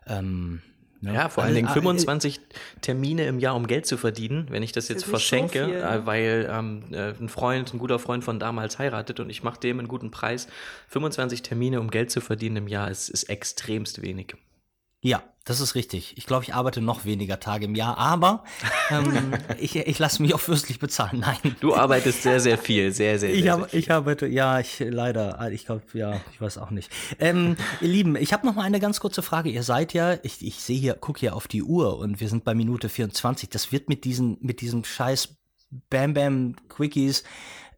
ähm, 0.06 0.62
ja, 1.02 1.12
ja, 1.12 1.28
vor 1.28 1.42
allen 1.42 1.54
Dingen 1.54 1.68
25 1.68 2.40
Termine 2.80 3.26
im 3.26 3.40
Jahr, 3.40 3.56
um 3.56 3.66
Geld 3.66 3.86
zu 3.86 3.96
verdienen, 3.96 4.46
wenn 4.50 4.62
ich 4.62 4.70
das 4.70 4.88
jetzt 4.88 5.04
verschenke, 5.04 5.64
so 5.64 5.70
äh, 5.72 6.06
weil 6.06 6.48
ähm, 6.48 6.84
äh, 6.92 7.12
ein 7.20 7.28
Freund, 7.28 7.74
ein 7.74 7.78
guter 7.78 7.98
Freund 7.98 8.22
von 8.22 8.38
damals 8.38 8.78
heiratet 8.78 9.18
und 9.18 9.28
ich 9.28 9.42
mache 9.42 9.58
dem 9.58 9.80
einen 9.80 9.88
guten 9.88 10.12
Preis. 10.12 10.46
25 10.88 11.42
Termine, 11.42 11.80
um 11.80 11.90
Geld 11.90 12.12
zu 12.12 12.20
verdienen 12.20 12.56
im 12.56 12.68
Jahr, 12.68 12.88
ist, 12.88 13.08
ist 13.08 13.24
extremst 13.24 14.02
wenig. 14.02 14.36
Ja, 15.00 15.24
das 15.44 15.60
ist 15.60 15.74
richtig. 15.74 16.16
Ich 16.16 16.26
glaube, 16.26 16.44
ich 16.44 16.54
arbeite 16.54 16.80
noch 16.80 17.04
weniger 17.04 17.40
Tage 17.40 17.64
im 17.64 17.74
Jahr, 17.74 17.98
aber 17.98 18.44
ähm, 18.90 19.34
ich, 19.58 19.76
ich 19.76 19.98
lasse 19.98 20.22
mich 20.22 20.34
auch 20.34 20.40
fürstlich 20.40 20.78
bezahlen. 20.78 21.20
Nein. 21.20 21.56
Du 21.60 21.74
arbeitest 21.74 22.22
sehr, 22.22 22.40
sehr 22.40 22.58
viel, 22.58 22.92
sehr, 22.92 23.18
sehr, 23.18 23.34
ich 23.34 23.42
sehr, 23.42 23.52
hab, 23.52 23.70
sehr 23.70 23.78
Ich 23.80 23.90
arbeite, 23.90 24.26
ja, 24.26 24.60
ich 24.60 24.78
leider, 24.80 25.50
ich 25.50 25.66
glaube, 25.66 25.82
ja, 25.94 26.20
ich 26.32 26.40
weiß 26.40 26.58
auch 26.58 26.70
nicht. 26.70 26.90
Ähm, 27.18 27.56
ihr 27.80 27.88
Lieben, 27.88 28.16
ich 28.16 28.32
habe 28.32 28.46
noch 28.46 28.54
mal 28.54 28.62
eine 28.62 28.80
ganz 28.80 29.00
kurze 29.00 29.22
Frage. 29.22 29.50
Ihr 29.50 29.62
seid 29.62 29.92
ja, 29.92 30.18
ich, 30.22 30.46
ich 30.46 30.60
sehe 30.60 30.78
hier, 30.78 30.94
gucke 30.94 31.20
hier 31.20 31.34
auf 31.34 31.48
die 31.48 31.62
Uhr 31.62 31.98
und 31.98 32.20
wir 32.20 32.28
sind 32.28 32.44
bei 32.44 32.54
Minute 32.54 32.88
24. 32.88 33.48
Das 33.48 33.72
wird 33.72 33.88
mit 33.88 34.04
diesen, 34.04 34.38
mit 34.40 34.60
diesem 34.60 34.84
Scheiß 34.84 35.36
Bam 35.90 36.14
Bam 36.14 36.56
Quickies 36.68 37.24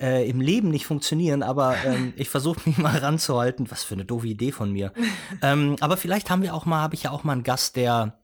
äh, 0.01 0.29
im 0.29 0.41
Leben 0.41 0.71
nicht 0.71 0.87
funktionieren, 0.87 1.43
aber 1.43 1.77
ähm, 1.87 2.13
ich 2.17 2.29
versuche 2.29 2.61
mich 2.69 2.79
mal 2.79 2.99
ranzuhalten. 2.99 3.71
Was 3.71 3.85
für 3.85 3.95
eine 3.95 4.05
doofe 4.05 4.27
Idee 4.27 4.53
von 4.53 4.73
mir. 4.73 4.93
ähm, 5.43 5.77
aber 5.81 5.97
vielleicht 5.97 6.31
haben 6.31 6.43
wir 6.43 6.55
auch 6.55 6.67
mal, 6.67 6.81
habe 6.81 6.95
ich 6.95 7.05
ja 7.05 7.11
auch 7.11 7.25
mal 7.25 7.33
einen 7.33 7.43
Gast, 7.43 7.77
der 7.77 8.21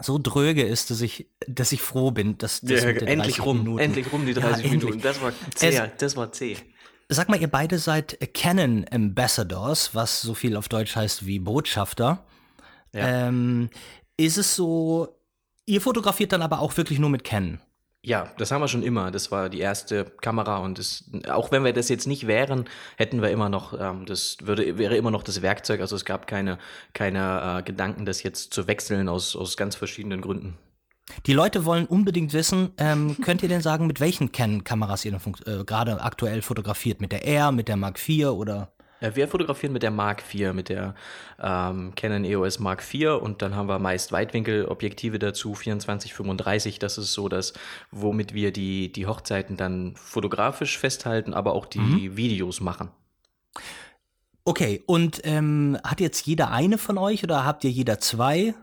so 0.00 0.18
dröge 0.18 0.62
ist, 0.62 0.90
dass 0.90 1.00
ich, 1.00 1.30
dass 1.48 1.72
ich 1.72 1.80
froh 1.80 2.10
bin, 2.10 2.36
dass 2.38 2.60
das 2.60 2.82
ja, 2.82 2.90
endlich 2.90 3.44
rum, 3.44 3.58
Minuten, 3.58 3.78
endlich 3.78 4.12
rum 4.12 4.26
die 4.26 4.34
30 4.34 4.64
ja, 4.64 4.70
Minuten. 4.70 5.00
Das 5.00 5.22
war 5.22 5.32
zäh, 5.54 5.90
das 5.96 6.16
war 6.16 6.32
zäh. 6.32 6.56
Sag 7.08 7.28
mal, 7.28 7.40
ihr 7.40 7.48
beide 7.48 7.78
seid 7.78 8.18
Canon 8.34 8.84
Ambassadors, 8.90 9.94
was 9.94 10.20
so 10.20 10.34
viel 10.34 10.56
auf 10.56 10.68
Deutsch 10.68 10.96
heißt 10.96 11.24
wie 11.24 11.38
Botschafter. 11.38 12.26
Ja. 12.92 13.28
Ähm, 13.28 13.70
ist 14.16 14.38
es 14.38 14.56
so, 14.56 15.16
ihr 15.66 15.80
fotografiert 15.80 16.32
dann 16.32 16.42
aber 16.42 16.60
auch 16.60 16.76
wirklich 16.76 16.98
nur 16.98 17.10
mit 17.10 17.22
Canon? 17.22 17.60
Ja, 18.06 18.32
das 18.38 18.52
haben 18.52 18.60
wir 18.60 18.68
schon 18.68 18.84
immer. 18.84 19.10
Das 19.10 19.32
war 19.32 19.48
die 19.48 19.58
erste 19.58 20.04
Kamera 20.04 20.58
und 20.58 20.78
das, 20.78 21.10
auch 21.28 21.50
wenn 21.50 21.64
wir 21.64 21.72
das 21.72 21.88
jetzt 21.88 22.06
nicht 22.06 22.28
wären, 22.28 22.66
hätten 22.96 23.20
wir 23.20 23.30
immer 23.30 23.48
noch, 23.48 23.76
ähm, 23.76 24.06
das 24.06 24.36
würde, 24.42 24.78
wäre 24.78 24.96
immer 24.96 25.10
noch 25.10 25.24
das 25.24 25.42
Werkzeug. 25.42 25.80
Also 25.80 25.96
es 25.96 26.04
gab 26.04 26.28
keine, 26.28 26.58
keine 26.94 27.58
äh, 27.58 27.62
Gedanken, 27.64 28.06
das 28.06 28.22
jetzt 28.22 28.54
zu 28.54 28.68
wechseln 28.68 29.08
aus, 29.08 29.34
aus 29.34 29.56
ganz 29.56 29.74
verschiedenen 29.74 30.20
Gründen. 30.20 30.56
Die 31.26 31.32
Leute 31.32 31.64
wollen 31.64 31.84
unbedingt 31.84 32.32
wissen, 32.32 32.70
ähm, 32.78 33.16
könnt 33.24 33.42
ihr 33.42 33.48
denn 33.48 33.60
sagen, 33.60 33.88
mit 33.88 33.98
welchen 33.98 34.30
Canon-Kameras 34.30 35.04
ihr 35.04 35.18
äh, 35.44 35.64
gerade 35.64 36.00
aktuell 36.00 36.42
fotografiert? 36.42 37.00
Mit 37.00 37.10
der 37.10 37.26
R, 37.26 37.50
mit 37.50 37.66
der 37.66 37.76
Mark 37.76 37.98
IV 38.08 38.28
oder? 38.28 38.70
Wir 39.00 39.28
fotografieren 39.28 39.72
mit 39.72 39.82
der 39.82 39.90
Mark 39.90 40.22
IV, 40.32 40.52
mit 40.52 40.68
der 40.68 40.94
ähm, 41.40 41.94
Canon 41.94 42.24
EOS 42.24 42.58
Mark 42.58 42.82
IV 42.92 43.20
und 43.20 43.42
dann 43.42 43.54
haben 43.54 43.68
wir 43.68 43.78
meist 43.78 44.10
Weitwinkelobjektive 44.10 45.18
dazu, 45.18 45.54
24, 45.54 46.14
35. 46.14 46.78
Das 46.78 46.96
ist 46.96 47.12
so 47.12 47.28
das, 47.28 47.52
womit 47.90 48.32
wir 48.32 48.52
die, 48.52 48.90
die 48.90 49.06
Hochzeiten 49.06 49.56
dann 49.56 49.94
fotografisch 49.96 50.78
festhalten, 50.78 51.34
aber 51.34 51.52
auch 51.52 51.66
die 51.66 51.78
mhm. 51.78 52.16
Videos 52.16 52.60
machen. 52.60 52.88
Okay, 54.44 54.82
und 54.86 55.20
ähm, 55.24 55.76
hat 55.82 56.00
jetzt 56.00 56.26
jeder 56.26 56.50
eine 56.50 56.78
von 56.78 56.98
euch 56.98 57.24
oder 57.24 57.44
habt 57.44 57.64
ihr 57.64 57.70
jeder 57.70 57.98
zwei? 57.98 58.54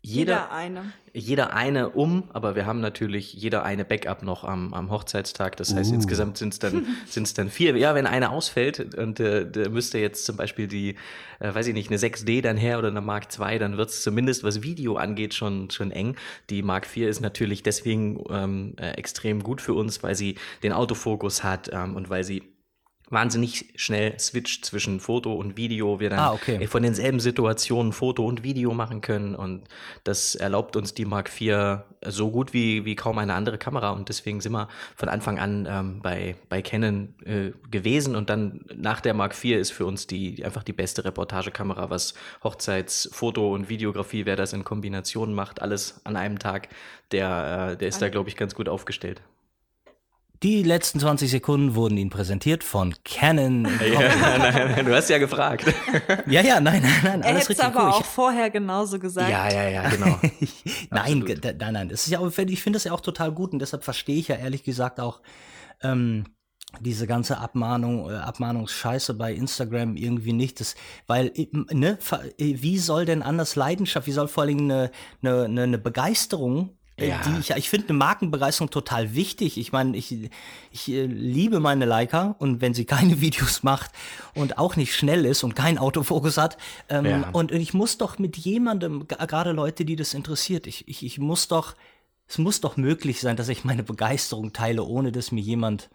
Jeder, 0.00 0.32
jeder, 0.32 0.52
eine. 0.52 0.92
Jeder 1.12 1.52
eine 1.54 1.90
um, 1.90 2.24
aber 2.32 2.54
wir 2.54 2.66
haben 2.66 2.80
natürlich 2.80 3.34
jeder 3.34 3.64
eine 3.64 3.84
Backup 3.84 4.22
noch 4.22 4.44
am, 4.44 4.72
am 4.72 4.90
Hochzeitstag. 4.90 5.56
Das 5.56 5.74
heißt, 5.74 5.90
uh. 5.90 5.94
insgesamt 5.94 6.38
sind 6.38 6.52
es 6.52 6.60
dann, 6.60 6.86
sind's 7.06 7.34
dann 7.34 7.50
vier. 7.50 7.76
Ja, 7.76 7.96
wenn 7.96 8.06
eine 8.06 8.30
ausfällt 8.30 8.94
und 8.94 9.18
äh, 9.18 9.44
der 9.44 9.70
müsste 9.70 9.98
jetzt 9.98 10.24
zum 10.24 10.36
Beispiel 10.36 10.68
die, 10.68 10.94
äh, 11.40 11.52
weiß 11.52 11.66
ich 11.66 11.74
nicht, 11.74 11.90
eine 11.90 11.98
6D 11.98 12.42
dann 12.42 12.56
her 12.56 12.78
oder 12.78 12.88
eine 12.88 13.00
Mark 13.00 13.26
II, 13.38 13.58
dann 13.58 13.76
wird 13.76 13.90
es 13.90 14.02
zumindest, 14.02 14.44
was 14.44 14.62
Video 14.62 14.96
angeht, 14.96 15.34
schon, 15.34 15.68
schon 15.70 15.90
eng. 15.90 16.14
Die 16.48 16.62
Mark 16.62 16.86
IV 16.86 17.08
ist 17.08 17.20
natürlich 17.20 17.64
deswegen 17.64 18.22
ähm, 18.30 18.74
äh, 18.78 18.90
extrem 18.92 19.42
gut 19.42 19.60
für 19.60 19.74
uns, 19.74 20.04
weil 20.04 20.14
sie 20.14 20.36
den 20.62 20.72
Autofokus 20.72 21.42
hat 21.42 21.70
ähm, 21.72 21.96
und 21.96 22.08
weil 22.08 22.22
sie 22.22 22.44
wahnsinnig 23.10 23.72
schnell 23.76 24.18
switcht 24.18 24.64
zwischen 24.64 25.00
Foto 25.00 25.34
und 25.34 25.56
Video. 25.56 26.00
Wir 26.00 26.10
dann 26.10 26.18
ah, 26.18 26.32
okay. 26.32 26.66
von 26.66 26.82
denselben 26.82 27.20
Situationen 27.20 27.92
Foto 27.92 28.26
und 28.26 28.42
Video 28.42 28.74
machen 28.74 29.00
können 29.00 29.34
und 29.34 29.64
das 30.04 30.34
erlaubt 30.34 30.76
uns 30.76 30.94
die 30.94 31.04
Mark 31.04 31.30
IV 31.40 31.80
so 32.06 32.30
gut 32.30 32.52
wie, 32.52 32.84
wie 32.84 32.94
kaum 32.94 33.18
eine 33.18 33.34
andere 33.34 33.58
Kamera 33.58 33.90
und 33.90 34.08
deswegen 34.08 34.40
sind 34.40 34.52
wir 34.52 34.68
von 34.94 35.08
Anfang 35.08 35.38
an 35.38 35.66
ähm, 35.68 36.00
bei, 36.00 36.36
bei 36.48 36.62
Canon 36.62 37.14
äh, 37.24 37.52
gewesen 37.70 38.14
und 38.14 38.30
dann 38.30 38.64
nach 38.74 39.00
der 39.00 39.14
Mark 39.14 39.32
IV 39.32 39.58
ist 39.58 39.72
für 39.72 39.86
uns 39.86 40.06
die 40.06 40.44
einfach 40.44 40.62
die 40.62 40.72
beste 40.72 41.04
Reportagekamera, 41.04 41.90
was 41.90 42.14
Hochzeitsfoto 42.44 43.52
und 43.52 43.68
Videografie, 43.68 44.26
wer 44.26 44.36
das 44.36 44.52
in 44.52 44.64
Kombination 44.64 45.34
macht, 45.34 45.60
alles 45.62 46.00
an 46.04 46.16
einem 46.16 46.38
Tag, 46.38 46.68
der, 47.10 47.72
äh, 47.72 47.76
der 47.76 47.88
ist 47.88 48.00
da 48.00 48.08
glaube 48.08 48.28
ich 48.28 48.36
ganz 48.36 48.54
gut 48.54 48.68
aufgestellt. 48.68 49.22
Die 50.44 50.62
letzten 50.62 51.00
20 51.00 51.30
Sekunden 51.30 51.74
wurden 51.74 51.96
Ihnen 51.96 52.10
präsentiert 52.10 52.62
von 52.62 52.94
Canon. 53.04 53.66
Ja, 53.88 54.00
nein, 54.38 54.72
nein, 54.72 54.86
du 54.86 54.94
hast 54.94 55.08
ja 55.08 55.18
gefragt. 55.18 55.64
Ja, 56.26 56.42
ja, 56.42 56.60
nein, 56.60 56.82
nein, 56.82 57.00
nein. 57.02 57.22
Er 57.22 57.38
hätte 57.38 57.52
es 57.52 57.60
aber 57.60 57.84
cool. 57.84 57.90
auch 57.90 58.04
vorher 58.04 58.50
genauso 58.50 58.98
gesagt. 58.98 59.30
Ja, 59.30 59.50
ja, 59.50 59.68
ja, 59.68 59.88
genau. 59.88 60.18
nein, 60.90 61.24
nein, 61.42 61.72
nein. 61.72 61.88
Das 61.88 62.06
ist 62.06 62.12
ja 62.12 62.20
ich 62.26 62.62
finde 62.62 62.76
das 62.76 62.84
ja 62.84 62.92
auch 62.92 63.00
total 63.00 63.32
gut 63.32 63.52
und 63.52 63.58
deshalb 63.58 63.82
verstehe 63.82 64.16
ich 64.18 64.28
ja 64.28 64.36
ehrlich 64.36 64.62
gesagt 64.62 65.00
auch 65.00 65.20
ähm, 65.82 66.24
diese 66.80 67.06
ganze 67.06 67.38
Abmahnung, 67.38 68.10
äh, 68.10 68.14
Abmahnungsscheiße 68.14 69.14
bei 69.14 69.32
Instagram 69.32 69.96
irgendwie 69.96 70.32
nicht. 70.32 70.60
Das, 70.60 70.74
weil, 71.06 71.32
ne, 71.72 71.98
wie 72.36 72.78
soll 72.78 73.06
denn 73.06 73.22
anders 73.22 73.56
Leidenschaft, 73.56 74.06
wie 74.06 74.12
soll 74.12 74.28
vor 74.28 74.44
allem 74.44 74.58
eine, 74.58 74.90
eine, 75.22 75.62
eine 75.62 75.78
Begeisterung 75.78 76.77
ja. 77.06 77.22
Die 77.26 77.38
ich, 77.38 77.50
ich 77.50 77.68
finde 77.68 77.88
eine 77.88 77.98
Markenbegeisterung 77.98 78.70
total 78.70 79.14
wichtig. 79.14 79.58
Ich 79.58 79.72
meine, 79.72 79.96
ich, 79.96 80.30
ich 80.72 80.88
äh, 80.88 81.06
liebe 81.06 81.60
meine 81.60 81.84
Leica 81.84 82.34
und 82.38 82.60
wenn 82.60 82.74
sie 82.74 82.84
keine 82.84 83.20
Videos 83.20 83.62
macht 83.62 83.92
und 84.34 84.58
auch 84.58 84.76
nicht 84.76 84.94
schnell 84.94 85.24
ist 85.24 85.44
und 85.44 85.54
keinen 85.54 85.78
Autofokus 85.78 86.36
hat, 86.36 86.58
ähm, 86.88 87.06
ja. 87.06 87.30
und, 87.32 87.52
und 87.52 87.60
ich 87.60 87.74
muss 87.74 87.98
doch 87.98 88.18
mit 88.18 88.36
jemandem, 88.36 89.06
gerade 89.06 89.52
Leute, 89.52 89.84
die 89.84 89.96
das 89.96 90.14
interessiert, 90.14 90.66
ich, 90.66 90.88
ich, 90.88 91.04
ich 91.04 91.18
muss 91.18 91.48
doch, 91.48 91.74
es 92.26 92.38
muss 92.38 92.60
doch 92.60 92.76
möglich 92.76 93.20
sein, 93.20 93.36
dass 93.36 93.48
ich 93.48 93.64
meine 93.64 93.82
Begeisterung 93.82 94.52
teile, 94.52 94.82
ohne 94.82 95.12
dass 95.12 95.32
mir 95.32 95.40
jemand 95.40 95.90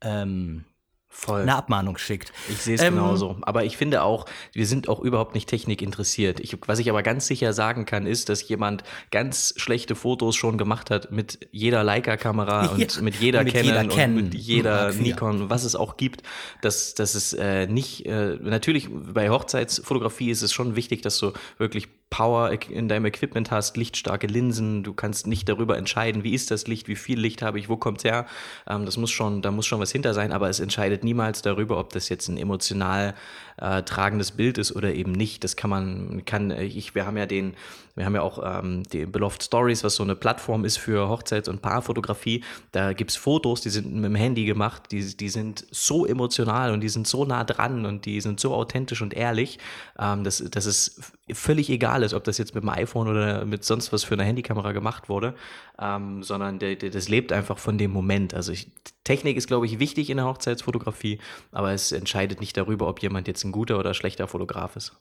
ähm, 0.00 0.64
Voll. 1.12 1.42
eine 1.42 1.56
Abmahnung 1.56 1.98
schickt. 1.98 2.32
Ich 2.48 2.58
sehe 2.58 2.76
es 2.76 2.82
ähm, 2.82 2.94
genauso. 2.94 3.36
Aber 3.42 3.64
ich 3.64 3.76
finde 3.76 4.02
auch, 4.04 4.26
wir 4.52 4.64
sind 4.64 4.88
auch 4.88 5.00
überhaupt 5.00 5.34
nicht 5.34 5.48
Technik 5.48 5.82
interessiert. 5.82 6.38
Ich, 6.38 6.56
was 6.66 6.78
ich 6.78 6.88
aber 6.88 7.02
ganz 7.02 7.26
sicher 7.26 7.52
sagen 7.52 7.84
kann, 7.84 8.06
ist, 8.06 8.28
dass 8.28 8.48
jemand 8.48 8.84
ganz 9.10 9.52
schlechte 9.56 9.96
Fotos 9.96 10.36
schon 10.36 10.56
gemacht 10.56 10.88
hat 10.88 11.10
mit 11.10 11.48
jeder 11.50 11.82
Leica-Kamera 11.82 12.62
ja, 12.64 12.70
und 12.70 13.02
mit 13.02 13.16
jeder 13.16 13.44
Canon 13.44 13.90
und 13.90 14.14
mit 14.14 14.34
jeder 14.34 14.92
mhm, 14.92 15.02
Nikon, 15.02 15.50
was 15.50 15.64
es 15.64 15.74
auch 15.74 15.96
gibt. 15.96 16.22
Dass, 16.62 16.94
dass 16.94 17.16
es 17.16 17.32
äh, 17.32 17.66
nicht, 17.66 18.06
äh, 18.06 18.36
natürlich 18.40 18.88
bei 18.90 19.30
Hochzeitsfotografie 19.30 20.30
ist 20.30 20.42
es 20.42 20.52
schon 20.52 20.76
wichtig, 20.76 21.02
dass 21.02 21.18
du 21.18 21.32
wirklich 21.58 21.88
Power 22.10 22.50
in 22.68 22.88
deinem 22.88 23.06
Equipment 23.06 23.52
hast, 23.52 23.76
lichtstarke 23.76 24.26
Linsen, 24.26 24.82
du 24.82 24.92
kannst 24.92 25.28
nicht 25.28 25.48
darüber 25.48 25.78
entscheiden, 25.78 26.24
wie 26.24 26.34
ist 26.34 26.50
das 26.50 26.66
Licht, 26.66 26.88
wie 26.88 26.96
viel 26.96 27.18
Licht 27.18 27.40
habe 27.40 27.60
ich, 27.60 27.68
wo 27.68 27.76
kommt's 27.76 28.02
her. 28.02 28.26
Ähm, 28.68 28.84
das 28.84 28.96
muss 28.96 29.12
schon, 29.12 29.42
da 29.42 29.52
muss 29.52 29.66
schon 29.66 29.78
was 29.80 29.92
hinter 29.92 30.12
sein, 30.12 30.32
aber 30.32 30.48
es 30.48 30.58
entscheidet 30.58 31.04
niemals 31.04 31.40
darüber, 31.40 31.78
ob 31.78 31.92
das 31.92 32.08
jetzt 32.08 32.28
ein 32.28 32.36
emotional 32.36 33.14
äh, 33.60 33.82
tragendes 33.82 34.32
Bild 34.32 34.58
ist 34.58 34.74
oder 34.74 34.94
eben 34.94 35.12
nicht. 35.12 35.44
Das 35.44 35.56
kann 35.56 35.70
man, 35.70 36.24
kann, 36.24 36.50
ich, 36.50 36.94
wir 36.94 37.06
haben 37.06 37.16
ja 37.16 37.26
den, 37.26 37.54
wir 37.94 38.04
haben 38.04 38.14
ja 38.14 38.22
auch 38.22 38.40
ähm, 38.42 38.82
die 38.84 39.06
Beloved 39.06 39.42
Stories, 39.42 39.84
was 39.84 39.96
so 39.96 40.02
eine 40.02 40.16
Plattform 40.16 40.64
ist 40.64 40.78
für 40.78 41.08
Hochzeits- 41.08 41.48
und 41.48 41.60
Paarfotografie. 41.60 42.42
Da 42.72 42.92
gibt 42.92 43.10
es 43.10 43.16
Fotos, 43.16 43.60
die 43.60 43.70
sind 43.70 43.92
mit 43.94 44.04
dem 44.04 44.14
Handy 44.14 44.44
gemacht, 44.44 44.84
die, 44.90 45.16
die 45.16 45.28
sind 45.28 45.66
so 45.70 46.06
emotional 46.06 46.72
und 46.72 46.80
die 46.80 46.88
sind 46.88 47.06
so 47.06 47.24
nah 47.24 47.44
dran 47.44 47.86
und 47.86 48.06
die 48.06 48.20
sind 48.20 48.40
so 48.40 48.54
authentisch 48.54 49.02
und 49.02 49.14
ehrlich, 49.14 49.58
ähm, 49.98 50.24
dass, 50.24 50.38
dass 50.38 50.66
es 50.66 51.12
völlig 51.32 51.70
egal 51.70 52.02
ist, 52.02 52.14
ob 52.14 52.24
das 52.24 52.38
jetzt 52.38 52.54
mit 52.54 52.64
dem 52.64 52.70
iPhone 52.70 53.08
oder 53.08 53.44
mit 53.44 53.64
sonst 53.64 53.92
was 53.92 54.04
für 54.04 54.14
eine 54.14 54.24
Handykamera 54.24 54.72
gemacht 54.72 55.08
wurde, 55.08 55.34
ähm, 55.80 56.22
sondern 56.22 56.58
der, 56.58 56.76
der, 56.76 56.90
das 56.90 57.08
lebt 57.08 57.32
einfach 57.32 57.58
von 57.58 57.78
dem 57.78 57.90
Moment. 57.90 58.34
Also 58.34 58.52
ich, 58.52 58.70
Technik 59.04 59.36
ist, 59.36 59.46
glaube 59.46 59.66
ich, 59.66 59.78
wichtig 59.78 60.10
in 60.10 60.18
der 60.18 60.26
Hochzeitsfotografie, 60.26 61.18
aber 61.52 61.72
es 61.72 61.90
entscheidet 61.90 62.40
nicht 62.40 62.56
darüber, 62.56 62.86
ob 62.86 63.00
jemand 63.00 63.26
jetzt 63.26 63.44
ein 63.44 63.52
guter 63.52 63.78
oder 63.78 63.94
schlechter 63.94 64.28
Fotograf 64.28 64.76
ist. 64.76 64.92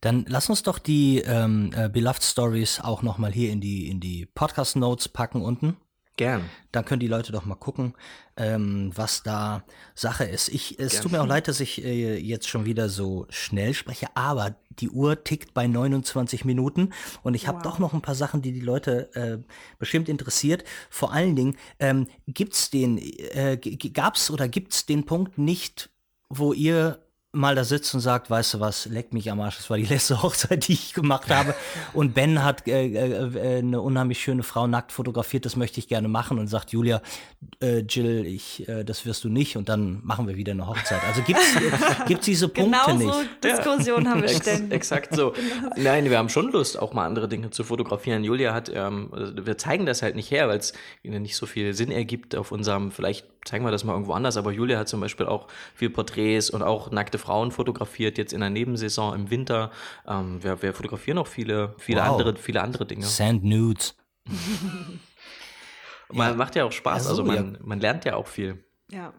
Dann 0.00 0.24
lass 0.28 0.48
uns 0.48 0.62
doch 0.62 0.78
die 0.78 1.18
ähm, 1.18 1.70
äh, 1.76 1.88
Beloved 1.88 2.22
Stories 2.22 2.80
auch 2.80 3.02
nochmal 3.02 3.32
hier 3.32 3.52
in 3.52 3.60
die, 3.60 3.88
in 3.88 4.00
die 4.00 4.26
Podcast-Notes 4.26 5.10
packen 5.10 5.42
unten. 5.42 5.76
Gern. 6.16 6.50
Dann 6.72 6.84
können 6.84 7.00
die 7.00 7.06
Leute 7.08 7.32
doch 7.32 7.46
mal 7.46 7.54
gucken, 7.54 7.94
ähm, 8.36 8.92
was 8.94 9.22
da 9.22 9.64
Sache 9.94 10.24
ist. 10.24 10.48
Ich, 10.48 10.78
es 10.78 10.92
Gern. 10.92 11.02
tut 11.02 11.12
mir 11.12 11.22
auch 11.22 11.26
leid, 11.26 11.48
dass 11.48 11.58
ich 11.60 11.82
äh, 11.82 12.18
jetzt 12.18 12.48
schon 12.48 12.66
wieder 12.66 12.90
so 12.90 13.26
schnell 13.30 13.72
spreche, 13.72 14.08
aber 14.14 14.56
die 14.68 14.90
Uhr 14.90 15.24
tickt 15.24 15.54
bei 15.54 15.66
29 15.66 16.44
Minuten 16.44 16.92
und 17.22 17.34
ich 17.34 17.46
habe 17.48 17.58
Wow. 17.58 17.62
doch 17.64 17.78
noch 17.78 17.94
ein 17.94 18.02
paar 18.02 18.14
Sachen, 18.14 18.42
die 18.42 18.52
die 18.52 18.60
Leute 18.60 19.14
äh, 19.14 19.38
bestimmt 19.78 20.08
interessiert. 20.10 20.64
Vor 20.90 21.12
allen 21.12 21.34
Dingen, 21.34 21.56
ähm, 21.78 22.08
gibt's 22.26 22.68
den, 22.70 22.98
äh, 22.98 23.56
gab's 23.58 24.30
oder 24.30 24.48
gibt's 24.48 24.84
den 24.84 25.04
Punkt 25.06 25.38
nicht, 25.38 25.90
wo 26.28 26.52
ihr 26.52 27.02
mal 27.34 27.54
da 27.54 27.64
sitzt 27.64 27.94
und 27.94 28.00
sagt, 28.00 28.28
weißt 28.28 28.54
du 28.54 28.60
was, 28.60 28.84
leck 28.86 29.14
mich 29.14 29.30
am 29.30 29.40
Arsch, 29.40 29.56
das 29.56 29.70
war 29.70 29.78
die 29.78 29.84
letzte 29.84 30.22
Hochzeit, 30.22 30.68
die 30.68 30.74
ich 30.74 30.92
gemacht 30.92 31.30
habe. 31.30 31.54
Und 31.94 32.14
Ben 32.14 32.44
hat 32.44 32.68
äh, 32.68 32.86
äh, 32.86 33.56
äh, 33.56 33.58
eine 33.58 33.80
unheimlich 33.80 34.20
schöne 34.20 34.42
Frau 34.42 34.66
nackt 34.66 34.92
fotografiert, 34.92 35.46
das 35.46 35.56
möchte 35.56 35.80
ich 35.80 35.88
gerne 35.88 36.08
machen 36.08 36.38
und 36.38 36.48
sagt, 36.48 36.72
Julia, 36.72 37.00
äh, 37.62 37.78
Jill, 37.78 38.26
ich, 38.26 38.68
äh, 38.68 38.84
das 38.84 39.06
wirst 39.06 39.24
du 39.24 39.30
nicht 39.30 39.56
und 39.56 39.70
dann 39.70 40.00
machen 40.04 40.28
wir 40.28 40.36
wieder 40.36 40.52
eine 40.52 40.66
Hochzeit. 40.66 41.00
Also 41.04 41.22
äh, 41.22 41.24
gibt's 42.06 42.26
diese 42.26 42.48
Punkte 42.48 42.78
Genau 42.86 42.98
nicht. 42.98 43.12
so 43.12 43.48
Diskussionen 43.48 44.08
haben 44.08 44.22
wir 44.22 44.28
Ex 44.28 44.42
ständig. 44.42 44.72
exakt 44.72 45.16
so. 45.16 45.32
Nein, 45.76 46.10
wir 46.10 46.18
haben 46.18 46.28
schon 46.28 46.52
Lust, 46.52 46.78
auch 46.78 46.92
mal 46.92 47.06
andere 47.06 47.28
Dinge 47.28 47.50
zu 47.50 47.64
fotografieren. 47.64 48.24
Julia 48.24 48.52
hat, 48.52 48.70
ähm, 48.74 49.08
also 49.12 49.46
wir 49.46 49.56
zeigen 49.56 49.86
das 49.86 50.02
halt 50.02 50.16
nicht 50.16 50.30
her, 50.30 50.48
weil 50.48 50.58
es 50.58 50.74
nicht 51.02 51.36
so 51.36 51.46
viel 51.46 51.72
Sinn 51.72 51.90
ergibt 51.90 52.36
auf 52.36 52.52
unserem, 52.52 52.90
vielleicht 52.92 53.26
zeigen 53.44 53.64
wir 53.64 53.70
das 53.70 53.84
mal 53.84 53.92
irgendwo 53.92 54.12
anders, 54.12 54.36
aber 54.36 54.52
Julia 54.52 54.78
hat 54.78 54.88
zum 54.88 55.00
Beispiel 55.00 55.26
auch 55.26 55.48
viel 55.74 55.90
Porträts 55.90 56.50
und 56.50 56.62
auch 56.62 56.90
nackte 56.90 57.18
Frauen 57.18 57.50
fotografiert, 57.52 58.18
jetzt 58.18 58.32
in 58.32 58.40
der 58.40 58.50
Nebensaison 58.50 59.14
im 59.14 59.30
Winter. 59.30 59.70
Ähm, 60.06 60.42
wir, 60.42 60.62
wir 60.62 60.72
fotografieren 60.74 61.18
auch 61.18 61.26
viele, 61.26 61.74
viele 61.78 62.00
Wow. 62.02 62.08
andere, 62.20 62.36
viele 62.36 62.60
andere 62.62 62.86
Dinge. 62.86 63.04
Sand 63.04 63.44
Nudes. 63.44 63.96
Man 66.12 66.36
macht 66.36 66.54
ja 66.56 66.64
auch 66.64 66.72
Spaß, 66.72 66.98
Ja, 66.98 67.02
so, 67.04 67.08
also 67.10 67.24
man, 67.24 67.54
ja. 67.54 67.58
man 67.62 67.80
lernt 67.80 68.04
ja 68.04 68.16
auch 68.16 68.26
viel. 68.26 68.62
Ja. 68.90 69.12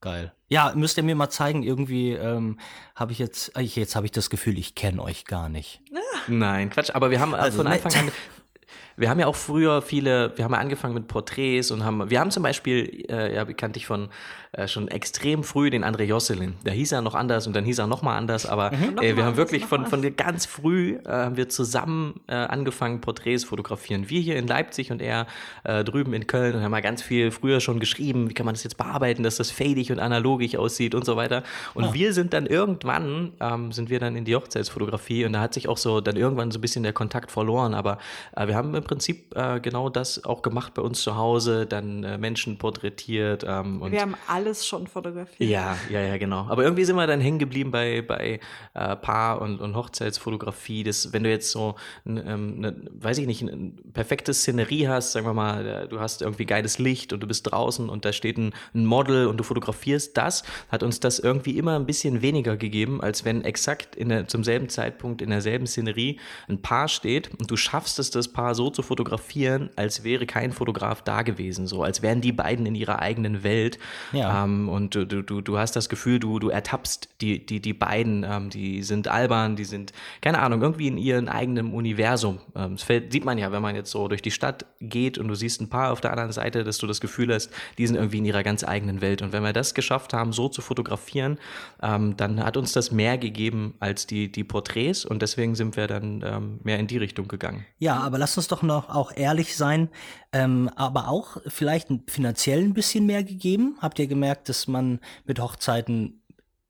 Geil. 0.00 0.32
Ja, 0.48 0.72
müsst 0.74 0.96
ihr 0.96 1.02
mir 1.02 1.14
mal 1.14 1.28
zeigen, 1.30 1.62
irgendwie 1.62 2.12
ähm, 2.12 2.58
habe 2.94 3.12
ich 3.12 3.18
jetzt, 3.18 3.56
äh, 3.56 3.60
jetzt 3.60 3.94
habe 3.96 4.06
ich 4.06 4.12
das 4.12 4.30
Gefühl, 4.30 4.58
ich 4.58 4.74
kenne 4.74 5.02
euch 5.02 5.24
gar 5.26 5.48
nicht. 5.48 5.80
Nein, 6.28 6.70
Quatsch, 6.70 6.90
aber 6.94 7.10
wir 7.10 7.20
haben 7.20 7.34
äh, 7.34 7.36
Also 7.36 7.58
von 7.58 7.66
nett. 7.70 7.84
Anfang 7.84 8.06
an, 8.08 8.12
wir 8.96 9.10
haben 9.10 9.20
ja 9.20 9.26
auch 9.26 9.36
früher 9.36 9.82
viele, 9.82 10.36
wir 10.36 10.44
haben 10.44 10.52
ja 10.52 10.60
angefangen 10.60 10.94
mit 10.94 11.08
Porträts 11.08 11.70
und 11.70 11.84
haben, 11.84 12.10
wir 12.10 12.20
haben 12.20 12.30
zum 12.30 12.42
Beispiel, 12.42 13.06
äh, 13.10 13.34
ja, 13.34 13.44
kannte 13.54 13.78
ich 13.78 13.86
von 13.86 14.08
äh, 14.52 14.66
schon 14.68 14.88
extrem 14.88 15.44
früh 15.44 15.70
den 15.70 15.84
André 15.84 16.04
Josselin. 16.04 16.54
Da 16.64 16.70
hieß 16.70 16.92
er 16.92 17.02
noch 17.02 17.14
anders 17.14 17.46
und 17.46 17.54
dann 17.54 17.64
hieß 17.64 17.78
er 17.78 17.86
noch 17.86 18.02
mal 18.02 18.16
anders, 18.16 18.46
aber 18.46 18.70
Mhm. 18.70 18.76
äh, 18.76 19.02
wir 19.02 19.08
Nochmal 19.10 19.24
haben 19.26 19.36
wirklich 19.36 19.66
von, 19.66 19.82
nochmal. 19.82 20.00
von 20.02 20.16
ganz 20.16 20.46
früh 20.46 20.96
äh, 21.04 21.08
haben 21.08 21.36
wir 21.36 21.48
zusammen 21.48 22.20
äh, 22.28 22.34
angefangen, 22.34 23.00
Porträts 23.00 23.44
fotografieren. 23.44 24.08
Wir 24.08 24.20
hier 24.20 24.36
in 24.36 24.46
Leipzig 24.46 24.90
und 24.90 25.02
er 25.02 25.26
äh, 25.64 25.84
drüben 25.84 26.12
in 26.14 26.26
Köln 26.26 26.54
und 26.54 26.62
haben 26.62 26.70
mal 26.70 26.80
ganz 26.82 27.02
viel 27.02 27.30
früher 27.30 27.60
schon 27.60 27.78
geschrieben, 27.80 28.30
wie 28.30 28.34
kann 28.34 28.46
man 28.46 28.54
das 28.54 28.64
jetzt 28.64 28.76
bearbeiten, 28.78 29.22
dass 29.22 29.36
das 29.36 29.50
fadig 29.50 29.90
und 29.92 29.98
analogig 29.98 30.56
aussieht 30.58 30.94
und 30.94 31.04
so 31.04 31.16
weiter. 31.16 31.42
Und 31.74 31.84
Ah. 31.84 31.92
wir 31.94 32.12
sind 32.12 32.32
dann 32.32 32.46
irgendwann, 32.46 33.32
ähm, 33.40 33.72
sind 33.72 33.90
wir 33.90 34.00
dann 34.00 34.16
in 34.16 34.24
die 34.24 34.34
Hochzeitsfotografie 34.34 35.24
und 35.24 35.32
da 35.34 35.40
hat 35.40 35.54
sich 35.54 35.68
auch 35.68 35.76
so 35.78 36.00
dann 36.00 36.16
irgendwann 36.16 36.50
so 36.50 36.58
ein 36.58 36.62
bisschen 36.62 36.82
der 36.82 36.92
Kontakt 36.92 37.30
verloren. 37.30 37.74
Aber 37.74 37.98
wir 38.36 38.54
haben 38.54 38.74
im 38.74 38.84
Prinzip 38.84 39.34
genau 39.62 39.88
das 39.88 40.24
auch 40.24 40.42
gemacht 40.42 40.74
bei 40.74 40.82
uns 40.82 41.02
zu 41.02 41.16
Hause, 41.16 41.66
dann 41.66 42.00
Menschen 42.20 42.58
porträtiert. 42.58 43.44
Ähm, 43.46 43.82
und 43.82 43.92
Wir 43.92 44.00
haben 44.02 44.14
alles 44.38 44.66
schon 44.66 44.86
fotografiert. 44.86 45.50
ja, 45.50 45.76
ja, 45.90 46.00
ja, 46.00 46.16
genau. 46.16 46.46
Aber 46.48 46.62
irgendwie 46.62 46.84
sind 46.84 46.96
wir 46.96 47.06
dann 47.06 47.20
hängen 47.20 47.38
geblieben 47.38 47.70
bei, 47.70 48.02
bei 48.02 48.40
äh, 48.74 48.96
Paar- 48.96 49.40
und, 49.42 49.60
und 49.60 49.74
Hochzeitsfotografie. 49.74 50.84
Das, 50.84 51.12
wenn 51.12 51.24
du 51.24 51.30
jetzt 51.30 51.50
so, 51.50 51.74
ein, 52.06 52.16
ähm, 52.24 52.60
ne, 52.60 52.76
weiß 52.92 53.18
ich 53.18 53.26
nicht, 53.26 53.42
ein, 53.42 53.48
ein 53.48 53.92
perfektes 53.92 54.40
Szenerie 54.40 54.88
hast, 54.88 55.12
sagen 55.12 55.26
wir 55.26 55.34
mal, 55.34 55.88
du 55.88 56.00
hast 56.00 56.22
irgendwie 56.22 56.46
geiles 56.46 56.78
Licht 56.78 57.12
und 57.12 57.20
du 57.20 57.26
bist 57.26 57.50
draußen 57.50 57.88
und 57.88 58.04
da 58.04 58.12
steht 58.12 58.38
ein, 58.38 58.52
ein 58.74 58.86
Model 58.86 59.26
und 59.26 59.38
du 59.38 59.44
fotografierst 59.44 60.16
das, 60.16 60.44
hat 60.70 60.82
uns 60.82 61.00
das 61.00 61.18
irgendwie 61.18 61.58
immer 61.58 61.76
ein 61.76 61.86
bisschen 61.86 62.22
weniger 62.22 62.56
gegeben, 62.56 63.00
als 63.00 63.24
wenn 63.24 63.42
exakt 63.42 63.96
in 63.96 64.08
der, 64.08 64.28
zum 64.28 64.44
selben 64.44 64.68
Zeitpunkt 64.68 65.20
in 65.20 65.30
derselben 65.30 65.66
Szenerie 65.66 66.20
ein 66.48 66.62
Paar 66.62 66.88
steht 66.88 67.30
und 67.38 67.50
du 67.50 67.56
schaffst 67.56 67.98
es, 67.98 68.10
das 68.10 68.28
Paar 68.28 68.54
so 68.54 68.70
zu 68.70 68.82
fotografieren, 68.82 69.70
als 69.76 70.04
wäre 70.04 70.26
kein 70.26 70.52
Fotograf 70.52 71.02
da 71.02 71.22
gewesen, 71.22 71.66
so 71.66 71.82
als 71.82 72.02
wären 72.02 72.20
die 72.20 72.32
beiden 72.32 72.66
in 72.66 72.74
ihrer 72.74 73.00
eigenen 73.00 73.42
Welt. 73.42 73.78
Ja. 74.12 74.27
Ähm, 74.28 74.68
und 74.68 74.94
du, 74.94 75.06
du, 75.06 75.40
du, 75.40 75.58
hast 75.58 75.76
das 75.76 75.88
Gefühl, 75.88 76.18
du, 76.20 76.38
du 76.38 76.50
ertappst 76.50 77.08
die, 77.20 77.44
die, 77.44 77.60
die 77.60 77.72
beiden, 77.72 78.24
ähm, 78.28 78.50
die 78.50 78.82
sind 78.82 79.08
albern, 79.08 79.56
die 79.56 79.64
sind, 79.64 79.92
keine 80.20 80.40
Ahnung, 80.40 80.62
irgendwie 80.62 80.88
in 80.88 80.98
ihrem 80.98 81.28
eigenen 81.28 81.72
Universum. 81.72 82.40
Ähm, 82.54 82.72
das 82.72 82.82
fällt, 82.82 83.12
sieht 83.12 83.24
man 83.24 83.38
ja, 83.38 83.52
wenn 83.52 83.62
man 83.62 83.74
jetzt 83.74 83.90
so 83.90 84.08
durch 84.08 84.22
die 84.22 84.30
Stadt 84.30 84.66
geht 84.80 85.18
und 85.18 85.28
du 85.28 85.34
siehst 85.34 85.60
ein 85.60 85.68
paar 85.68 85.92
auf 85.92 86.00
der 86.00 86.10
anderen 86.10 86.32
Seite, 86.32 86.64
dass 86.64 86.78
du 86.78 86.86
das 86.86 87.00
Gefühl 87.00 87.32
hast, 87.32 87.50
die 87.78 87.86
sind 87.86 87.96
irgendwie 87.96 88.18
in 88.18 88.24
ihrer 88.24 88.42
ganz 88.42 88.64
eigenen 88.64 89.00
Welt. 89.00 89.22
Und 89.22 89.32
wenn 89.32 89.42
wir 89.42 89.52
das 89.52 89.74
geschafft 89.74 90.12
haben, 90.12 90.32
so 90.32 90.48
zu 90.48 90.60
fotografieren, 90.60 91.38
ähm, 91.82 92.16
dann 92.16 92.44
hat 92.44 92.56
uns 92.56 92.72
das 92.72 92.90
mehr 92.92 93.18
gegeben 93.18 93.74
als 93.80 94.06
die, 94.06 94.30
die 94.30 94.44
Porträts 94.44 95.04
und 95.04 95.22
deswegen 95.22 95.54
sind 95.54 95.76
wir 95.76 95.86
dann 95.86 96.22
ähm, 96.24 96.60
mehr 96.62 96.78
in 96.78 96.86
die 96.86 96.98
Richtung 96.98 97.28
gegangen. 97.28 97.64
Ja, 97.78 97.96
aber 98.00 98.18
lasst 98.18 98.36
uns 98.36 98.48
doch 98.48 98.62
noch 98.62 98.88
auch 98.88 99.12
ehrlich 99.16 99.56
sein, 99.56 99.88
ähm, 100.32 100.68
aber 100.76 101.08
auch 101.08 101.38
vielleicht 101.46 101.90
ein- 101.90 102.04
finanziell 102.08 102.60
ein 102.62 102.74
bisschen 102.74 103.06
mehr 103.06 103.24
gegeben. 103.24 103.76
Habt 103.80 103.98
ihr 103.98 104.06
gemerkt, 104.06 104.48
dass 104.48 104.66
man 104.68 105.00
mit 105.24 105.40
Hochzeiten 105.40 106.22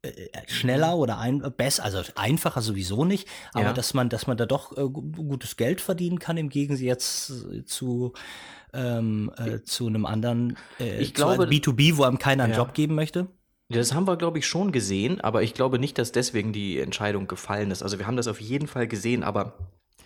äh, 0.03 0.11
schneller 0.47 0.97
oder 0.97 1.19
ein, 1.19 1.41
besser, 1.57 1.85
also 1.85 2.01
einfacher 2.15 2.63
sowieso 2.63 3.05
nicht, 3.05 3.27
aber 3.53 3.65
Ja. 3.65 3.73
dass 3.73 3.95
man, 3.95 4.09
dass 4.09 4.29
man 4.29 4.37
da 4.37 4.47
doch 4.47 4.71
äh, 4.77 4.83
gu- 4.89 5.11
gutes 5.11 5.57
Geld 5.57 5.81
verdienen 5.81 6.21
kann 6.21 6.37
im 6.37 6.51
Gegensatz 6.51 7.33
äh, 7.53 7.65
zu 7.65 8.13
ähm, 8.73 9.33
äh, 9.39 9.63
zu 9.63 9.87
einem 9.89 10.07
anderen 10.07 10.57
äh, 10.79 11.01
Ich 11.01 11.15
glaube- 11.15 11.47
B2B, 11.47 11.97
wo 11.97 12.05
einem 12.05 12.19
keiner 12.19 12.45
einen 12.45 12.53
Ja. 12.53 12.59
Job 12.61 12.75
geben 12.75 12.95
möchte. 12.95 13.27
Das 13.71 13.93
haben 13.93 14.07
wir, 14.07 14.17
glaube 14.17 14.39
ich, 14.39 14.47
schon 14.47 14.73
gesehen, 14.73 15.21
aber 15.21 15.43
ich 15.43 15.53
glaube 15.53 15.79
nicht, 15.81 15.99
dass 15.99 16.13
deswegen 16.13 16.53
die 16.53 16.79
Entscheidung 16.79 17.27
gefallen 17.27 17.71
ist. 17.71 17.83
Also 17.83 17.99
wir 17.99 18.07
haben 18.07 18.17
das 18.17 18.29
auf 18.29 18.41
jeden 18.41 18.69
Fall 18.69 18.87
gesehen, 18.87 19.23
aber 19.25 19.55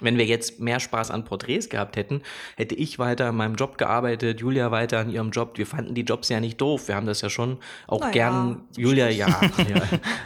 wenn 0.03 0.19
wir 0.19 0.27
jetzt 0.27 0.61
mehr 0.61 0.81
Spaß 0.81 1.11
an 1.11 1.25
Porträts 1.25 1.69
gehabt 1.69 1.97
hätten, 1.97 2.23
hätte 2.57 2.75
ich 2.75 2.99
weiter 2.99 3.29
in 3.29 3.37
meinem 3.37 3.55
Job 3.55 3.79
gearbeitet, 3.79 4.41
Julia 4.41 4.71
weiter 4.71 4.99
an 4.99 5.11
ihrem 5.11 5.31
Job. 5.31 5.59
Wir 5.59 5.67
fanden 5.67 5.95
die 5.95 6.03
Jobs 6.03 6.29
ja 6.29 6.41
nicht 6.41 6.61
doof. 6.61 6.89
Wir 6.89 6.95
haben 6.97 7.07
das 7.07 7.21
ja 7.21 7.31
schon 7.31 7.59
auch 7.87 8.01
Na 8.01 8.07
ja, 8.07 8.13
gern. 8.13 8.63
Julia, 8.77 9.09
ja, 9.09 9.29
ja. 9.29 9.39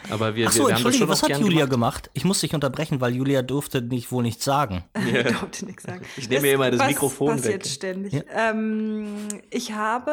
Aber 0.09 0.35
wir, 0.35 0.47
Ach 0.47 0.51
so, 0.51 0.67
wir 0.67 0.75
haben 0.75 0.83
das 0.83 0.95
Entschuldige, 0.95 0.97
schon 0.99 1.09
was 1.09 1.23
auch 1.23 1.29
hat 1.29 1.39
Julia 1.39 1.65
gemacht. 1.65 1.77
gemacht? 2.03 2.09
Ich 2.13 2.25
muss 2.25 2.41
dich 2.41 2.53
unterbrechen, 2.53 3.01
weil 3.01 3.15
Julia 3.15 3.41
durfte 3.41 3.81
nicht 3.81 4.11
wohl 4.11 4.23
nichts 4.23 4.43
sagen. 4.43 4.83
Ich 5.07 5.23
durfte 5.23 5.65
nichts 5.65 5.83
sagen. 5.83 6.01
Ich 6.17 6.29
nehme 6.29 6.41
mir 6.41 6.53
immer 6.53 6.71
das 6.71 6.79
was 6.79 6.87
Mikrofon 6.87 7.35
passiert 7.37 7.65
weg. 7.65 7.71
ständig. 7.71 8.23
Ähm, 8.35 9.27
ich 9.49 9.73
habe 9.73 10.11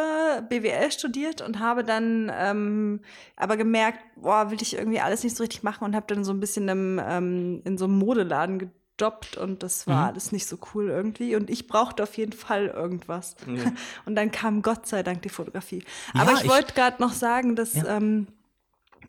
BWL 0.48 0.92
studiert 0.92 1.40
und 1.42 1.58
habe 1.58 1.84
dann 1.84 2.30
ähm, 2.34 3.00
aber 3.36 3.56
gemerkt, 3.56 3.98
boah, 4.16 4.50
will 4.50 4.62
ich 4.62 4.76
irgendwie 4.76 5.00
alles 5.00 5.24
nicht 5.24 5.36
so 5.36 5.42
richtig 5.42 5.62
machen 5.62 5.84
und 5.84 5.94
habe 5.94 6.06
dann 6.08 6.24
so 6.24 6.32
ein 6.32 6.40
bisschen 6.40 6.68
im, 6.68 7.00
ähm, 7.06 7.62
in 7.64 7.76
so 7.78 7.86
einem 7.86 7.98
Modeladen 7.98 8.70
gejobbt 8.96 9.36
und 9.36 9.62
das 9.62 9.86
war 9.86 10.02
Mhm. 10.02 10.08
alles 10.08 10.32
nicht 10.32 10.46
so 10.46 10.58
cool 10.74 10.88
irgendwie 10.88 11.36
und 11.36 11.50
ich 11.50 11.66
brauchte 11.66 12.02
auf 12.02 12.16
jeden 12.16 12.32
Fall 12.32 12.66
irgendwas. 12.66 13.36
Und 14.06 14.14
dann 14.16 14.30
kam 14.30 14.62
Gott 14.62 14.86
sei 14.86 15.02
Dank 15.02 15.22
die 15.22 15.28
Fotografie. 15.28 15.82
Aber 16.14 16.32
Ja, 16.32 16.38
ich 16.38 16.44
ich- 16.44 16.50
wollte 16.50 16.74
gerade 16.74 17.02
noch 17.02 17.12
sagen, 17.12 17.56
dass 17.56 17.74
Ja. 17.74 17.96
ähm, 17.96 18.26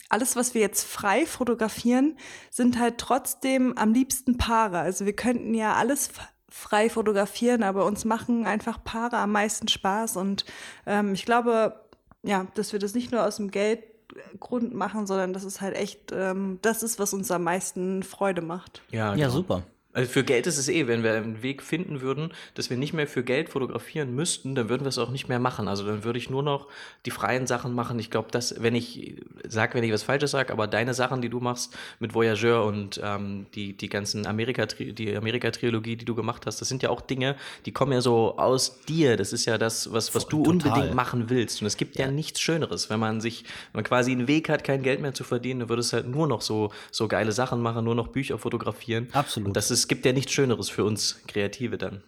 alles, 0.09 0.35
was 0.35 0.53
wir 0.53 0.61
jetzt 0.61 0.83
frei 0.85 1.25
fotografieren, 1.25 2.17
sind 2.49 2.79
halt 2.79 2.97
trotzdem 2.97 3.77
am 3.77 3.93
liebsten 3.93 4.37
Paare. 4.37 4.79
Also 4.79 5.05
wir 5.05 5.15
könnten 5.15 5.53
ja 5.53 5.73
alles 5.73 6.09
frei 6.49 6.89
fotografieren, 6.89 7.63
aber 7.63 7.85
uns 7.85 8.05
machen 8.05 8.45
einfach 8.45 8.83
Paare 8.83 9.17
am 9.17 9.31
meisten 9.31 9.67
Spaß. 9.67 10.15
Und 10.17 10.45
ähm, 10.85 11.13
ich 11.13 11.25
glaube, 11.25 11.79
ja, 12.23 12.47
dass 12.55 12.71
wir 12.71 12.79
das 12.79 12.93
nicht 12.93 13.11
nur 13.11 13.23
aus 13.25 13.37
dem 13.37 13.51
Geldgrund 13.51 14.73
machen, 14.73 15.05
sondern 15.07 15.33
dass 15.33 15.43
es 15.43 15.59
halt 15.61 15.75
echt 15.75 16.11
ähm, 16.11 16.59
das 16.61 16.81
ist, 16.83 16.97
was 16.99 17.13
uns 17.13 17.29
am 17.31 17.43
meisten 17.43 18.03
Freude 18.03 18.41
macht. 18.41 18.81
Ja, 18.91 19.09
Ja, 19.15 19.27
genau. 19.27 19.29
super. 19.29 19.63
Also 19.95 20.11
für 20.11 20.25
Geld 20.25 20.45
ist 20.45 20.57
es 20.57 20.67
eh, 20.67 20.87
wenn 20.87 21.03
wir 21.03 21.13
einen 21.13 21.41
Weg 21.41 21.63
finden 21.63 22.01
würden, 22.01 22.33
dass 22.53 22.69
wir 22.69 22.75
nicht 22.75 22.91
mehr 22.91 23.07
für 23.07 23.23
Geld 23.23 23.47
fotografieren 23.47 24.13
müssten, 24.13 24.53
dann 24.53 24.67
würden 24.67 24.83
wir 24.83 24.89
es 24.89 24.97
auch 24.97 25.09
nicht 25.09 25.29
mehr 25.29 25.39
machen. 25.39 25.69
Also 25.69 25.85
dann 25.85 26.03
würde 26.03 26.19
ich 26.19 26.29
nur 26.29 26.43
noch 26.43 26.67
die 27.05 27.11
freien 27.11 27.47
Sachen 27.47 27.73
machen. 27.73 27.97
Ich 27.97 28.11
glaube, 28.11 28.29
dass, 28.29 28.61
wenn 28.61 28.75
ich 28.75 29.15
sag, 29.47 29.73
wenn 29.73 29.85
ich 29.85 29.93
was 29.93 30.03
Falsches 30.03 30.31
sage, 30.31 30.51
aber 30.51 30.67
deine 30.67 30.93
Sachen, 30.93 31.21
die 31.21 31.29
du 31.29 31.39
machst 31.39 31.77
mit 32.01 32.13
Voyageur 32.13 32.65
und 32.65 32.99
ähm, 33.01 33.45
die, 33.55 33.71
die 33.71 33.87
ganzen 33.87 34.27
Amerika, 34.27 34.65
die 34.65 35.15
Amerika-Trilogie, 35.15 35.95
die 35.95 36.03
du 36.03 36.13
gemacht 36.13 36.45
hast, 36.45 36.59
das 36.59 36.67
sind 36.67 36.83
ja 36.83 36.89
auch 36.89 36.99
Dinge, 36.99 37.37
die 37.65 37.71
kommen 37.71 37.93
ja 37.93 38.01
so 38.01 38.37
aus 38.37 38.81
dir. 38.81 39.15
Das 39.15 39.31
ist 39.31 39.45
ja 39.45 39.57
das, 39.57 39.93
was, 39.93 40.13
was 40.13 40.27
du 40.27 40.43
Total. 40.43 40.51
unbedingt 40.51 40.93
machen 40.93 41.29
willst. 41.29 41.61
Und 41.61 41.67
es 41.67 41.77
gibt 41.77 41.97
ja. 41.97 42.11
nichts 42.11 42.41
Schöneres, 42.41 42.89
wenn 42.89 42.99
man 42.99 43.21
sich, 43.21 43.43
wenn 43.71 43.79
man 43.79 43.83
quasi 43.85 44.11
einen 44.11 44.27
Weg 44.27 44.49
hat, 44.49 44.65
kein 44.65 44.83
Geld 44.83 44.99
mehr 44.99 45.13
zu 45.13 45.23
verdienen, 45.23 45.61
dann 45.61 45.69
würdest 45.69 45.93
du 45.93 45.97
halt 45.97 46.07
nur 46.09 46.27
noch 46.27 46.41
so, 46.41 46.73
so 46.91 47.07
geile 47.07 47.31
Sachen 47.31 47.61
machen, 47.61 47.85
nur 47.85 47.95
noch 47.95 48.09
Bücher 48.09 48.37
fotografieren. 48.37 49.07
Absolut. 49.13 49.47
Und 49.47 49.55
das 49.55 49.71
ist, 49.71 49.84
gibt 49.87 50.05
ja 50.05 50.13
nichts 50.13 50.31
Schöneres 50.31 50.69
für 50.69 50.83
uns 50.83 51.21
Kreative 51.27 51.77
dann. 51.77 52.03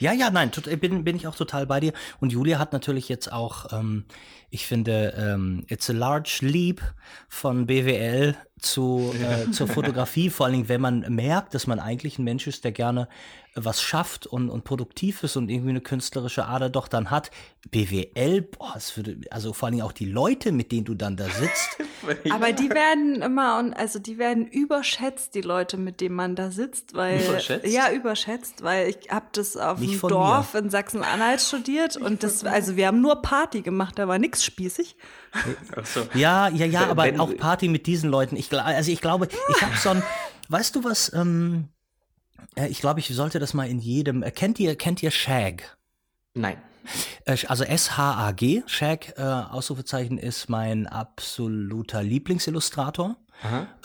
Ja, 0.00 0.12
ja, 0.12 0.28
nein, 0.30 0.50
tot- 0.50 0.80
bin, 0.80 1.04
bin 1.04 1.14
ich 1.14 1.28
auch 1.28 1.36
total 1.36 1.66
bei 1.66 1.78
dir. 1.78 1.92
Und 2.18 2.32
Julia 2.32 2.58
hat 2.58 2.72
natürlich 2.72 3.08
jetzt 3.08 3.30
auch, 3.32 3.72
ähm, 3.72 4.06
ich 4.50 4.66
finde, 4.66 5.14
ähm, 5.16 5.64
It's 5.68 5.88
a 5.88 5.92
Large 5.92 6.38
Leap 6.42 6.82
von 7.28 7.66
BWL 7.66 8.36
zu, 8.58 9.14
äh, 9.22 9.50
zur 9.52 9.68
Fotografie, 9.68 10.30
vor 10.30 10.46
allen 10.46 10.54
Dingen, 10.54 10.68
wenn 10.68 10.80
man 10.80 11.00
merkt, 11.14 11.54
dass 11.54 11.68
man 11.68 11.78
eigentlich 11.78 12.18
ein 12.18 12.24
Mensch 12.24 12.48
ist, 12.48 12.64
der 12.64 12.72
gerne 12.72 13.08
was 13.56 13.80
schafft 13.80 14.26
und, 14.26 14.50
und 14.50 14.64
produktiv 14.64 15.22
ist 15.22 15.36
und 15.36 15.48
irgendwie 15.48 15.70
eine 15.70 15.80
künstlerische 15.80 16.46
Ader 16.46 16.70
doch 16.70 16.88
dann 16.88 17.10
hat. 17.10 17.30
BWL, 17.70 18.42
boah, 18.42 18.74
es 18.76 18.96
würde, 18.96 19.20
also 19.30 19.52
vor 19.52 19.66
allen 19.66 19.74
Dingen 19.76 19.86
auch 19.86 19.92
die 19.92 20.06
Leute, 20.06 20.50
mit 20.50 20.72
denen 20.72 20.84
du 20.84 20.94
dann 20.94 21.16
da 21.16 21.26
sitzt. 21.26 21.78
Aber 22.30 22.52
die 22.52 22.68
werden 22.68 23.22
immer, 23.22 23.72
also 23.76 23.98
die 24.00 24.18
werden 24.18 24.46
überschätzt, 24.46 25.34
die 25.34 25.40
Leute, 25.40 25.76
mit 25.76 26.00
denen 26.00 26.16
man 26.16 26.34
da 26.34 26.50
sitzt, 26.50 26.94
weil 26.94 27.20
Überschätzt? 27.24 27.66
ja 27.66 27.92
überschätzt, 27.92 28.62
weil 28.64 28.88
ich 28.88 29.10
habe 29.10 29.26
das 29.32 29.56
auf 29.56 29.78
Nicht 29.78 30.02
dem 30.02 30.08
Dorf 30.08 30.54
in 30.54 30.68
Sachsen-Anhalt 30.68 31.40
studiert 31.40 31.96
und 31.96 32.22
das, 32.24 32.44
also 32.44 32.76
wir 32.76 32.88
haben 32.88 33.00
nur 33.00 33.22
Party 33.22 33.62
gemacht, 33.62 33.98
da 33.98 34.08
war 34.08 34.18
nix 34.18 34.44
spießig. 34.44 34.96
Ach 35.76 35.86
so. 35.86 36.06
Ja, 36.14 36.48
ja, 36.48 36.66
ja, 36.66 36.88
aber 36.88 37.04
wenn- 37.04 37.20
auch 37.20 37.34
Party 37.36 37.68
mit 37.68 37.86
diesen 37.86 38.10
Leuten. 38.10 38.36
Ich, 38.36 38.52
also 38.52 38.90
ich 38.90 39.00
glaube, 39.00 39.28
ich 39.48 39.62
habe 39.62 39.76
so 39.76 39.90
ein, 39.90 40.02
weißt 40.48 40.74
du 40.76 40.84
was, 40.84 41.12
ähm, 41.14 41.68
äh, 41.68 41.83
ich 42.68 42.80
glaube, 42.80 43.00
ich 43.00 43.08
sollte 43.08 43.38
das 43.38 43.54
mal 43.54 43.68
in 43.68 43.78
jedem, 43.78 44.22
äh, 44.22 44.30
kennt 44.30 44.58
ihr, 44.60 44.76
kennt 44.76 45.02
ihr 45.02 45.10
Shag? 45.10 45.76
Nein. 46.34 46.56
Äh, 47.24 47.36
Also 47.48 47.64
S-H-A-G, 47.64 48.62
Shag, 48.66 49.18
äh, 49.18 49.22
Ausrufezeichen, 49.22 50.18
ist 50.18 50.48
mein 50.48 50.86
absoluter 50.86 52.02
Lieblingsillustrator. 52.02 53.16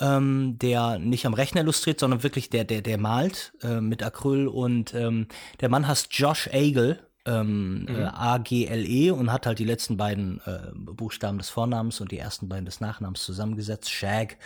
Ähm, 0.00 0.58
der 0.58 0.98
nicht 1.00 1.26
am 1.26 1.34
Rechner 1.34 1.62
illustriert, 1.62 1.98
sondern 1.98 2.22
wirklich 2.22 2.50
der, 2.50 2.64
der, 2.64 2.82
der 2.82 2.98
malt 2.98 3.52
äh, 3.62 3.80
mit 3.80 4.02
Acryl 4.02 4.46
und 4.46 4.94
ähm, 4.94 5.26
der 5.60 5.68
Mann 5.68 5.88
heißt 5.88 6.06
Josh 6.12 6.48
Agel, 6.52 7.00
ähm, 7.30 7.86
äh, 7.88 8.04
A-G-L-E 8.04 9.10
und 9.10 9.32
hat 9.32 9.46
halt 9.46 9.58
die 9.58 9.64
letzten 9.64 9.96
beiden 9.96 10.40
äh, 10.46 10.72
Buchstaben 10.74 11.38
des 11.38 11.48
Vornamens 11.48 12.00
und 12.00 12.10
die 12.10 12.18
ersten 12.18 12.48
beiden 12.48 12.64
des 12.64 12.80
Nachnamens 12.80 13.22
zusammengesetzt, 13.22 13.90
Shag. 13.90 14.36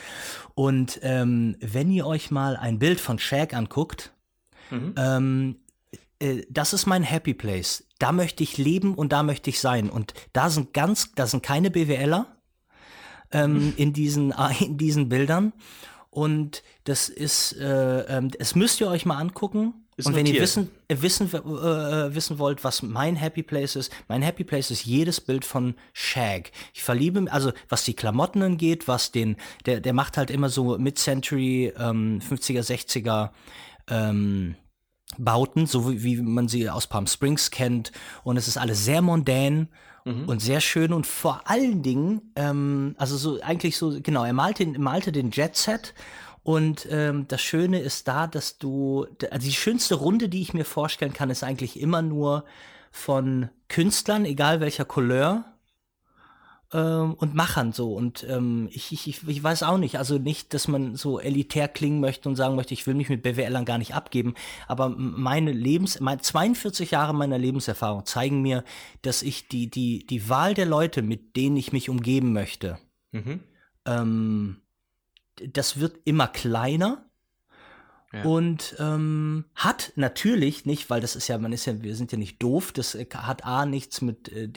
Und 0.55 1.01
ähm, 1.03 1.57
wenn 1.61 1.91
ihr 1.91 2.07
euch 2.07 2.30
mal 2.30 2.57
ein 2.57 2.78
Bild 2.78 3.01
von 3.01 3.18
Shag 3.18 3.55
anguckt, 3.55 4.12
ähm, 4.97 5.57
äh, 6.18 6.43
das 6.49 6.72
ist 6.72 6.87
mein 6.87 7.03
Happy 7.03 7.35
Place. 7.35 7.85
Da 7.99 8.12
möchte 8.12 8.43
ich 8.43 8.59
leben 8.59 8.95
und 8.95 9.12
da 9.12 9.22
möchte 9.22 9.51
ich 9.51 9.61
sein. 9.61 9.91
Und 9.91 10.14
da 10.32 10.51
sind 10.51 10.72
ganz, 10.72 11.12
da 11.14 11.26
sind 11.26 11.43
keine 11.43 11.70
BWLer 11.70 12.26
ähm, 13.32 13.72
in, 13.76 13.93
diesen, 13.93 14.35
in 14.61 14.78
diesen 14.78 15.09
Bildern. 15.09 15.53
Und 16.11 16.62
das 16.85 17.09
ist, 17.09 17.53
äh, 17.59 18.01
ähm, 18.03 18.30
es 18.39 18.55
müsst 18.55 18.80
ihr 18.80 18.89
euch 18.89 19.05
mal 19.05 19.18
angucken. 19.18 19.84
Ist 19.97 20.07
und 20.07 20.16
wenn 20.16 20.26
ihr 20.26 20.32
wissen, 20.42 20.70
äh, 20.88 20.97
wissen, 21.01 21.30
äh, 21.32 21.36
äh, 21.38 22.14
wissen 22.14 22.38
wollt, 22.38 22.64
was 22.64 22.82
mein 22.82 23.14
Happy 23.16 23.42
Place 23.42 23.76
ist, 23.76 23.92
mein 24.09 24.22
Happy 24.22 24.42
Place 24.45 24.70
ist 24.72 24.84
jedes 24.84 25.20
Bild 25.20 25.45
von 25.45 25.74
Shag. 25.92 26.51
Ich 26.72 26.82
verliebe, 26.82 27.20
mich- 27.20 27.32
also 27.32 27.53
was 27.68 27.84
die 27.84 27.95
Klamotten 27.95 28.42
angeht, 28.42 28.88
was 28.88 29.12
den, 29.12 29.36
der, 29.66 29.80
der 29.80 29.92
macht 29.92 30.16
halt 30.16 30.30
immer 30.30 30.49
so 30.49 30.76
Mid-Century, 30.78 31.72
ähm, 31.78 32.20
50er, 32.20 32.62
60er, 32.62 33.30
ähm, 33.88 34.57
Bauten, 35.16 35.66
so 35.66 35.92
wie, 35.92 36.03
wie 36.03 36.16
man 36.22 36.49
sie 36.49 36.68
aus 36.68 36.88
Palm 36.88 37.07
Springs 37.07 37.51
kennt. 37.53 37.92
Und 38.24 38.36
es 38.36 38.49
ist 38.49 38.57
alles 38.57 38.84
sehr 38.84 39.01
mondän 39.03 39.68
und 40.26 40.40
sehr 40.42 40.61
schön 40.61 40.92
und 40.92 41.07
vor 41.07 41.40
allen 41.47 41.82
Dingen, 41.82 42.32
ähm, 42.36 42.95
also 42.99 43.16
so 43.16 43.40
eigentlich 43.40 43.76
so, 43.78 43.99
genau, 44.03 44.24
er 44.24 44.34
malte, 44.34 44.66
malte 44.78 45.12
den 45.12 45.30
Jet 45.30 45.57
Set. 45.57 45.95
Und 46.45 46.86
ähm, 46.90 47.26
das 47.26 47.40
Schöne 47.40 47.80
ist 47.80 48.07
da, 48.07 48.26
dass 48.26 48.59
du, 48.59 49.07
also 49.30 49.47
die 49.47 49.53
schönste 49.53 49.97
Runde, 49.97 50.28
die 50.28 50.42
ich 50.42 50.55
mir 50.55 50.64
vorstellen 50.64 51.14
kann, 51.14 51.30
ist 51.30 51.42
eigentlich 51.42 51.80
immer 51.80 52.03
nur 52.03 52.45
von 52.92 53.49
Künstlern, 53.68 54.24
egal 54.24 54.61
welcher 54.61 54.84
Couleur, 54.84 55.47
ähm, 56.74 57.14
und 57.14 57.34
Machern 57.34 57.72
so. 57.72 57.95
Und 57.95 58.26
ähm, 58.28 58.68
ich, 58.70 58.92
ich, 58.92 59.26
ich, 59.26 59.42
weiß 59.42 59.62
auch 59.62 59.78
nicht, 59.78 59.97
also 59.97 60.18
nicht, 60.18 60.53
dass 60.53 60.68
man 60.68 60.97
so 60.97 61.18
elitär 61.18 61.68
klingen 61.68 62.01
möchte 62.01 62.28
und 62.28 62.36
sagen 62.36 62.57
möchte, 62.57 62.74
ich 62.74 62.86
will 62.86 62.95
mich 62.95 63.09
mit 63.09 63.22
BWLern 63.22 63.64
gar 63.64 63.78
nicht 63.78 63.95
abgeben, 63.95 64.34
aber 64.66 64.90
meine 64.90 65.53
Lebens, 65.53 66.01
meine 66.01 66.20
42 66.20 66.90
Jahre 66.90 67.14
meiner 67.14 67.38
Lebenserfahrung 67.38 68.05
zeigen 68.05 68.42
mir, 68.42 68.64
dass 69.03 69.22
ich 69.22 69.49
die, 69.49 69.70
die, 69.70 70.05
die 70.07 70.28
Wahl 70.28 70.53
der 70.55 70.66
Leute, 70.66 71.03
mit 71.03 71.36
denen 71.36 71.57
ich 71.57 71.72
mich 71.72 71.88
umgeben 71.88 72.32
möchte, 72.32 72.78
Mhm. 73.12 73.40
ähm, 73.86 74.57
das 75.37 75.80
wird 75.80 75.99
immer 76.05 76.28
kleiner. 76.28 77.05
Ja. 78.12 78.22
Und 78.22 78.76
ähm, 78.78 79.45
hat 79.57 79.93
natürlich 79.97 80.66
nicht, 80.66 80.89
weil 80.89 81.01
das 81.01 81.16
ist 81.16 81.26
ja, 81.26 81.37
man 81.39 81.53
ist 81.53 81.66
ja, 81.66 81.82
wir 81.82 81.97
sind 81.97 82.12
ja 82.12 82.18
nicht 82.18 82.41
doof, 82.41 82.70
das 82.70 82.95
äh, 82.95 83.07
hat 83.12 83.45
A 83.45 83.66
nichts 83.66 84.03
mit 84.03 84.28
äh, 84.28 84.49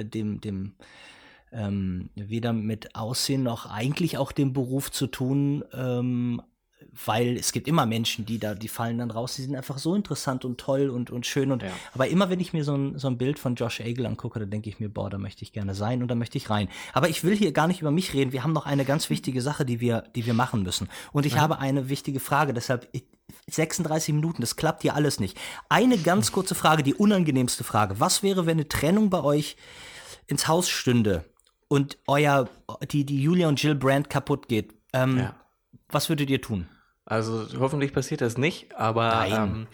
dem, 0.00 0.40
dem 0.40 0.74
ähm, 1.52 2.10
weder 2.16 2.52
mit 2.52 2.96
Aussehen 2.96 3.44
noch 3.44 3.66
eigentlich 3.66 4.18
auch 4.18 4.32
dem 4.32 4.52
Beruf 4.52 4.90
zu 4.90 5.06
tun, 5.06 5.64
ähm, 5.72 6.42
weil 7.04 7.36
es 7.36 7.52
gibt 7.52 7.68
immer 7.68 7.86
Menschen, 7.86 8.26
die 8.26 8.38
da, 8.38 8.54
die 8.54 8.68
fallen 8.68 8.98
dann 8.98 9.10
raus, 9.10 9.34
die 9.36 9.42
sind 9.42 9.56
einfach 9.56 9.78
so 9.78 9.94
interessant 9.94 10.44
und 10.44 10.58
toll 10.58 10.90
und, 10.90 11.10
und 11.10 11.26
schön. 11.26 11.50
Und 11.52 11.62
Ja. 11.62 11.70
aber 11.94 12.08
immer 12.08 12.30
wenn 12.30 12.40
ich 12.40 12.52
mir 12.52 12.64
so 12.64 12.74
ein, 12.76 12.98
so 12.98 13.08
ein 13.08 13.18
Bild 13.18 13.38
von 13.38 13.54
Josh 13.54 13.80
Agel 13.80 14.06
angucke, 14.06 14.38
da 14.38 14.46
denke 14.46 14.68
ich 14.68 14.80
mir, 14.80 14.88
boah, 14.88 15.10
da 15.10 15.18
möchte 15.18 15.42
ich 15.42 15.52
gerne 15.52 15.74
sein 15.74 16.02
und 16.02 16.08
da 16.08 16.14
möchte 16.14 16.38
ich 16.38 16.50
rein. 16.50 16.68
Aber 16.92 17.08
ich 17.08 17.24
will 17.24 17.36
hier 17.36 17.52
gar 17.52 17.66
nicht 17.66 17.80
über 17.80 17.90
mich 17.90 18.14
reden. 18.14 18.32
Wir 18.32 18.42
haben 18.44 18.52
noch 18.52 18.66
eine 18.66 18.84
ganz 18.84 19.10
wichtige 19.10 19.42
Sache, 19.42 19.64
die 19.64 19.80
wir, 19.80 20.02
die 20.14 20.26
wir 20.26 20.34
machen 20.34 20.62
müssen. 20.62 20.88
Und 21.12 21.26
ich 21.26 21.36
habe 21.38 21.58
eine 21.58 21.88
wichtige 21.88 22.20
Frage, 22.20 22.52
deshalb 22.54 22.88
ich, 22.92 23.04
36 23.50 24.14
Minuten, 24.14 24.40
das 24.40 24.56
klappt 24.56 24.82
hier 24.82 24.94
alles 24.94 25.20
nicht. 25.20 25.38
Eine 25.68 25.98
ganz 25.98 26.32
kurze 26.32 26.54
Frage, 26.54 26.82
die 26.82 26.94
unangenehmste 26.94 27.64
Frage. 27.64 28.00
Was 28.00 28.22
wäre, 28.22 28.46
wenn 28.46 28.56
eine 28.58 28.68
Trennung 28.68 29.10
bei 29.10 29.22
euch 29.22 29.56
ins 30.26 30.48
Haus 30.48 30.68
stünde 30.68 31.24
und 31.68 31.98
euer, 32.06 32.48
die, 32.90 33.04
die 33.04 33.22
Julia 33.22 33.48
und 33.48 33.62
Jill 33.62 33.74
Brand 33.74 34.08
kaputt 34.10 34.48
geht? 34.48 34.74
Ähm, 34.92 35.18
Ja. 35.18 35.34
Was 35.90 36.08
würdet 36.08 36.30
ihr 36.30 36.40
tun? 36.40 36.66
Also 37.06 37.46
hoffentlich 37.58 37.92
passiert 37.92 38.20
das 38.22 38.38
nicht, 38.38 38.74
aber 38.74 39.08
Nein. 39.10 39.32
Ähm, 39.32 39.66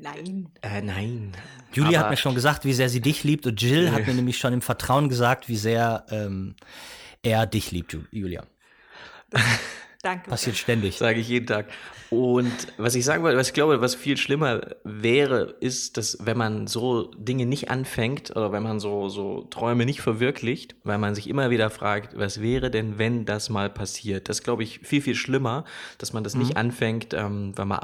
Nein. 0.00 0.48
äh, 0.62 0.82
nein. 0.82 1.32
Julia 1.72 1.98
aber, 1.98 2.06
hat 2.06 2.10
mir 2.10 2.16
schon 2.16 2.34
gesagt, 2.34 2.64
wie 2.64 2.72
sehr 2.72 2.88
sie 2.88 3.00
dich 3.00 3.24
liebt 3.24 3.46
und 3.46 3.60
Jill 3.60 3.90
hat 3.92 4.06
mir 4.06 4.14
nämlich 4.14 4.38
schon 4.38 4.52
im 4.52 4.62
Vertrauen 4.62 5.08
gesagt, 5.08 5.48
wie 5.48 5.56
sehr 5.56 6.04
ähm, 6.10 6.54
er 7.22 7.46
dich 7.46 7.70
liebt, 7.70 7.92
Ju- 7.94 8.04
Julia. 8.10 8.44
Danke. 10.04 10.28
Passiert 10.28 10.56
ständig. 10.56 10.98
Sage 10.98 11.18
ich 11.18 11.28
jeden 11.28 11.46
Tag. 11.46 11.66
Und 12.10 12.68
was 12.76 12.94
ich 12.94 13.04
sagen 13.04 13.22
wollte, 13.22 13.38
was 13.38 13.48
ich 13.48 13.54
glaube, 13.54 13.80
was 13.80 13.94
viel 13.94 14.16
schlimmer 14.16 14.60
wäre, 14.84 15.56
ist, 15.60 15.96
dass 15.96 16.18
wenn 16.20 16.36
man 16.36 16.66
so 16.66 17.10
Dinge 17.16 17.46
nicht 17.46 17.70
anfängt 17.70 18.30
oder 18.30 18.52
wenn 18.52 18.62
man 18.62 18.78
so, 18.78 19.08
so 19.08 19.42
Träume 19.50 19.84
nicht 19.84 20.00
verwirklicht, 20.00 20.76
weil 20.84 20.98
man 20.98 21.14
sich 21.14 21.28
immer 21.28 21.50
wieder 21.50 21.70
fragt, 21.70 22.16
was 22.16 22.40
wäre 22.40 22.70
denn, 22.70 22.98
wenn 22.98 23.24
das 23.24 23.48
mal 23.48 23.70
passiert? 23.70 24.28
Das 24.28 24.42
glaube 24.42 24.62
ich 24.62 24.80
viel, 24.80 25.00
viel 25.00 25.14
schlimmer, 25.14 25.64
dass 25.98 26.12
man 26.12 26.22
das 26.22 26.36
nicht 26.36 26.56
anfängt, 26.56 27.14
ähm, 27.14 27.52
wenn, 27.56 27.68
man, 27.68 27.80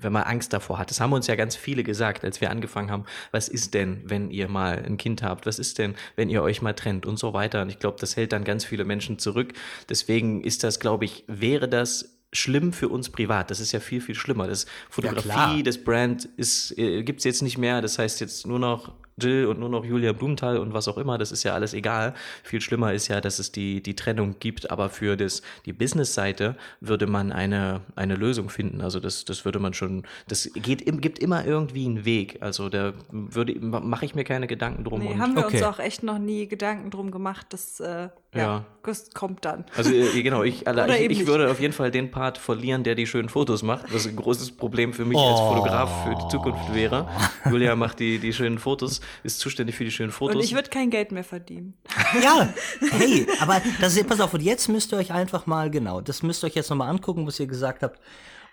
wenn 0.00 0.12
man 0.12 0.22
Angst 0.22 0.52
davor 0.52 0.78
hat. 0.78 0.90
Das 0.90 1.00
haben 1.00 1.12
uns 1.12 1.26
ja 1.26 1.34
ganz 1.34 1.56
viele 1.56 1.82
gesagt, 1.82 2.24
als 2.24 2.40
wir 2.40 2.50
angefangen 2.50 2.90
haben, 2.90 3.06
was 3.32 3.48
ist 3.48 3.74
denn, 3.74 4.02
wenn 4.04 4.30
ihr 4.30 4.48
mal 4.48 4.84
ein 4.84 4.98
Kind 4.98 5.22
habt? 5.22 5.46
Was 5.46 5.58
ist 5.58 5.78
denn, 5.78 5.94
wenn 6.14 6.28
ihr 6.28 6.42
euch 6.42 6.62
mal 6.62 6.74
trennt 6.74 7.06
und 7.06 7.18
so 7.18 7.32
weiter? 7.32 7.62
Und 7.62 7.70
ich 7.70 7.78
glaube, 7.78 7.96
das 7.98 8.16
hält 8.16 8.32
dann 8.32 8.44
ganz 8.44 8.64
viele 8.64 8.84
Menschen 8.84 9.18
zurück. 9.18 9.54
Deswegen 9.88 10.44
ist 10.44 10.62
das, 10.62 10.78
glaube 10.78 10.89
ich, 11.00 11.24
wäre 11.26 11.68
das 11.68 12.20
schlimm 12.32 12.72
für 12.72 12.88
uns 12.88 13.10
privat. 13.10 13.50
Das 13.50 13.60
ist 13.60 13.72
ja 13.72 13.80
viel, 13.80 14.00
viel 14.00 14.14
schlimmer. 14.14 14.46
Das 14.46 14.66
Fotografie, 14.88 15.28
klar. 15.28 15.62
das 15.64 15.78
Brand 15.82 16.28
ist, 16.36 16.76
äh, 16.78 17.02
gibt 17.02 17.18
es 17.20 17.24
jetzt 17.24 17.42
nicht 17.42 17.58
mehr. 17.58 17.82
Das 17.82 17.98
heißt 17.98 18.20
jetzt 18.20 18.46
nur 18.46 18.58
noch 18.58 18.92
Jill 19.20 19.46
und 19.46 19.60
nur 19.60 19.68
noch 19.68 19.84
Julia 19.84 20.12
Blumenthal 20.12 20.58
und 20.58 20.72
was 20.74 20.88
auch 20.88 20.98
immer. 20.98 21.18
Das 21.18 21.30
ist 21.32 21.42
ja 21.44 21.54
alles 21.54 21.74
egal. 21.74 22.14
Viel 22.42 22.60
schlimmer 22.60 22.92
ist 22.92 23.08
ja, 23.08 23.20
dass 23.20 23.38
es 23.38 23.52
die, 23.52 23.82
die 23.82 23.94
Trennung 23.94 24.36
gibt. 24.40 24.70
Aber 24.70 24.88
für 24.90 25.16
das, 25.16 25.42
die 25.66 25.72
Business-Seite 25.72 26.56
würde 26.80 27.06
man 27.06 27.32
eine, 27.32 27.82
eine 27.96 28.14
Lösung 28.16 28.48
finden. 28.50 28.80
Also 28.80 29.00
das, 29.00 29.24
das 29.24 29.44
würde 29.44 29.58
man 29.58 29.74
schon, 29.74 30.04
das 30.28 30.50
geht, 30.54 30.82
im- 30.82 31.00
gibt 31.00 31.18
immer 31.18 31.44
irgendwie 31.44 31.84
einen 31.86 32.04
Weg. 32.04 32.38
Also 32.40 32.68
da 32.68 32.92
würde, 33.10 33.54
mache 33.60 34.04
ich 34.04 34.14
mir 34.14 34.24
keine 34.24 34.46
Gedanken 34.46 34.84
drum. 34.84 35.00
Nee, 35.00 35.08
und- 35.12 35.20
haben 35.20 35.34
wir 35.36 35.44
Okay. 35.46 35.56
uns 35.58 35.62
auch 35.66 35.78
echt 35.78 36.02
noch 36.02 36.18
nie 36.18 36.46
Gedanken 36.48 36.90
drum 36.90 37.10
gemacht. 37.10 37.46
Das 37.50 37.80
äh, 37.80 38.08
ja. 38.34 38.40
Ja. 38.40 38.64
das 38.84 39.10
kommt 39.12 39.44
dann. 39.44 39.64
Also 39.76 39.92
äh, 39.92 40.22
genau, 40.22 40.42
ich, 40.44 40.66
Alter, 40.68 40.98
ich, 41.00 41.10
ich 41.10 41.26
würde 41.26 41.50
auf 41.50 41.60
jeden 41.60 41.72
Fall 41.72 41.90
den 41.90 42.10
Part 42.12 42.38
verlieren, 42.38 42.84
der 42.84 42.94
die 42.94 43.06
schönen 43.06 43.28
Fotos 43.28 43.62
macht, 43.62 43.92
was 43.92 44.06
ein 44.06 44.14
großes 44.16 44.52
Problem 44.52 44.92
für 44.92 45.04
mich 45.04 45.18
als 45.18 45.40
Oh. 45.40 45.48
Fotograf 45.54 46.04
für 46.04 46.14
die 46.14 46.28
Zukunft 46.28 46.72
wäre. 46.74 47.08
Julia 47.50 47.74
macht 47.76 47.98
die, 47.98 48.18
die 48.18 48.32
schönen 48.32 48.58
Fotos, 48.58 49.00
ist 49.22 49.38
zuständig 49.40 49.76
für 49.76 49.84
die 49.84 49.90
schönen 49.90 50.12
Fotos. 50.12 50.36
Und 50.36 50.42
ich 50.42 50.54
würde 50.54 50.70
kein 50.70 50.90
Geld 50.90 51.12
mehr 51.12 51.24
verdienen. 51.24 51.74
Ja, 52.22 52.52
hey, 52.90 53.26
aber 53.40 53.62
das 53.80 53.96
ist, 53.96 54.06
pass 54.08 54.20
auf, 54.20 54.34
und 54.34 54.42
jetzt 54.42 54.68
müsst 54.68 54.92
ihr 54.92 54.98
euch 54.98 55.12
einfach 55.12 55.46
mal, 55.46 55.70
genau, 55.70 56.00
das 56.00 56.22
müsst 56.22 56.42
ihr 56.42 56.48
euch 56.48 56.54
jetzt 56.54 56.68
nochmal 56.68 56.90
angucken, 56.90 57.26
was 57.26 57.38
ihr 57.38 57.46
gesagt 57.46 57.82
habt. 57.82 58.00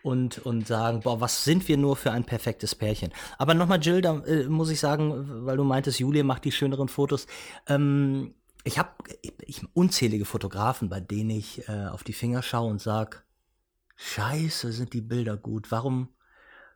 Und, 0.04 0.38
und 0.46 0.68
sagen, 0.68 1.02
boah, 1.02 1.20
was 1.20 1.44
sind 1.44 1.68
wir 1.68 1.76
nur 1.76 1.98
für 1.98 2.12
ein 2.12 2.24
perfektes 2.24 2.76
Pärchen. 2.76 3.12
Aber 3.38 3.56
nochmal, 3.56 3.80
Jill, 3.82 4.00
da 4.00 4.20
äh, 4.26 4.46
muss 4.46 4.70
ich 4.70 4.80
sagen, 4.80 5.46
weil 5.46 5.58
du 5.58 5.64
meintest, 5.64 6.00
Julia 6.00 6.24
macht 6.24 6.46
die 6.46 6.52
schöneren 6.52 6.88
Fotos. 6.88 7.26
Ähm, 7.68 8.36
ich 8.64 8.78
habe 8.78 8.90
unzählige 9.74 10.26
Fotografen, 10.26 10.88
bei 10.88 11.00
denen 11.00 11.32
ich 11.32 11.68
äh, 11.68 11.88
auf 11.88 12.04
die 12.04 12.14
Finger 12.14 12.42
schaue 12.42 12.70
und 12.70 12.82
sag, 12.82 13.26
scheiße, 13.96 14.72
sind 14.72 14.94
die 14.94 15.02
Bilder 15.02 15.38
gut. 15.38 15.72
Warum, 15.72 16.10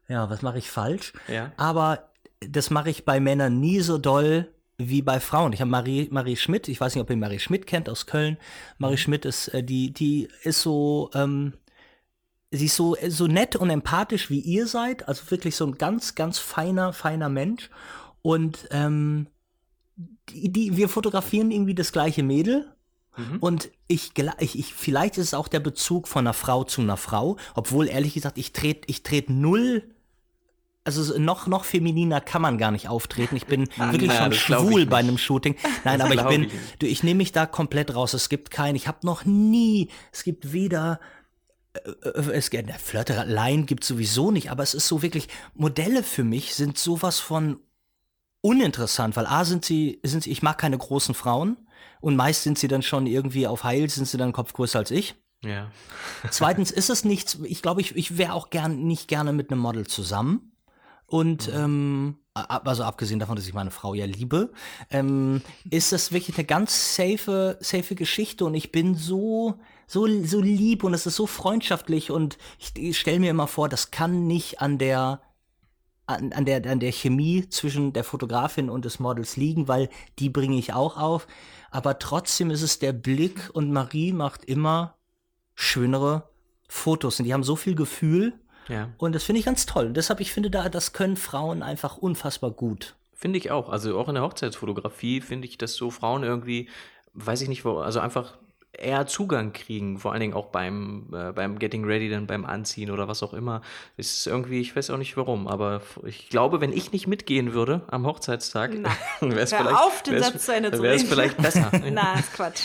ja, 0.08 0.30
was 0.30 0.42
mache 0.42 0.58
ich 0.58 0.70
falsch? 0.70 1.14
Ja. 1.28 1.52
Aber 1.58 2.11
das 2.48 2.70
mache 2.70 2.90
ich 2.90 3.06
bei 3.06 3.20
Männern 3.20 3.60
nie 3.60 3.80
so 3.82 3.98
doll 3.98 4.48
wie 4.78 5.02
bei 5.02 5.20
Frauen. 5.20 5.54
Ich 5.54 5.62
habe 5.62 5.70
Marie, 5.70 6.08
Marie 6.12 6.36
Schmidt, 6.36 6.68
ich 6.68 6.82
weiß 6.82 6.96
nicht, 6.96 7.02
ob 7.02 7.10
ihr 7.10 7.18
Marie 7.18 7.40
Schmidt 7.40 7.68
kennt 7.68 7.88
aus 7.90 8.08
Köln. 8.08 8.38
Marie 8.78 8.98
Schmidt 8.98 9.26
ist, 9.26 9.50
äh, 9.50 9.64
die, 9.64 9.94
die 9.94 10.28
ist 10.44 10.62
so, 10.62 11.12
ähm, 11.14 11.54
sie 12.50 12.66
ist 12.66 12.76
so, 12.76 12.96
so 13.08 13.28
nett 13.28 13.56
und 13.56 13.70
empathisch, 13.70 14.30
wie 14.30 14.40
ihr 14.40 14.68
seid. 14.68 15.08
Also 15.08 15.30
wirklich 15.30 15.56
so 15.56 15.66
ein 15.66 15.78
ganz, 15.78 16.16
ganz 16.16 16.40
feiner, 16.40 16.94
feiner 16.94 17.30
Mensch. 17.30 17.70
Und 18.24 18.68
ähm, 18.72 19.28
die, 20.30 20.52
die, 20.52 20.78
wir 20.78 20.90
fotografieren 20.90 21.52
irgendwie 21.52 21.76
das 21.76 21.92
gleiche 21.92 22.24
Mädel. 22.24 22.74
Und 23.42 23.70
ich, 23.88 24.14
ich, 24.40 24.58
ich, 24.58 24.74
vielleicht 24.74 25.18
ist 25.18 25.28
es 25.28 25.34
auch 25.34 25.50
der 25.50 25.60
Bezug 25.60 26.08
von 26.08 26.26
einer 26.26 26.34
Frau 26.34 26.64
zu 26.64 26.80
einer 26.80 26.96
Frau, 26.96 27.36
obwohl 27.56 27.90
ehrlich 27.90 28.14
gesagt, 28.14 28.38
ich 28.38 28.54
trete 28.54 28.88
ich 28.88 29.04
tret 29.04 29.30
null, 29.30 29.84
also 30.84 31.04
so 31.04 31.20
noch, 31.20 31.48
noch 31.48 31.64
femininer 31.64 32.22
kann 32.22 32.42
man 32.42 32.58
gar 32.58 32.72
nicht 32.72 32.88
auftreten. 32.88 33.36
Ich 33.36 33.46
bin 33.46 33.68
wirklich 33.78 34.10
na, 34.10 34.24
schon 34.24 34.32
das 34.32 34.46
glaub 34.46 34.64
ich 34.64 34.70
schwul 34.70 34.86
bei 34.86 34.98
einem 34.98 35.18
Shooting. 35.18 35.56
Nein, 35.84 36.00
Das 36.00 36.10
aber 36.10 36.16
ich 36.16 36.28
bin, 36.28 36.44
ich 36.46 36.52
du, 36.80 36.86
ich 36.88 37.04
nehme 37.04 37.20
mich 37.20 37.32
da 37.32 37.46
komplett 37.46 37.94
raus. 37.96 38.14
Es 38.14 38.30
gibt 38.30 38.52
keinen, 38.52 38.76
ich 38.76 38.88
habe 38.88 39.00
noch 39.04 39.26
nie, 39.26 39.90
es 40.12 40.24
gibt 40.24 40.54
weder 40.54 41.00
äh, 41.74 41.80
äh, 42.10 42.32
es 42.32 42.50
gibt 42.50 42.72
Flirtereien 42.72 43.66
gibt 43.66 43.84
sowieso 43.84 44.32
nicht, 44.32 44.52
aber 44.52 44.64
es 44.64 44.74
ist 44.74 44.88
so 44.88 45.02
wirklich 45.02 45.28
Modelle 45.54 46.04
für 46.04 46.24
mich 46.24 46.56
sind 46.56 46.78
sowas 46.78 47.20
von 47.20 47.60
uninteressant, 48.42 49.16
weil 49.16 49.28
a 49.28 49.46
sind 49.46 49.64
sie 49.66 50.00
sind 50.04 50.24
sie 50.24 50.32
ich 50.32 50.42
mag 50.42 50.58
keine 50.58 50.78
großen 50.78 51.14
Frauen 51.14 51.58
und 52.00 52.16
meist 52.16 52.44
sind 52.44 52.58
sie 52.58 52.68
dann 52.68 52.82
schon 52.82 53.06
irgendwie 53.06 53.46
auf 53.46 53.64
Heil 53.64 53.88
sind 53.90 54.08
sie 54.08 54.18
dann 54.18 54.34
Kopf 54.34 54.54
größer 54.54 54.80
als 54.80 54.92
ich. 54.92 55.16
Ja. 55.44 55.72
Zweitens 56.30 56.72
ist 56.72 56.90
es 56.90 57.04
nichts, 57.04 57.40
ich 57.44 57.62
glaube, 57.62 57.82
ich, 57.82 57.96
ich 57.96 58.18
wäre 58.18 58.34
auch 58.34 58.52
gern 58.52 58.84
nicht 58.84 59.08
gerne 59.08 59.34
mit 59.34 59.52
einem 59.52 59.62
Model 59.62 59.88
zusammen. 59.88 60.51
Und 61.12 61.52
ähm, 61.54 62.16
a- 62.34 62.58
also 62.64 62.84
abgesehen 62.84 63.20
davon, 63.20 63.36
dass 63.36 63.46
ich 63.46 63.54
meine 63.54 63.70
Frau 63.70 63.94
ja 63.94 64.06
liebe, 64.06 64.54
ähm, 64.90 65.42
ist 65.70 65.92
das 65.92 66.14
wirklich 66.14 66.38
eine 66.38 66.46
ganz 66.48 66.96
safe, 66.96 67.58
safe 67.60 67.96
Geschichte 67.96 68.46
und 68.46 68.56
ich 68.56 68.72
bin 68.72 68.96
so, 68.96 69.56
so, 69.88 70.08
so 70.24 70.40
lieb 70.40 70.86
und 70.86 70.94
es 70.94 71.06
ist 71.06 71.18
so 71.18 71.28
freundschaftlich 71.28 72.12
und 72.12 72.38
ich, 72.60 72.72
ich 72.78 72.98
stelle 72.98 73.20
mir 73.20 73.30
immer 73.30 73.48
vor, 73.48 73.68
das 73.68 73.92
kann 73.92 74.26
nicht 74.26 74.62
an 74.62 74.78
der 74.78 75.22
an, 76.08 76.32
an, 76.32 76.46
der, 76.46 76.66
an 76.66 76.80
der 76.80 76.94
Chemie 76.94 77.50
zwischen 77.50 77.92
der 77.92 78.06
Fotografin 78.06 78.70
und 78.70 78.86
des 78.86 79.00
Models 79.00 79.36
liegen, 79.36 79.68
weil 79.68 79.90
die 80.18 80.30
bringe 80.30 80.58
ich 80.58 80.74
auch 80.74 80.96
auf. 80.98 81.28
Aber 81.72 82.00
trotzdem 82.00 82.52
ist 82.52 82.62
es 82.62 82.80
der 82.80 82.94
Blick 82.94 83.50
und 83.54 83.72
Marie 83.72 84.14
macht 84.14 84.46
immer 84.46 84.96
schönere 85.56 86.30
Fotos 86.70 87.20
und 87.20 87.26
die 87.26 87.34
haben 87.34 87.44
so 87.44 87.58
viel 87.58 87.76
Gefühl 87.76 88.41
Ja. 88.72 88.90
und 88.98 89.14
das 89.14 89.24
finde 89.24 89.40
ich 89.40 89.46
ganz 89.46 89.66
toll. 89.66 89.92
Deshalb, 89.94 90.20
ich 90.22 90.32
finde 90.32 90.50
da, 90.50 90.70
das 90.70 90.94
können 90.94 91.18
Frauen 91.18 91.62
einfach 91.64 91.98
unfassbar 91.98 92.52
gut. 92.52 92.96
Finde 93.14 93.38
ich 93.38 93.52
auch. 93.52 93.70
Also 93.70 93.98
auch 94.00 94.08
in 94.08 94.16
der 94.16 94.24
Hochzeitsfotografie 94.24 95.22
finde 95.22 95.48
ich, 95.48 95.58
dass 95.58 95.76
so 95.76 95.92
Frauen 95.92 96.24
irgendwie, 96.24 96.70
weiß 97.14 97.42
ich 97.42 97.50
nicht, 97.50 97.66
wo, 97.66 97.78
also 97.80 98.00
einfach 98.00 98.38
eher 98.74 99.06
Zugang 99.06 99.52
kriegen, 99.54 100.00
vor 100.00 100.12
allen 100.14 100.22
Dingen 100.22 100.34
auch 100.34 100.48
beim, 100.48 101.10
äh, 101.14 101.34
beim 101.34 101.60
Getting 101.60 101.84
Ready, 101.86 102.10
dann 102.10 102.26
beim 102.26 102.46
Anziehen 102.46 102.90
oder 102.90 103.08
was 103.08 103.22
auch 103.22 103.34
immer. 103.34 103.62
Ist 103.98 104.26
irgendwie, 104.26 104.62
ich 104.62 104.76
weiß 104.76 104.90
auch 104.92 104.98
nicht 104.98 105.18
warum, 105.18 105.48
aber 105.48 105.82
ich 106.06 106.30
glaube, 106.30 106.62
wenn 106.62 106.72
ich 106.72 106.92
nicht 106.94 107.06
mitgehen 107.06 107.54
würde 107.54 107.84
am 107.90 108.08
Hochzeitstag, 108.08 108.72
wäre 109.20 109.40
es 109.42 109.54
vielleicht, 109.54 109.76
auf, 109.76 110.02
den 110.04 110.14
wär's- 110.16 110.28
Satz 110.32 110.46
zu 110.46 110.56
Ende 110.56 110.72
zu 110.72 110.82
wäre 110.82 110.96
es 110.96 111.02
reden. 111.02 111.12
vielleicht 111.12 111.38
besser. 111.38 111.70
Na, 111.92 112.18
ist 112.18 112.34
Quatsch. 112.34 112.62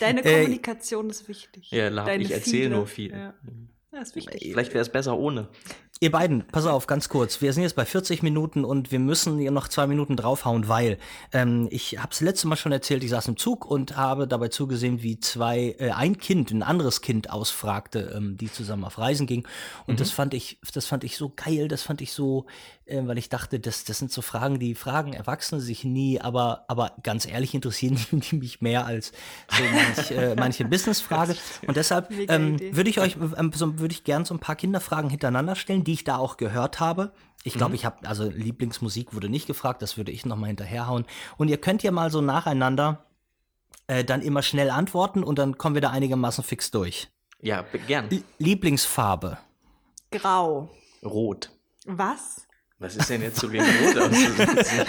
Deine 0.00 0.22
Äh, 0.24 0.34
Kommunikation 0.42 1.10
ist 1.10 1.28
wichtig. 1.28 1.70
Ja, 1.70 1.90
Deine 1.90 2.22
ich 2.22 2.30
erzähle 2.30 2.70
nur 2.70 2.86
viel. 2.86 3.10
Ja. 3.12 3.34
Ja, 3.92 4.00
ist 4.00 4.14
wichtig. 4.14 4.40
Vielleicht 4.52 4.72
wäre 4.72 4.82
es 4.82 4.90
besser 4.90 5.18
ohne. 5.18 5.48
Ihr 6.02 6.10
beiden, 6.10 6.46
pass 6.46 6.64
auf, 6.64 6.86
ganz 6.86 7.10
kurz. 7.10 7.42
Wir 7.42 7.52
sind 7.52 7.62
jetzt 7.62 7.76
bei 7.76 7.84
40 7.84 8.22
Minuten 8.22 8.64
und 8.64 8.90
wir 8.90 8.98
müssen 8.98 9.38
hier 9.38 9.50
noch 9.50 9.68
zwei 9.68 9.86
Minuten 9.86 10.16
draufhauen, 10.16 10.66
weil 10.66 10.96
ähm, 11.30 11.68
ich 11.70 11.98
habe 11.98 12.08
es 12.10 12.22
letzte 12.22 12.48
Mal 12.48 12.56
schon 12.56 12.72
erzählt, 12.72 13.04
ich 13.04 13.10
saß 13.10 13.28
im 13.28 13.36
Zug 13.36 13.66
und 13.66 13.98
habe 13.98 14.26
dabei 14.26 14.48
zugesehen, 14.48 15.02
wie 15.02 15.20
zwei, 15.20 15.76
äh, 15.78 15.90
ein 15.90 16.16
Kind, 16.16 16.52
ein 16.52 16.62
anderes 16.62 17.02
Kind 17.02 17.28
ausfragte, 17.28 18.14
ähm, 18.16 18.38
die 18.38 18.50
zusammen 18.50 18.84
auf 18.84 18.96
Reisen 18.96 19.26
ging. 19.26 19.46
Und 19.86 20.00
das 20.00 20.10
fand 20.10 20.32
ich, 20.32 20.58
das 20.72 20.86
fand 20.86 21.04
ich 21.04 21.18
so 21.18 21.34
geil, 21.36 21.68
das 21.68 21.82
fand 21.82 22.00
ich 22.00 22.14
so, 22.14 22.46
äh, 22.86 23.06
weil 23.06 23.18
ich 23.18 23.28
dachte, 23.28 23.60
das, 23.60 23.84
das 23.84 23.98
sind 23.98 24.10
so 24.10 24.22
Fragen, 24.22 24.58
die 24.58 24.74
fragen 24.74 25.12
Erwachsene 25.12 25.60
sich 25.60 25.84
nie, 25.84 26.18
aber, 26.18 26.64
aber 26.68 26.92
ganz 27.02 27.26
ehrlich 27.26 27.54
interessieren 27.54 27.98
die, 28.10 28.20
die 28.20 28.36
mich 28.36 28.62
mehr 28.62 28.86
als 28.86 29.12
so 29.48 29.62
manch, 29.62 30.10
äh, 30.12 30.34
manche 30.34 30.64
Businessfrage. 30.70 31.36
Und 31.66 31.76
deshalb 31.76 32.10
ähm, 32.10 32.58
würde 32.74 32.88
ich 32.88 33.00
euch, 33.00 33.18
ähm, 33.36 33.52
so, 33.54 33.78
würde 33.78 33.92
ich 33.92 34.04
gern 34.04 34.24
so 34.24 34.32
ein 34.32 34.40
paar 34.40 34.56
Kinderfragen 34.56 35.10
hintereinander 35.10 35.56
stellen, 35.56 35.84
die 35.90 35.94
ich 35.94 36.04
da 36.04 36.18
auch 36.18 36.36
gehört 36.36 36.78
habe. 36.78 37.12
Ich 37.42 37.54
glaube, 37.54 37.74
ich 37.74 37.84
habe, 37.84 38.06
also 38.08 38.24
Lieblingsmusik 38.28 39.12
wurde 39.12 39.28
nicht 39.28 39.48
gefragt, 39.48 39.82
das 39.82 39.96
würde 39.96 40.12
ich 40.12 40.24
nochmal 40.24 40.46
hinterherhauen. 40.48 41.04
Und 41.36 41.48
ihr 41.48 41.56
könnt 41.58 41.82
ja 41.82 41.90
mal 41.90 42.08
so 42.10 42.20
nacheinander 42.20 43.06
äh, 43.88 44.04
dann 44.04 44.22
immer 44.22 44.42
schnell 44.42 44.70
antworten 44.70 45.24
und 45.24 45.38
dann 45.40 45.58
kommen 45.58 45.74
wir 45.74 45.82
da 45.82 45.90
einigermaßen 45.90 46.44
fix 46.44 46.70
durch. 46.70 47.08
Ja, 47.42 47.64
gern. 47.88 48.08
Lieblingsfarbe. 48.38 49.38
Grau. 50.12 50.70
Rot. 51.04 51.50
Was? 51.86 52.46
Was 52.78 52.94
ist 52.94 53.10
denn 53.10 53.22
jetzt 53.22 53.40
so 53.40 53.48
gegen 53.48 53.64
Rot 53.64 53.98
auszusetzen? 53.98 54.86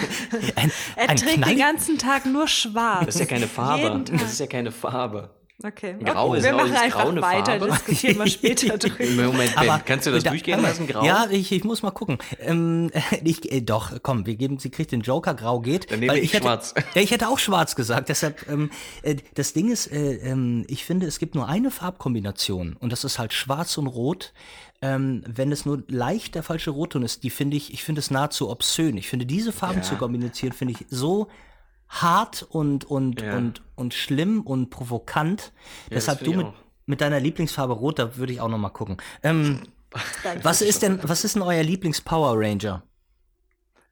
Ein, 0.56 0.70
Er 0.96 1.08
ein 1.10 1.16
trägt 1.16 1.34
Knall- 1.38 1.50
den 1.50 1.58
ganzen 1.58 1.98
Tag 1.98 2.26
nur 2.26 2.46
schwarz. 2.46 3.06
Das 3.06 3.14
ist 3.16 3.20
ja 3.22 3.26
keine 3.26 3.48
Farbe. 3.48 4.04
Das 4.12 4.32
ist 4.34 4.38
ja 4.40 4.46
keine 4.46 4.70
Farbe. 4.70 5.30
Okay. 5.64 5.96
Grau 6.04 6.28
okay. 6.28 6.38
ist 6.38 6.44
Wir 6.44 6.54
auch- 6.54 6.60
machen 6.62 6.74
einfach 6.76 7.16
weiter, 7.22 7.58
Farbe? 7.58 7.66
diskutieren 7.66 8.18
wir 8.18 8.26
später 8.26 8.78
drüber. 8.78 9.22
Moment, 9.32 9.54
Ben, 9.56 9.80
kannst 9.84 10.06
du 10.06 10.10
das 10.10 10.24
da- 10.24 10.30
durchgehen 10.30 10.60
lassen, 10.62 10.86
grau? 10.86 11.04
Ja, 11.04 11.26
ich, 11.30 11.52
ich 11.52 11.64
muss 11.64 11.82
mal 11.82 11.90
gucken. 11.90 12.18
Ähm, 12.40 12.90
ich, 13.24 13.50
äh, 13.52 13.60
doch, 13.60 13.92
komm, 14.02 14.26
wir 14.26 14.36
geben, 14.36 14.58
sie 14.58 14.70
kriegt 14.70 14.92
den 14.92 15.02
Joker, 15.02 15.34
grau 15.34 15.60
geht. 15.60 15.90
Dann 15.90 16.00
nehme 16.00 16.12
weil 16.12 16.22
ich 16.22 16.32
hätte, 16.32 16.44
schwarz. 16.44 16.74
Ja, 16.94 17.00
ich 17.02 17.10
hätte 17.10 17.28
auch 17.28 17.38
schwarz 17.38 17.74
gesagt. 17.76 18.08
Deshalb, 18.08 18.48
ähm, 18.48 18.70
äh, 19.02 19.16
das 19.34 19.52
Ding 19.52 19.70
ist, 19.70 19.86
äh, 19.92 20.14
ähm, 20.16 20.64
ich 20.68 20.84
finde, 20.84 21.06
es 21.06 21.18
gibt 21.18 21.34
nur 21.34 21.48
eine 21.48 21.70
Farbkombination 21.70 22.76
und 22.80 22.90
das 22.92 23.04
ist 23.04 23.18
halt 23.18 23.32
schwarz 23.32 23.78
und 23.78 23.86
rot. 23.86 24.32
Ähm, 24.84 25.22
wenn 25.28 25.52
es 25.52 25.64
nur 25.64 25.84
leicht 25.86 26.34
der 26.34 26.42
falsche 26.42 26.70
Rotton 26.72 27.04
ist, 27.04 27.22
die 27.22 27.30
finde 27.30 27.56
ich, 27.56 27.72
ich 27.72 27.84
finde 27.84 28.00
es 28.00 28.10
nahezu 28.10 28.50
obszön. 28.50 28.96
Ich 28.96 29.08
finde 29.08 29.26
diese 29.26 29.52
Farben 29.52 29.76
Ja. 29.76 29.82
zu 29.82 29.94
kombinieren, 29.94 30.32
finde 30.52 30.72
ich 30.72 30.86
so 30.90 31.28
hart 31.92 32.42
und, 32.42 32.84
und, 32.84 33.20
Ja. 33.20 33.36
und, 33.36 33.62
und 33.76 33.94
schlimm 33.94 34.40
und 34.42 34.70
provokant. 34.70 35.52
das 35.90 36.06
Deshalb 36.06 36.24
du 36.24 36.32
mit, 36.32 36.46
auch. 36.46 36.54
mit 36.86 37.00
deiner 37.00 37.20
Lieblingsfarbe 37.20 37.74
rot, 37.74 37.98
da 37.98 38.16
würde 38.16 38.32
ich 38.32 38.40
auch 38.40 38.48
noch 38.48 38.58
mal 38.58 38.70
gucken. 38.70 38.96
Ähm, 39.22 39.60
was 40.42 40.62
ist 40.62 40.82
denn, 40.82 41.00
was 41.02 41.22
ist 41.24 41.34
denn 41.34 41.42
euer 41.42 41.62
Lieblings-Power 41.62 42.34
Ranger? 42.38 42.82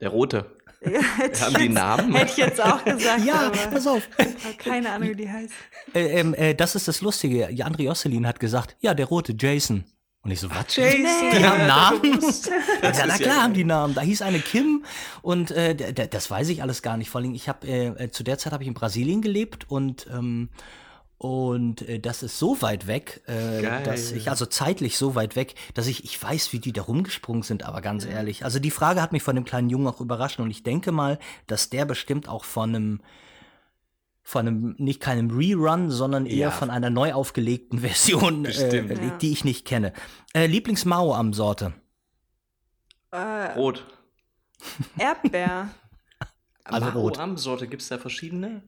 Der 0.00 0.08
rote. 0.08 0.56
Hätte 0.80 1.40
Haben 1.44 1.54
die 1.56 1.68
Namen? 1.68 2.14
Hätte 2.14 2.30
ich 2.30 2.36
jetzt 2.38 2.58
auch 2.58 2.82
gesagt. 2.82 3.22
Ja, 3.26 3.48
aber 3.48 3.58
pass 3.70 3.86
auf. 3.86 4.08
ich 4.16 4.44
habe 4.44 4.54
keine 4.56 4.90
Ahnung, 4.90 5.10
wie 5.10 5.14
die 5.14 5.30
heißt. 5.30 5.52
Äh, 5.94 6.20
ähm, 6.20 6.32
äh, 6.32 6.54
das 6.54 6.74
ist 6.74 6.88
das 6.88 7.02
Lustige. 7.02 7.48
André 7.48 7.82
Josselin 7.82 8.26
hat 8.26 8.40
gesagt, 8.40 8.76
ja, 8.80 8.94
der 8.94 9.04
rote 9.06 9.34
Jason. 9.38 9.84
Und 10.22 10.30
ich 10.32 10.40
so, 10.40 10.50
was? 10.50 10.76
Jason. 10.76 11.06
Die 11.32 11.44
haben 11.44 11.66
Namen? 11.66 12.20
Ja, 12.82 12.92
na 12.92 13.06
ja 13.06 13.16
klar 13.16 13.42
haben 13.42 13.54
die 13.54 13.64
Namen. 13.64 13.94
Da 13.94 14.02
hieß 14.02 14.22
eine 14.22 14.40
Kim 14.40 14.84
und 15.22 15.50
äh, 15.50 15.74
das 16.08 16.30
weiß 16.30 16.48
ich 16.50 16.62
alles 16.62 16.82
gar 16.82 16.96
nicht. 16.96 17.10
Vor 17.10 17.20
allem, 17.20 17.34
ich 17.34 17.48
habe 17.48 17.66
äh, 17.66 17.86
äh, 17.86 18.10
zu 18.10 18.22
der 18.22 18.38
Zeit 18.38 18.52
habe 18.52 18.62
ich 18.62 18.68
in 18.68 18.74
Brasilien 18.74 19.22
gelebt 19.22 19.70
und 19.70 20.06
ähm, 20.12 20.50
und 21.16 21.82
äh, 21.82 22.00
das 22.00 22.22
ist 22.22 22.38
so 22.38 22.62
weit 22.62 22.86
weg, 22.86 23.20
äh, 23.26 23.62
Geil. 23.62 23.82
dass 23.84 24.10
ich 24.12 24.30
also 24.30 24.46
zeitlich 24.46 24.96
so 24.96 25.14
weit 25.14 25.36
weg, 25.36 25.54
dass 25.74 25.86
ich 25.86 26.04
ich 26.04 26.22
weiß, 26.22 26.52
wie 26.52 26.60
die 26.60 26.72
da 26.72 26.82
rumgesprungen 26.82 27.42
sind. 27.42 27.62
Aber 27.64 27.80
ganz 27.80 28.04
ehrlich, 28.04 28.44
also 28.44 28.58
die 28.58 28.70
Frage 28.70 29.02
hat 29.02 29.12
mich 29.12 29.22
von 29.22 29.34
dem 29.34 29.44
kleinen 29.44 29.70
Jungen 29.70 29.86
auch 29.86 30.00
überrascht 30.00 30.40
und 30.40 30.50
ich 30.50 30.62
denke 30.62 30.92
mal, 30.92 31.18
dass 31.46 31.70
der 31.70 31.84
bestimmt 31.84 32.28
auch 32.28 32.44
von 32.44 32.74
einem 32.74 33.00
von 34.22 34.46
einem, 34.46 34.74
nicht 34.78 35.00
keinem 35.00 35.30
Rerun, 35.30 35.90
sondern 35.90 36.26
eher 36.26 36.36
Ja. 36.36 36.50
von 36.50 36.70
einer 36.70 36.90
neu 36.90 37.12
aufgelegten 37.12 37.78
Version, 37.80 38.44
äh, 38.44 38.48
Bestimmt. 38.48 38.90
Ja. 38.98 39.10
die 39.18 39.32
ich 39.32 39.44
nicht 39.44 39.64
kenne. 39.66 39.92
Äh, 40.34 40.46
Lieblingsmao 40.46 41.14
am 41.14 41.32
Sorte. 41.32 41.72
Äh, 43.10 43.52
Rot. 43.56 43.84
Erdbeer. 44.98 45.68
Also 46.64 46.88
rot. 46.90 47.18
Sorte 47.40 47.66
gibt 47.66 47.82
es 47.82 47.88
da 47.88 47.98
verschiedene? 47.98 48.62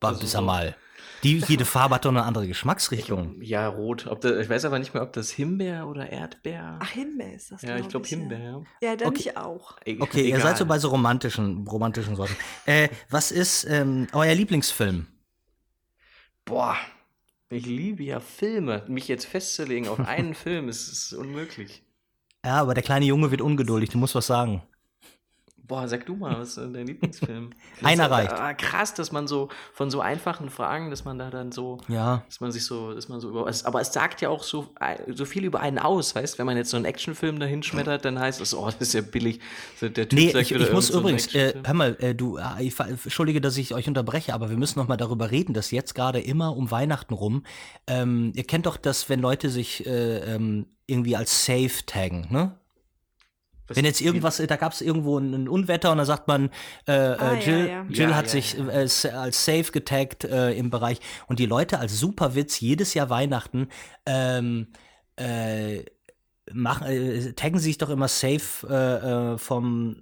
War 0.00 0.10
Also 0.10 0.20
bisher 0.20 0.40
so- 0.40 0.46
mal. 0.46 0.76
Die, 1.22 1.38
jede 1.48 1.64
Farbe 1.64 1.94
hat 1.96 2.04
doch 2.04 2.10
eine 2.10 2.22
andere 2.24 2.46
Geschmacksrichtung. 2.46 3.40
Ja, 3.40 3.68
rot. 3.68 4.06
Ob 4.06 4.20
da, 4.20 4.38
ich 4.38 4.48
weiß 4.48 4.64
aber 4.66 4.78
nicht 4.78 4.92
mehr, 4.94 5.02
ob 5.02 5.12
das 5.12 5.30
Himbeer 5.30 5.86
oder 5.88 6.10
Erdbeer. 6.10 6.78
Ach, 6.80 6.90
Himbeer 6.90 7.34
ist 7.34 7.50
das, 7.52 7.62
ja, 7.62 7.76
ich 7.76 7.88
glaub 7.88 8.04
glaube 8.04 8.06
Himbeer. 8.08 8.38
Ja. 8.82 8.90
Ja, 8.90 8.96
dann 8.96 9.08
Okay. 9.08 9.20
ich 9.20 9.36
auch. 9.36 9.76
E- 9.84 9.96
Okay, 10.00 10.20
ihr 10.22 10.26
egal. 10.36 10.40
seid 10.42 10.58
so 10.58 10.66
bei 10.66 10.78
so 10.78 10.88
romantischen, 10.88 11.66
romantischen 11.66 12.16
Sorten. 12.16 12.36
Äh, 12.66 12.88
was 13.10 13.30
ist 13.32 13.64
ähm, 13.68 14.06
euer 14.12 14.34
Lieblingsfilm? 14.34 15.06
Boah, 16.44 16.76
ich 17.50 17.66
liebe 17.66 18.02
ja 18.04 18.20
Filme. 18.20 18.84
Mich 18.88 19.08
jetzt 19.08 19.26
festzulegen 19.26 19.88
auf 19.88 19.98
einen 20.06 20.34
Film 20.34 20.68
ist, 20.68 20.88
ist 20.88 21.12
unmöglich. 21.12 21.82
Ja, 22.44 22.60
aber 22.60 22.74
der 22.74 22.82
kleine 22.84 23.06
Junge 23.06 23.30
wird 23.30 23.40
ungeduldig, 23.40 23.90
du 23.90 23.98
musst 23.98 24.14
was 24.14 24.26
sagen. 24.28 24.62
Boah, 25.66 25.88
sag 25.88 26.06
du 26.06 26.14
mal, 26.14 26.38
was 26.38 26.50
ist 26.50 26.58
dein 26.58 26.86
Lieblingsfilm? 26.86 27.50
Einer 27.82 28.10
reicht. 28.10 28.32
ah, 28.32 28.54
krass, 28.54 28.94
dass 28.94 29.10
man 29.10 29.26
so 29.26 29.48
von 29.72 29.90
so 29.90 30.00
einfachen 30.00 30.48
Fragen, 30.50 30.90
dass 30.90 31.04
man 31.04 31.18
da 31.18 31.30
dann 31.30 31.50
so, 31.50 31.78
Ja. 31.88 32.22
dass 32.26 32.40
man 32.40 32.52
sich 32.52 32.64
so, 32.64 32.94
dass 32.94 33.08
man 33.08 33.20
so 33.20 33.28
über, 33.30 33.50
aber 33.64 33.80
es 33.80 33.92
sagt 33.92 34.20
ja 34.20 34.28
auch 34.28 34.42
so, 34.42 34.68
so 35.12 35.24
viel 35.24 35.44
über 35.44 35.60
einen 35.60 35.78
aus, 35.78 36.14
weißt? 36.14 36.38
Wenn 36.38 36.46
man 36.46 36.56
jetzt 36.56 36.70
so 36.70 36.76
einen 36.76 36.86
Actionfilm 36.86 37.40
dahin 37.40 37.62
schmettert, 37.62 38.04
dann 38.04 38.18
heißt 38.18 38.40
es, 38.40 38.54
oh, 38.54 38.66
das 38.66 38.76
ist 38.76 38.92
ja 38.94 39.00
billig. 39.00 39.40
Der 39.80 39.92
Typ 39.92 40.12
Nee, 40.12 40.30
sagt 40.30 40.50
ich, 40.50 40.52
ich 40.52 40.72
muss 40.72 40.90
übrigens, 40.90 41.34
äh, 41.34 41.54
hör 41.64 41.74
mal, 41.74 41.96
äh, 42.00 42.14
du, 42.14 42.36
äh, 42.36 42.42
ich, 42.62 42.78
entschuldige, 42.78 43.40
dass 43.40 43.56
ich 43.56 43.74
euch 43.74 43.88
unterbreche, 43.88 44.34
aber 44.34 44.50
wir 44.50 44.56
müssen 44.56 44.78
noch 44.78 44.88
mal 44.88 44.96
darüber 44.96 45.30
reden, 45.30 45.52
dass 45.52 45.70
jetzt 45.70 45.94
gerade 45.94 46.20
immer 46.20 46.56
um 46.56 46.70
Weihnachten 46.70 47.14
rum, 47.14 47.42
ähm, 47.86 48.32
ihr 48.36 48.44
kennt 48.44 48.66
doch 48.66 48.76
das, 48.76 49.08
wenn 49.08 49.20
Leute 49.20 49.50
sich 49.50 49.84
äh, 49.86 50.18
ähm, 50.34 50.66
irgendwie 50.86 51.16
als 51.16 51.44
safe 51.44 51.84
taggen, 51.86 52.28
ne? 52.30 52.56
Wenn 53.68 53.84
jetzt 53.84 54.00
irgendwas, 54.00 54.36
da 54.36 54.56
gab 54.56 54.72
es 54.72 54.80
irgendwo 54.80 55.18
ein, 55.18 55.34
ein 55.34 55.48
Unwetter 55.48 55.92
und 55.92 55.98
da 55.98 56.04
sagt 56.04 56.28
man, 56.28 56.50
äh, 56.86 56.92
Ah, 56.92 57.34
äh, 57.34 57.44
Jill, 57.44 57.58
ja, 57.58 57.66
ja. 57.66 57.86
Jill 57.88 58.10
Ja, 58.10 58.16
hat 58.16 58.26
ja, 58.26 58.30
sich 58.30 58.54
ja. 58.54 58.68
Äh, 58.68 59.16
als 59.16 59.44
safe 59.44 59.72
getaggt 59.72 60.24
äh, 60.24 60.52
im 60.52 60.70
Bereich 60.70 61.00
und 61.26 61.38
die 61.38 61.46
Leute 61.46 61.78
als 61.78 61.98
Superwitz 61.98 62.60
jedes 62.60 62.94
Jahr 62.94 63.10
Weihnachten 63.10 63.68
ähm, 64.06 64.68
äh, 65.16 65.84
machen, 66.52 66.86
äh, 66.86 67.32
taggen 67.32 67.58
sich 67.58 67.78
doch 67.78 67.90
immer 67.90 68.08
safe 68.08 69.36
vom 69.38 69.96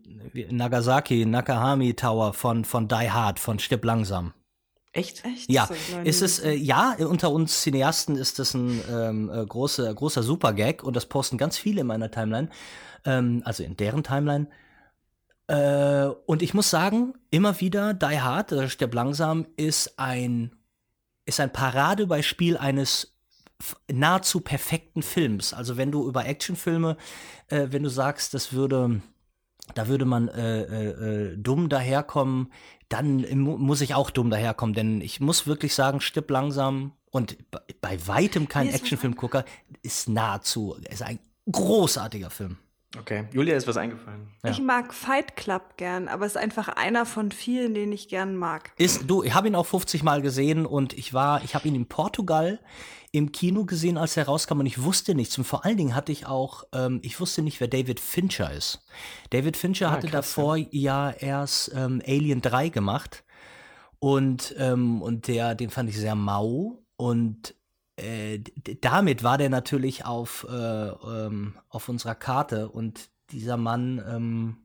Nagasaki, 0.51 1.25
Nakahami 1.25 1.95
Tower 1.95 2.35
von, 2.35 2.65
von 2.65 2.89
Die 2.89 3.11
Hard, 3.11 3.39
von 3.39 3.59
Stipp 3.59 3.85
Langsam. 3.85 4.35
Echt? 4.95 5.25
Echt? 5.25 5.51
Ja, 5.51 5.69
ist 6.05 6.23
es, 6.23 6.39
äh, 6.39 6.53
ja, 6.53 6.95
unter 7.01 7.33
uns 7.33 7.63
Cineasten 7.63 8.15
ist 8.17 8.39
das 8.39 8.55
ein 8.55 8.81
ähm, 8.89 9.29
äh, 9.29 9.45
großer, 9.45 9.93
großer 9.93 10.23
Super-Gag 10.23 10.85
und 10.85 10.95
das 10.95 11.07
posten 11.07 11.37
ganz 11.37 11.59
viele 11.59 11.81
in 11.81 11.89
meiner 11.89 12.13
Timeline, 12.13 12.49
ähm, 13.05 13.43
also 13.45 13.63
in 13.63 13.77
deren 13.77 14.03
Timeline. 14.03 14.49
Äh, 15.47 16.07
und 16.27 16.43
ich 16.43 16.55
muss 16.55 16.71
sagen, 16.71 17.15
immer 17.31 17.61
wieder 17.61 17.95
Die 17.95 18.21
Hard, 18.21 18.53
äh, 18.53 18.69
Stirb 18.69 18.95
langsam, 18.95 19.47
ist 19.57 19.99
ein, 19.99 20.55
ist 21.27 21.41
ein 21.41 21.53
Paradebeispiel 21.53 22.57
eines 22.57 23.15
nahezu 23.91 24.41
perfekten 24.41 25.03
Films. 25.03 25.53
Also 25.53 25.77
wenn 25.77 25.93
du 25.93 26.07
über 26.09 26.27
Actionfilme, 26.27 26.97
äh, 27.49 27.69
wenn 27.71 27.83
du 27.83 27.89
sagst, 27.89 28.35
das 28.35 28.53
würde, 28.53 29.03
da 29.75 29.89
würde 29.89 30.05
man 30.05 30.29
äh, 30.29 30.63
äh, 30.63 31.33
äh, 31.33 31.37
dumm 31.37 31.69
daherkommen, 31.69 32.53
dann 32.89 33.27
mu 33.39 33.57
muss 33.57 33.81
ich 33.81 33.95
auch 33.95 34.11
dumm 34.11 34.31
daherkommen, 34.31 34.75
denn 34.75 35.01
ich 35.01 35.21
muss 35.21 35.47
wirklich 35.47 35.75
sagen, 35.75 36.01
Stipp 36.01 36.31
langsam 36.31 36.93
und 37.11 37.37
bei, 37.81 37.99
weitem 38.07 38.49
kein 38.49 38.69
Actionfilmgucker 38.69 39.45
ist 39.83 40.09
nahezu, 40.09 40.77
ist 40.91 41.03
ein 41.03 41.19
großartiger 41.51 42.31
Film. 42.31 42.59
Okay. 42.99 43.25
Julia 43.33 43.57
ist 43.57 43.67
was 43.67 43.77
eingefallen. 43.77 44.29
ja. 44.45 44.51
Ich 44.51 44.61
mag 44.61 44.95
Fight 44.95 45.37
Club 45.37 45.77
gern, 45.77 46.09
aber 46.09 46.27
es 46.27 46.33
ist 46.33 46.41
einfach 46.41 46.69
einer 46.69 47.07
von 47.07 47.33
vielen, 47.33 47.75
den 47.75 47.93
ich 47.93 48.09
gern 48.09 48.37
mag. 48.37 48.73
Ist, 48.77 49.11
du, 49.11 49.23
ich 49.23 49.35
habe 49.35 49.49
ihn 49.49 49.55
auch 49.55 49.67
50 49.67 50.03
Mal 50.03 50.23
gesehen 50.23 50.65
und 50.67 50.93
ich 50.93 51.13
war, 51.13 51.43
ich 51.45 51.55
habe 51.55 51.67
ihn 51.69 51.75
in 51.75 51.87
Portugal 51.87 52.61
im 53.11 53.31
Kino 53.33 53.65
gesehen, 53.65 53.97
als 53.97 54.17
er 54.17 54.27
rauskam 54.27 54.61
und 54.61 54.67
ich 54.67 54.83
wusste 54.83 55.15
nichts. 55.15 55.39
Und 55.39 55.45
vor 55.45 55.65
allen 55.65 55.77
Dingen 55.77 55.95
hatte 55.95 56.11
ich 56.13 56.27
auch, 56.27 56.65
ähm, 56.73 56.99
ich 57.03 57.21
wusste 57.21 57.43
nicht, 57.43 57.61
wer 57.61 57.69
David 57.69 58.01
Fincher 58.01 58.53
ist. 58.53 58.85
David 59.31 59.57
Fincher 59.57 59.89
Ah, 59.89 59.93
hatte 59.93 60.09
krass, 60.09 60.35
davor 60.35 60.57
ja 60.57 61.11
erst 61.11 61.73
ähm, 61.75 62.03
Alien 62.07 62.43
3 62.43 62.71
gemacht 62.71 63.23
und, 64.01 64.55
ähm, 64.59 65.01
und 65.01 65.29
der, 65.29 65.55
den 65.55 65.71
fand 65.71 65.89
ich 65.91 65.97
sehr 65.97 66.15
mau 66.17 66.83
und 66.97 67.55
äh, 67.97 68.41
damit 68.81 69.23
war 69.23 69.39
der 69.39 69.51
natürlich 69.51 70.05
auf, 70.05 70.47
äh, 70.51 70.53
ähm, 70.89 71.55
auf 71.69 71.89
unserer 71.89 72.15
Karte 72.15 72.69
und 72.69 73.09
dieser 73.31 73.57
Mann, 73.57 74.03
ähm, 74.09 74.57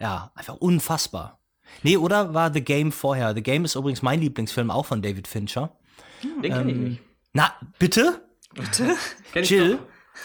ja, 0.00 0.30
einfach 0.34 0.56
unfassbar. 0.56 1.40
Nee, 1.82 1.96
oder 1.96 2.32
war 2.34 2.52
The 2.52 2.62
Game 2.62 2.92
vorher? 2.92 3.34
The 3.34 3.42
Game 3.42 3.64
ist 3.64 3.74
übrigens 3.74 4.00
mein 4.02 4.20
Lieblingsfilm, 4.20 4.70
auch 4.70 4.86
von 4.86 5.02
David 5.02 5.28
Fincher. 5.28 5.76
Den 6.22 6.40
kenne 6.42 6.70
ich 6.70 6.76
Ähm, 6.76 6.84
nicht. 6.84 7.02
Na, 7.32 7.52
bitte? 7.78 8.22
Bitte? 8.54 8.96
Jill, 9.34 9.78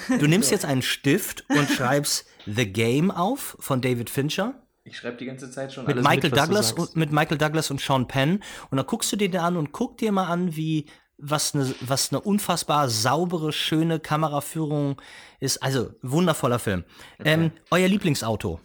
du 0.07 0.27
nimmst 0.27 0.51
jetzt 0.51 0.63
einen 0.65 0.81
Stift 0.81 1.43
und 1.49 1.69
schreibst 1.69 2.25
The 2.45 2.71
Game 2.71 3.11
auf 3.11 3.57
von 3.59 3.81
David 3.81 4.09
Fincher 4.09 4.53
Ich 4.85 4.97
schreibe 4.97 5.17
die 5.17 5.25
ganze 5.25 5.51
Zeit 5.51 5.73
schon 5.73 5.85
mit 5.85 5.95
alles 5.97 6.07
Michael 6.07 6.29
mit, 6.29 6.31
was 6.31 6.39
du 6.39 6.45
Douglas 6.45 6.69
sagst. 6.69 6.79
und 6.89 6.95
mit 6.95 7.11
Michael 7.11 7.37
Douglas 7.37 7.71
und 7.71 7.81
Sean 7.81 8.07
Penn 8.07 8.41
und 8.69 8.77
dann 8.77 8.85
guckst 8.85 9.11
du 9.11 9.17
dir 9.17 9.29
den 9.29 9.41
an 9.41 9.57
und 9.57 9.71
guck 9.73 9.97
dir 9.97 10.11
mal 10.11 10.27
an, 10.27 10.55
wie 10.55 10.85
was 11.17 11.53
eine 11.55 11.73
was 11.81 12.11
eine 12.11 12.19
unfassbar 12.21 12.89
saubere, 12.89 13.51
schöne 13.51 13.99
Kameraführung 13.99 15.01
ist. 15.39 15.61
Also 15.63 15.91
wundervoller 16.01 16.59
Film. 16.59 16.83
Ähm, 17.23 17.51
euer 17.71 17.87
Lieblingsauto? 17.87 18.59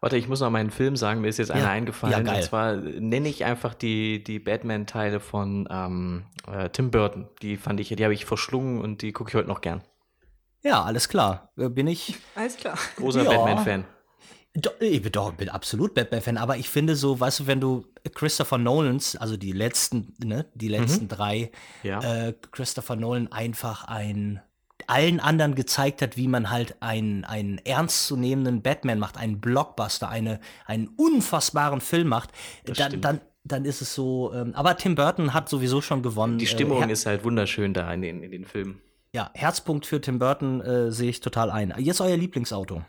Warte, 0.00 0.16
ich 0.16 0.28
muss 0.28 0.38
noch 0.40 0.50
meinen 0.50 0.70
Film 0.70 0.94
sagen, 0.96 1.20
mir 1.22 1.28
ist 1.28 1.38
jetzt 1.38 1.50
einer 1.50 1.64
Ja. 1.64 1.70
eingefallen. 1.70 2.12
Ja, 2.12 2.20
geil. 2.22 2.36
Und 2.36 2.42
zwar 2.44 2.76
nenne 2.76 3.28
ich 3.28 3.44
einfach 3.44 3.74
die, 3.74 4.22
die 4.22 4.38
Batman-Teile 4.38 5.18
von 5.18 5.66
ähm, 5.70 6.24
äh, 6.46 6.68
Tim 6.68 6.92
Burton. 6.92 7.26
Die 7.42 7.56
fand 7.56 7.80
ich, 7.80 7.88
die 7.88 8.04
habe 8.04 8.14
ich 8.14 8.24
verschlungen 8.24 8.80
und 8.80 9.02
die 9.02 9.10
gucke 9.12 9.30
ich 9.30 9.34
heute 9.34 9.48
noch 9.48 9.60
gern. 9.60 9.82
Ja, 10.62 10.82
alles 10.84 11.08
klar. 11.08 11.50
Äh, 11.56 11.68
Bin 11.68 11.88
ich 11.88 12.16
Alles 12.36 12.56
klar. 12.56 12.78
Großer 12.96 13.24
Ja. 13.24 13.30
Batman-Fan. 13.30 13.84
Doch, 14.60 14.72
ich 14.80 15.02
bin, 15.02 15.12
doch, 15.12 15.32
bin 15.34 15.48
absolut 15.50 15.94
Batman-Fan, 15.94 16.36
aber 16.36 16.56
ich 16.56 16.68
finde 16.68 16.96
so, 16.96 17.20
weißt 17.20 17.40
du, 17.40 17.46
wenn 17.46 17.60
du 17.60 17.84
Christopher 18.14 18.58
Nolans, 18.58 19.14
also 19.14 19.36
die 19.36 19.52
letzten, 19.52 20.14
ne, 20.24 20.46
die 20.54 20.68
letzten 20.68 21.06
drei, 21.06 21.52
Ja. 21.82 22.00
äh, 22.00 22.34
Christopher 22.50 22.96
Nolan 22.96 23.30
einfach 23.30 23.84
ein 23.84 24.40
allen 24.86 25.20
anderen 25.20 25.54
gezeigt 25.54 26.02
hat, 26.02 26.16
wie 26.16 26.28
man 26.28 26.50
halt 26.50 26.76
einen, 26.80 27.24
einen 27.24 27.58
ernstzunehmenden 27.58 28.62
Batman 28.62 28.98
macht, 28.98 29.16
einen 29.18 29.40
Blockbuster, 29.40 30.08
eine, 30.08 30.40
einen 30.66 30.88
unfassbaren 30.88 31.80
Film 31.80 32.08
macht, 32.08 32.30
Das 32.64 32.78
dann, 32.78 32.88
stimmt. 32.90 33.04
dann, 33.04 33.20
dann 33.44 33.64
ist 33.64 33.82
es 33.82 33.94
so, 33.94 34.32
ähm, 34.34 34.54
aber 34.54 34.76
Tim 34.76 34.94
Burton 34.94 35.34
hat 35.34 35.48
sowieso 35.48 35.80
schon 35.82 36.02
gewonnen. 36.02 36.38
Die 36.38 36.46
Stimmung 36.46 36.88
äh, 36.88 36.92
ist 36.92 37.06
halt 37.06 37.22
wunderschön 37.24 37.74
da 37.74 37.92
in 37.92 38.02
den, 38.02 38.22
in 38.22 38.30
den 38.30 38.44
Filmen. 38.44 38.80
Ja, 39.14 39.30
Herzpunkt 39.34 39.84
für 39.86 40.00
Tim 40.00 40.18
Burton 40.18 40.60
äh, 40.60 40.90
sehe 40.92 41.10
ich 41.10 41.20
total 41.20 41.50
ein. 41.50 41.74
Jetzt 41.78 42.00
euer 42.00 42.16
Lieblingsauto. 42.16 42.82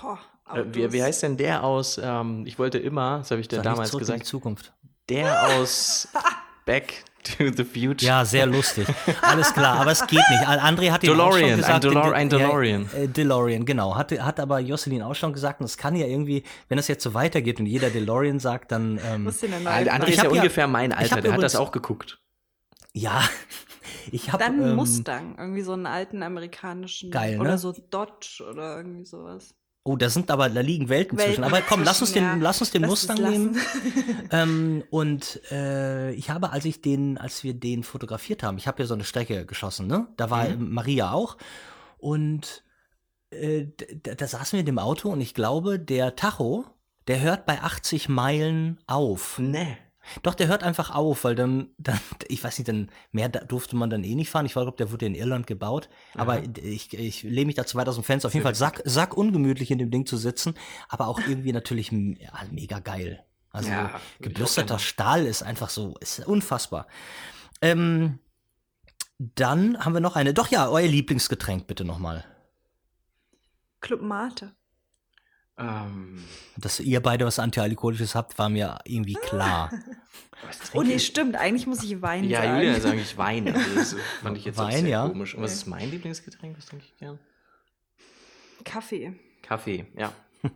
Boah, 0.00 0.18
Äh, 0.54 0.64
wie, 0.72 0.92
wie 0.92 1.02
heißt 1.02 1.22
denn 1.22 1.36
der 1.36 1.62
aus, 1.64 2.00
ähm, 2.02 2.44
ich 2.46 2.58
wollte 2.58 2.78
immer, 2.78 3.18
das 3.18 3.30
habe 3.30 3.40
ich 3.40 3.48
dir 3.48 3.60
damals 3.62 3.90
zurück 3.90 4.02
in 4.02 4.06
die 4.06 4.12
gesagt, 4.12 4.26
Zukunft. 4.26 4.72
der 5.08 5.42
aus 5.58 6.08
Back 6.64 7.04
to 7.24 7.44
the 7.54 7.64
Future. 7.64 7.96
Ja, 8.06 8.24
sehr 8.24 8.46
lustig. 8.46 8.86
Alles 9.22 9.52
klar, 9.52 9.80
aber 9.80 9.90
es 9.90 10.06
geht 10.06 10.20
nicht. 10.30 10.42
André 10.46 10.90
hat 10.90 11.02
DeLorean, 11.02 11.48
schon 11.48 11.56
gesagt. 11.58 11.84
ein 11.84 11.90
Delor- 11.90 12.12
ein 12.12 12.30
ja, 12.30 12.38
DeLorean. 12.38 12.90
äh, 12.94 13.08
DeLorean, 13.08 13.64
genau. 13.66 13.96
Hat, 13.96 14.12
hat 14.12 14.40
aber 14.40 14.60
Jocelyn 14.60 15.02
auch 15.02 15.14
schon 15.14 15.32
gesagt, 15.34 15.60
und 15.60 15.66
es 15.66 15.76
kann 15.76 15.94
ja 15.96 16.06
irgendwie, 16.06 16.42
wenn 16.68 16.76
das 16.76 16.88
jetzt 16.88 17.02
so 17.02 17.12
weitergeht 17.14 17.58
und 17.60 17.66
jeder 17.66 17.90
DeLorean 17.90 18.38
sagt, 18.38 18.72
dann, 18.72 18.98
ähm, 19.04 19.24
Muss 19.24 19.38
den 19.38 19.52
Ah, 19.66 19.82
der 19.82 19.92
andere 19.94 20.10
Ich 20.10 20.16
ist 20.16 20.22
ja 20.24 20.30
ja- 20.30 20.36
ungefähr 20.36 20.66
mein 20.66 20.92
Alter, 20.92 21.20
der 21.20 21.32
hat 21.32 21.42
das 21.42 21.56
auch 21.56 21.72
geguckt. 21.72 22.18
ja, 22.94 23.22
ich 24.12 24.32
habe 24.32 24.44
Dann 24.44 24.62
ähm, 24.62 24.76
Mustang, 24.76 25.36
irgendwie 25.38 25.62
so 25.62 25.72
einen 25.72 25.86
alten 25.86 26.22
amerikanischen. 26.22 27.10
Geil, 27.10 27.36
ne? 27.36 27.40
Oder 27.42 27.58
so 27.58 27.72
Dodge 27.90 28.42
oder 28.48 28.76
irgendwie 28.78 29.04
sowas. 29.04 29.54
Oh, 29.88 29.96
da 29.96 30.10
sind 30.10 30.30
aber, 30.30 30.50
da 30.50 30.60
liegen 30.60 30.88
Welten, 30.90 31.18
zwischen. 31.18 31.44
Aber 31.44 31.62
komm, 31.62 31.82
lass 31.82 32.00
uns 32.02 32.12
den, 32.12 32.22
Ja, 32.22 32.34
lass 32.38 32.60
uns 32.60 32.70
den 32.72 32.82
lass 32.82 32.90
Mustang 32.90 33.22
nehmen. 33.22 33.56
ähm, 34.30 34.84
und 34.90 35.40
äh, 35.50 36.12
ich 36.12 36.28
habe, 36.28 36.50
als 36.52 36.64
ich 36.66 36.82
den, 36.82 37.16
als 37.16 37.42
wir 37.42 37.54
den 37.54 37.82
fotografiert 37.82 38.42
haben, 38.42 38.58
ich 38.58 38.66
habe 38.66 38.82
ja 38.82 38.86
so 38.86 38.92
eine 38.94 39.04
Strecke 39.04 39.46
geschossen, 39.46 39.86
ne? 39.86 40.06
Da 40.18 40.28
war 40.28 40.48
Mhm. 40.48 40.72
Maria 40.74 41.12
auch. 41.12 41.38
Und 41.96 42.64
äh, 43.30 43.66
da, 44.02 44.14
da 44.14 44.26
saßen 44.26 44.52
wir 44.56 44.60
in 44.60 44.66
dem 44.66 44.78
Auto 44.78 45.08
und 45.10 45.20
ich 45.22 45.32
glaube, 45.34 45.78
der 45.78 46.16
Tacho, 46.16 46.66
der 47.06 47.20
hört 47.20 47.46
bei 47.46 47.60
80 47.62 48.08
Meilen 48.10 48.78
auf. 48.86 49.38
Nee. 49.38 49.78
Doch, 50.22 50.34
der 50.34 50.48
hört 50.48 50.62
einfach 50.62 50.94
auf, 50.94 51.24
weil 51.24 51.34
dann, 51.34 51.70
dann 51.78 51.98
ich 52.28 52.42
weiß 52.42 52.58
nicht, 52.58 52.68
dann 52.68 52.90
mehr 53.12 53.28
da 53.28 53.40
durfte 53.40 53.76
man 53.76 53.90
dann 53.90 54.04
eh 54.04 54.14
nicht 54.14 54.30
fahren. 54.30 54.46
Ich 54.46 54.52
glaube, 54.52 54.72
der 54.72 54.90
wurde 54.90 55.06
in 55.06 55.14
Irland 55.14 55.46
gebaut. 55.46 55.88
Aber 56.14 56.34
Aha. 56.34 56.42
ich, 56.62 56.92
ich 56.94 57.22
lehne 57.22 57.46
mich 57.46 57.56
da 57.56 57.66
zu 57.66 57.76
weit 57.76 57.88
aus 57.88 57.96
dem 57.96 58.04
Fenster. 58.04 58.28
Auf 58.28 58.34
jeden 58.34 58.44
Fall 58.44 58.54
sack, 58.54 58.82
sack 58.84 59.16
ungemütlich 59.16 59.70
in 59.70 59.78
dem 59.78 59.90
Ding 59.90 60.06
zu 60.06 60.16
sitzen, 60.16 60.54
aber 60.88 61.08
auch 61.08 61.20
irgendwie 61.20 61.52
natürlich 61.52 61.90
ja, 61.92 62.32
mega 62.50 62.78
geil. 62.78 63.24
Also 63.50 63.70
Ja, 63.70 64.00
gerne 64.20 64.78
Stahl 64.78 65.26
ist 65.26 65.42
einfach 65.42 65.70
so, 65.70 65.96
ist 66.00 66.26
unfassbar. 66.26 66.86
Ähm, 67.60 68.18
dann 69.18 69.84
haben 69.84 69.94
wir 69.94 70.00
noch 70.00 70.16
eine, 70.16 70.32
doch 70.32 70.48
ja, 70.48 70.68
euer 70.68 70.86
Lieblingsgetränk 70.86 71.66
bitte 71.66 71.84
nochmal. 71.84 72.24
Club 73.80 74.02
Mate. 74.02 74.54
Ähm, 75.58 76.22
Dass 76.56 76.80
ihr 76.80 77.00
beide 77.00 77.26
was 77.26 77.38
Antialkoholisches 77.38 78.14
habt, 78.14 78.38
war 78.38 78.48
mir 78.48 78.78
irgendwie 78.84 79.14
klar. 79.14 79.70
Oh 80.72 80.82
nee, 80.84 81.00
stimmt. 81.00 81.34
Eigentlich 81.34 81.66
muss 81.66 81.82
ich 81.82 82.00
Wein 82.00 82.22
Ja, 82.22 82.42
sagen. 82.42 82.56
Julia 82.58 82.80
sage 82.80 83.00
ich 83.00 83.18
Wein. 83.18 83.48
Also 83.54 83.74
das 83.74 83.96
fand 84.22 84.38
ich 84.38 84.44
jetzt 84.44 84.56
Wein, 84.56 84.82
sehr 84.82 84.88
ja. 84.88 85.08
komisch. 85.08 85.34
Und 85.34 85.42
was 85.42 85.52
ist 85.52 85.66
mein 85.66 85.90
Lieblingsgetränk? 85.90 86.56
Was 86.56 86.66
trinke 86.66 86.84
ich 86.84 86.96
gern? 86.96 87.18
Kaffee. 88.64 89.18
Kaffee, 89.42 89.86
ja. 89.96 90.12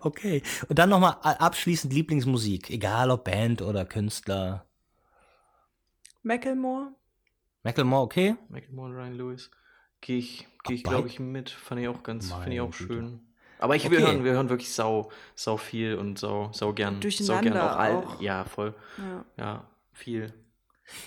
Okay. 0.00 0.42
Und 0.68 0.78
dann 0.78 0.90
nochmal 0.90 1.16
abschließend 1.22 1.92
Lieblingsmusik. 1.92 2.68
Egal 2.68 3.10
ob 3.10 3.24
Band 3.24 3.62
oder 3.62 3.86
Künstler. 3.86 4.66
Macklemore. 6.22 6.94
Macklemore, 7.62 8.02
okay? 8.02 8.36
Macklemore, 8.50 8.90
Ryan 8.92 9.14
Lewis. 9.14 9.50
Gehe 10.02 10.18
ich, 10.18 10.46
geh 10.64 10.74
ich 10.74 10.84
glaube 10.84 11.08
ich, 11.08 11.18
mit. 11.18 11.48
Fand 11.48 11.80
ich 11.80 11.88
auch 11.88 12.02
ganz, 12.02 12.30
fand 12.30 12.52
ich 12.52 12.60
auch 12.60 12.70
Güte. 12.76 12.92
schön. 12.92 13.20
Aber 13.62 13.76
ich, 13.76 13.86
Okay. 13.86 13.96
wir, 13.98 14.06
hören, 14.06 14.24
wir 14.24 14.32
hören 14.32 14.48
wirklich 14.48 14.72
sau, 14.72 15.10
sau 15.34 15.56
viel 15.56 15.94
und 15.94 16.18
sau, 16.18 16.50
sau 16.52 16.72
gern. 16.72 16.94
sau 16.94 17.00
Durcheinander 17.00 17.42
gern 17.42 17.56
auch. 17.58 17.76
All, 17.76 17.96
auch. 17.96 18.20
Ja, 18.20 18.44
voll. 18.44 18.74
Ja. 18.98 19.24
Ja, 19.38 19.64
viel. 19.92 20.32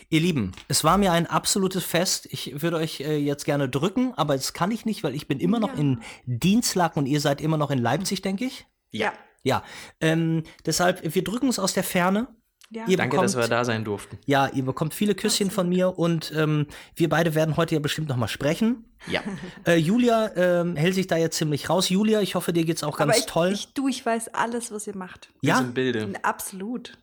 Ihr 0.09 0.21
Lieben, 0.21 0.53
es 0.67 0.83
war 0.83 0.97
mir 0.97 1.11
ein 1.11 1.27
absolutes 1.27 1.83
Fest. 1.83 2.27
Ich 2.31 2.61
würde 2.61 2.77
euch 2.77 3.01
äh, 3.01 3.17
jetzt 3.17 3.45
gerne 3.45 3.69
drücken, 3.69 4.13
aber 4.15 4.35
das 4.35 4.53
kann 4.53 4.71
ich 4.71 4.85
nicht, 4.85 5.03
weil 5.03 5.13
ich 5.13 5.27
bin 5.27 5.39
immer 5.39 5.59
noch 5.59 5.73
Ja. 5.73 5.79
in 5.79 6.01
Dienstlaken 6.25 6.99
und 7.03 7.05
ihr 7.07 7.19
seid 7.21 7.41
immer 7.41 7.57
noch 7.57 7.69
in 7.71 7.77
Leipzig, 7.79 8.21
denke 8.21 8.45
ich. 8.45 8.65
Ja. 8.91 9.13
Ja, 9.43 9.61
ähm, 10.01 10.43
deshalb, 10.65 11.13
wir 11.13 11.23
drücken 11.23 11.45
uns 11.47 11.59
aus 11.59 11.73
der 11.73 11.83
Ferne. 11.83 12.27
Ja. 12.71 12.87
Ihr 12.87 12.97
Danke, 12.97 13.17
dass 13.17 13.37
wir 13.37 13.47
da 13.47 13.63
sein 13.63 13.83
durften. 13.83 14.17
Ja, 14.25 14.47
ihr 14.47 14.63
bekommt 14.65 14.93
viele 14.93 15.15
Küsschen 15.15 15.51
von 15.51 15.69
mir 15.69 15.97
und 15.99 16.33
ähm, 16.35 16.67
wir 16.95 17.09
beide 17.09 17.35
werden 17.35 17.57
heute 17.57 17.75
ja 17.75 17.79
bestimmt 17.79 18.09
noch 18.09 18.17
mal 18.17 18.27
sprechen. 18.27 18.85
Ja. 19.07 19.21
Äh, 19.65 19.77
Julia 19.77 20.31
ähm, 20.35 20.75
hält 20.75 20.93
sich 20.93 21.07
da 21.07 21.17
jetzt 21.17 21.37
ziemlich 21.37 21.69
raus. 21.69 21.89
Julia, 21.89 22.21
ich 22.21 22.35
hoffe, 22.35 22.53
dir 22.53 22.65
geht's 22.65 22.83
auch 22.83 22.97
ganz 22.97 23.09
Aber 23.09 23.17
ich, 23.17 23.25
toll. 23.25 23.51
ich, 23.51 23.73
du, 23.73 23.87
ich 23.87 24.05
weiß 24.05 24.33
alles, 24.35 24.71
was 24.71 24.85
ihr 24.85 24.95
macht. 24.95 25.29
Wir 25.41 25.49
ja, 25.49 25.57
sind 25.57 25.73
Bilde. 25.73 26.13
Absolut. 26.21 26.97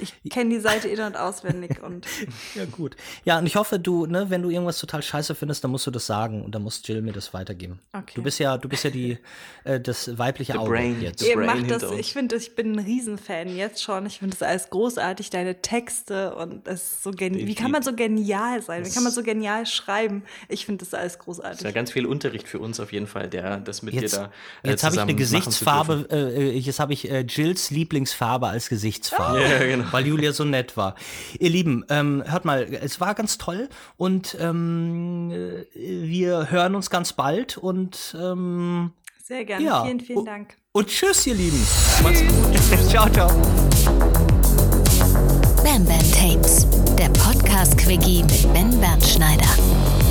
Ich 0.00 0.12
kenne 0.30 0.50
die 0.50 0.58
Seite 0.60 0.88
in- 0.88 1.00
und 1.00 1.16
auswendig 1.16 1.80
und 1.82 2.06
ja, 2.56 2.64
gut. 2.64 2.96
Ja, 3.24 3.38
und 3.38 3.46
ich 3.46 3.54
hoffe, 3.54 3.78
du, 3.78 4.06
ne, 4.06 4.28
wenn 4.28 4.42
du 4.42 4.50
irgendwas 4.50 4.78
total 4.78 5.02
scheiße 5.02 5.34
findest, 5.36 5.62
dann 5.62 5.70
musst 5.70 5.86
du 5.86 5.92
das 5.92 6.04
sagen 6.06 6.42
und 6.44 6.54
dann 6.54 6.62
muss 6.62 6.82
Jill 6.84 7.00
mir 7.00 7.12
das 7.12 7.32
weitergeben. 7.32 7.78
Okay. 7.92 8.12
Du 8.16 8.22
bist 8.22 8.40
ja, 8.40 8.58
du 8.58 8.68
bist 8.68 8.82
ja 8.82 8.90
die, 8.90 9.18
äh, 9.62 9.78
das 9.80 10.18
weibliche 10.18 10.52
The 10.54 10.58
Auge 10.58 10.70
brain. 10.70 11.00
jetzt. 11.00 11.20
The 11.20 11.30
ihr 11.30 11.36
macht 11.38 11.70
das, 11.70 11.84
ich 11.92 12.12
finde, 12.12 12.34
ich 12.36 12.56
bin 12.56 12.72
ein 12.72 12.78
Riesenfan 12.80 13.54
jetzt 13.54 13.82
schon. 13.84 14.06
Ich 14.06 14.18
finde 14.18 14.36
das 14.36 14.46
alles 14.48 14.70
großartig, 14.70 15.30
deine 15.30 15.62
Texte 15.62 16.34
und 16.34 16.66
es 16.66 16.82
ist 16.82 17.02
so 17.04 17.12
genial. 17.12 17.46
Wie 17.46 17.54
kann 17.54 17.70
man 17.70 17.82
so 17.82 17.94
genial 17.94 18.62
sein? 18.62 18.84
Wie 18.84 18.90
kann 18.90 19.04
man 19.04 19.12
so 19.12 19.22
genial 19.22 19.64
schreiben? 19.66 20.24
Ich 20.48 20.66
finde 20.66 20.84
das 20.84 20.92
alles 20.92 21.12
Das 21.18 21.20
ist 21.20 21.20
ja 21.20 21.24
großartig. 21.24 21.74
ganz 21.74 21.92
viel 21.92 22.06
Unterricht 22.06 22.48
für 22.48 22.58
uns 22.58 22.80
auf 22.80 22.92
jeden 22.92 23.06
Fall, 23.06 23.28
der 23.28 23.58
das 23.58 23.82
mit 23.82 23.94
Jetzt, 23.94 24.14
dir 24.14 24.30
da 24.62 24.68
äh, 24.68 24.70
jetzt 24.72 24.82
habe 24.82 24.96
ich 24.96 25.00
eine 25.00 25.14
Gesichtsfarbe, 25.14 26.08
äh, 26.10 26.48
äh, 26.48 26.58
jetzt 26.58 26.80
habe 26.80 26.92
ich 26.92 27.08
äh, 27.08 27.20
Jills 27.20 27.70
Lieblingsfarbe 27.70 28.48
als 28.48 28.68
Gesichtsfarbe, 28.68 29.40
Ja, 29.40 29.58
genau. 29.58 29.83
Weil 29.90 30.06
Julia 30.06 30.32
so 30.32 30.44
nett 30.44 30.76
war. 30.76 30.94
Ihr 31.38 31.50
Lieben, 31.50 31.84
ähm, 31.88 32.22
hört 32.26 32.44
mal, 32.44 32.62
es 32.62 33.00
war 33.00 33.14
ganz 33.14 33.38
toll 33.38 33.68
und 33.96 34.36
ähm, 34.40 35.30
äh, 35.30 35.64
wir 35.74 36.50
hören 36.50 36.74
uns 36.74 36.90
ganz 36.90 37.12
bald 37.12 37.56
und 37.58 38.16
ähm, 38.20 38.92
Sehr 39.22 39.44
gerne. 39.44 39.64
ja. 39.64 39.84
Vielen, 39.84 40.00
vielen 40.00 40.24
Dank. 40.24 40.56
und 40.72 40.88
tschüss, 40.88 41.26
ihr 41.26 41.34
Lieben. 41.34 41.60
Macht's 42.02 42.20
gut. 42.22 42.88
ciao, 42.88 43.08
ciao. 43.10 43.28
Bam 45.62 45.84
Bam 45.86 46.12
Tapes, 46.12 46.66
der 46.98 47.08
Podcast-Quickie 47.08 48.22
mit 48.22 48.52
Ben 48.52 48.80
Bernschneider. 48.80 50.03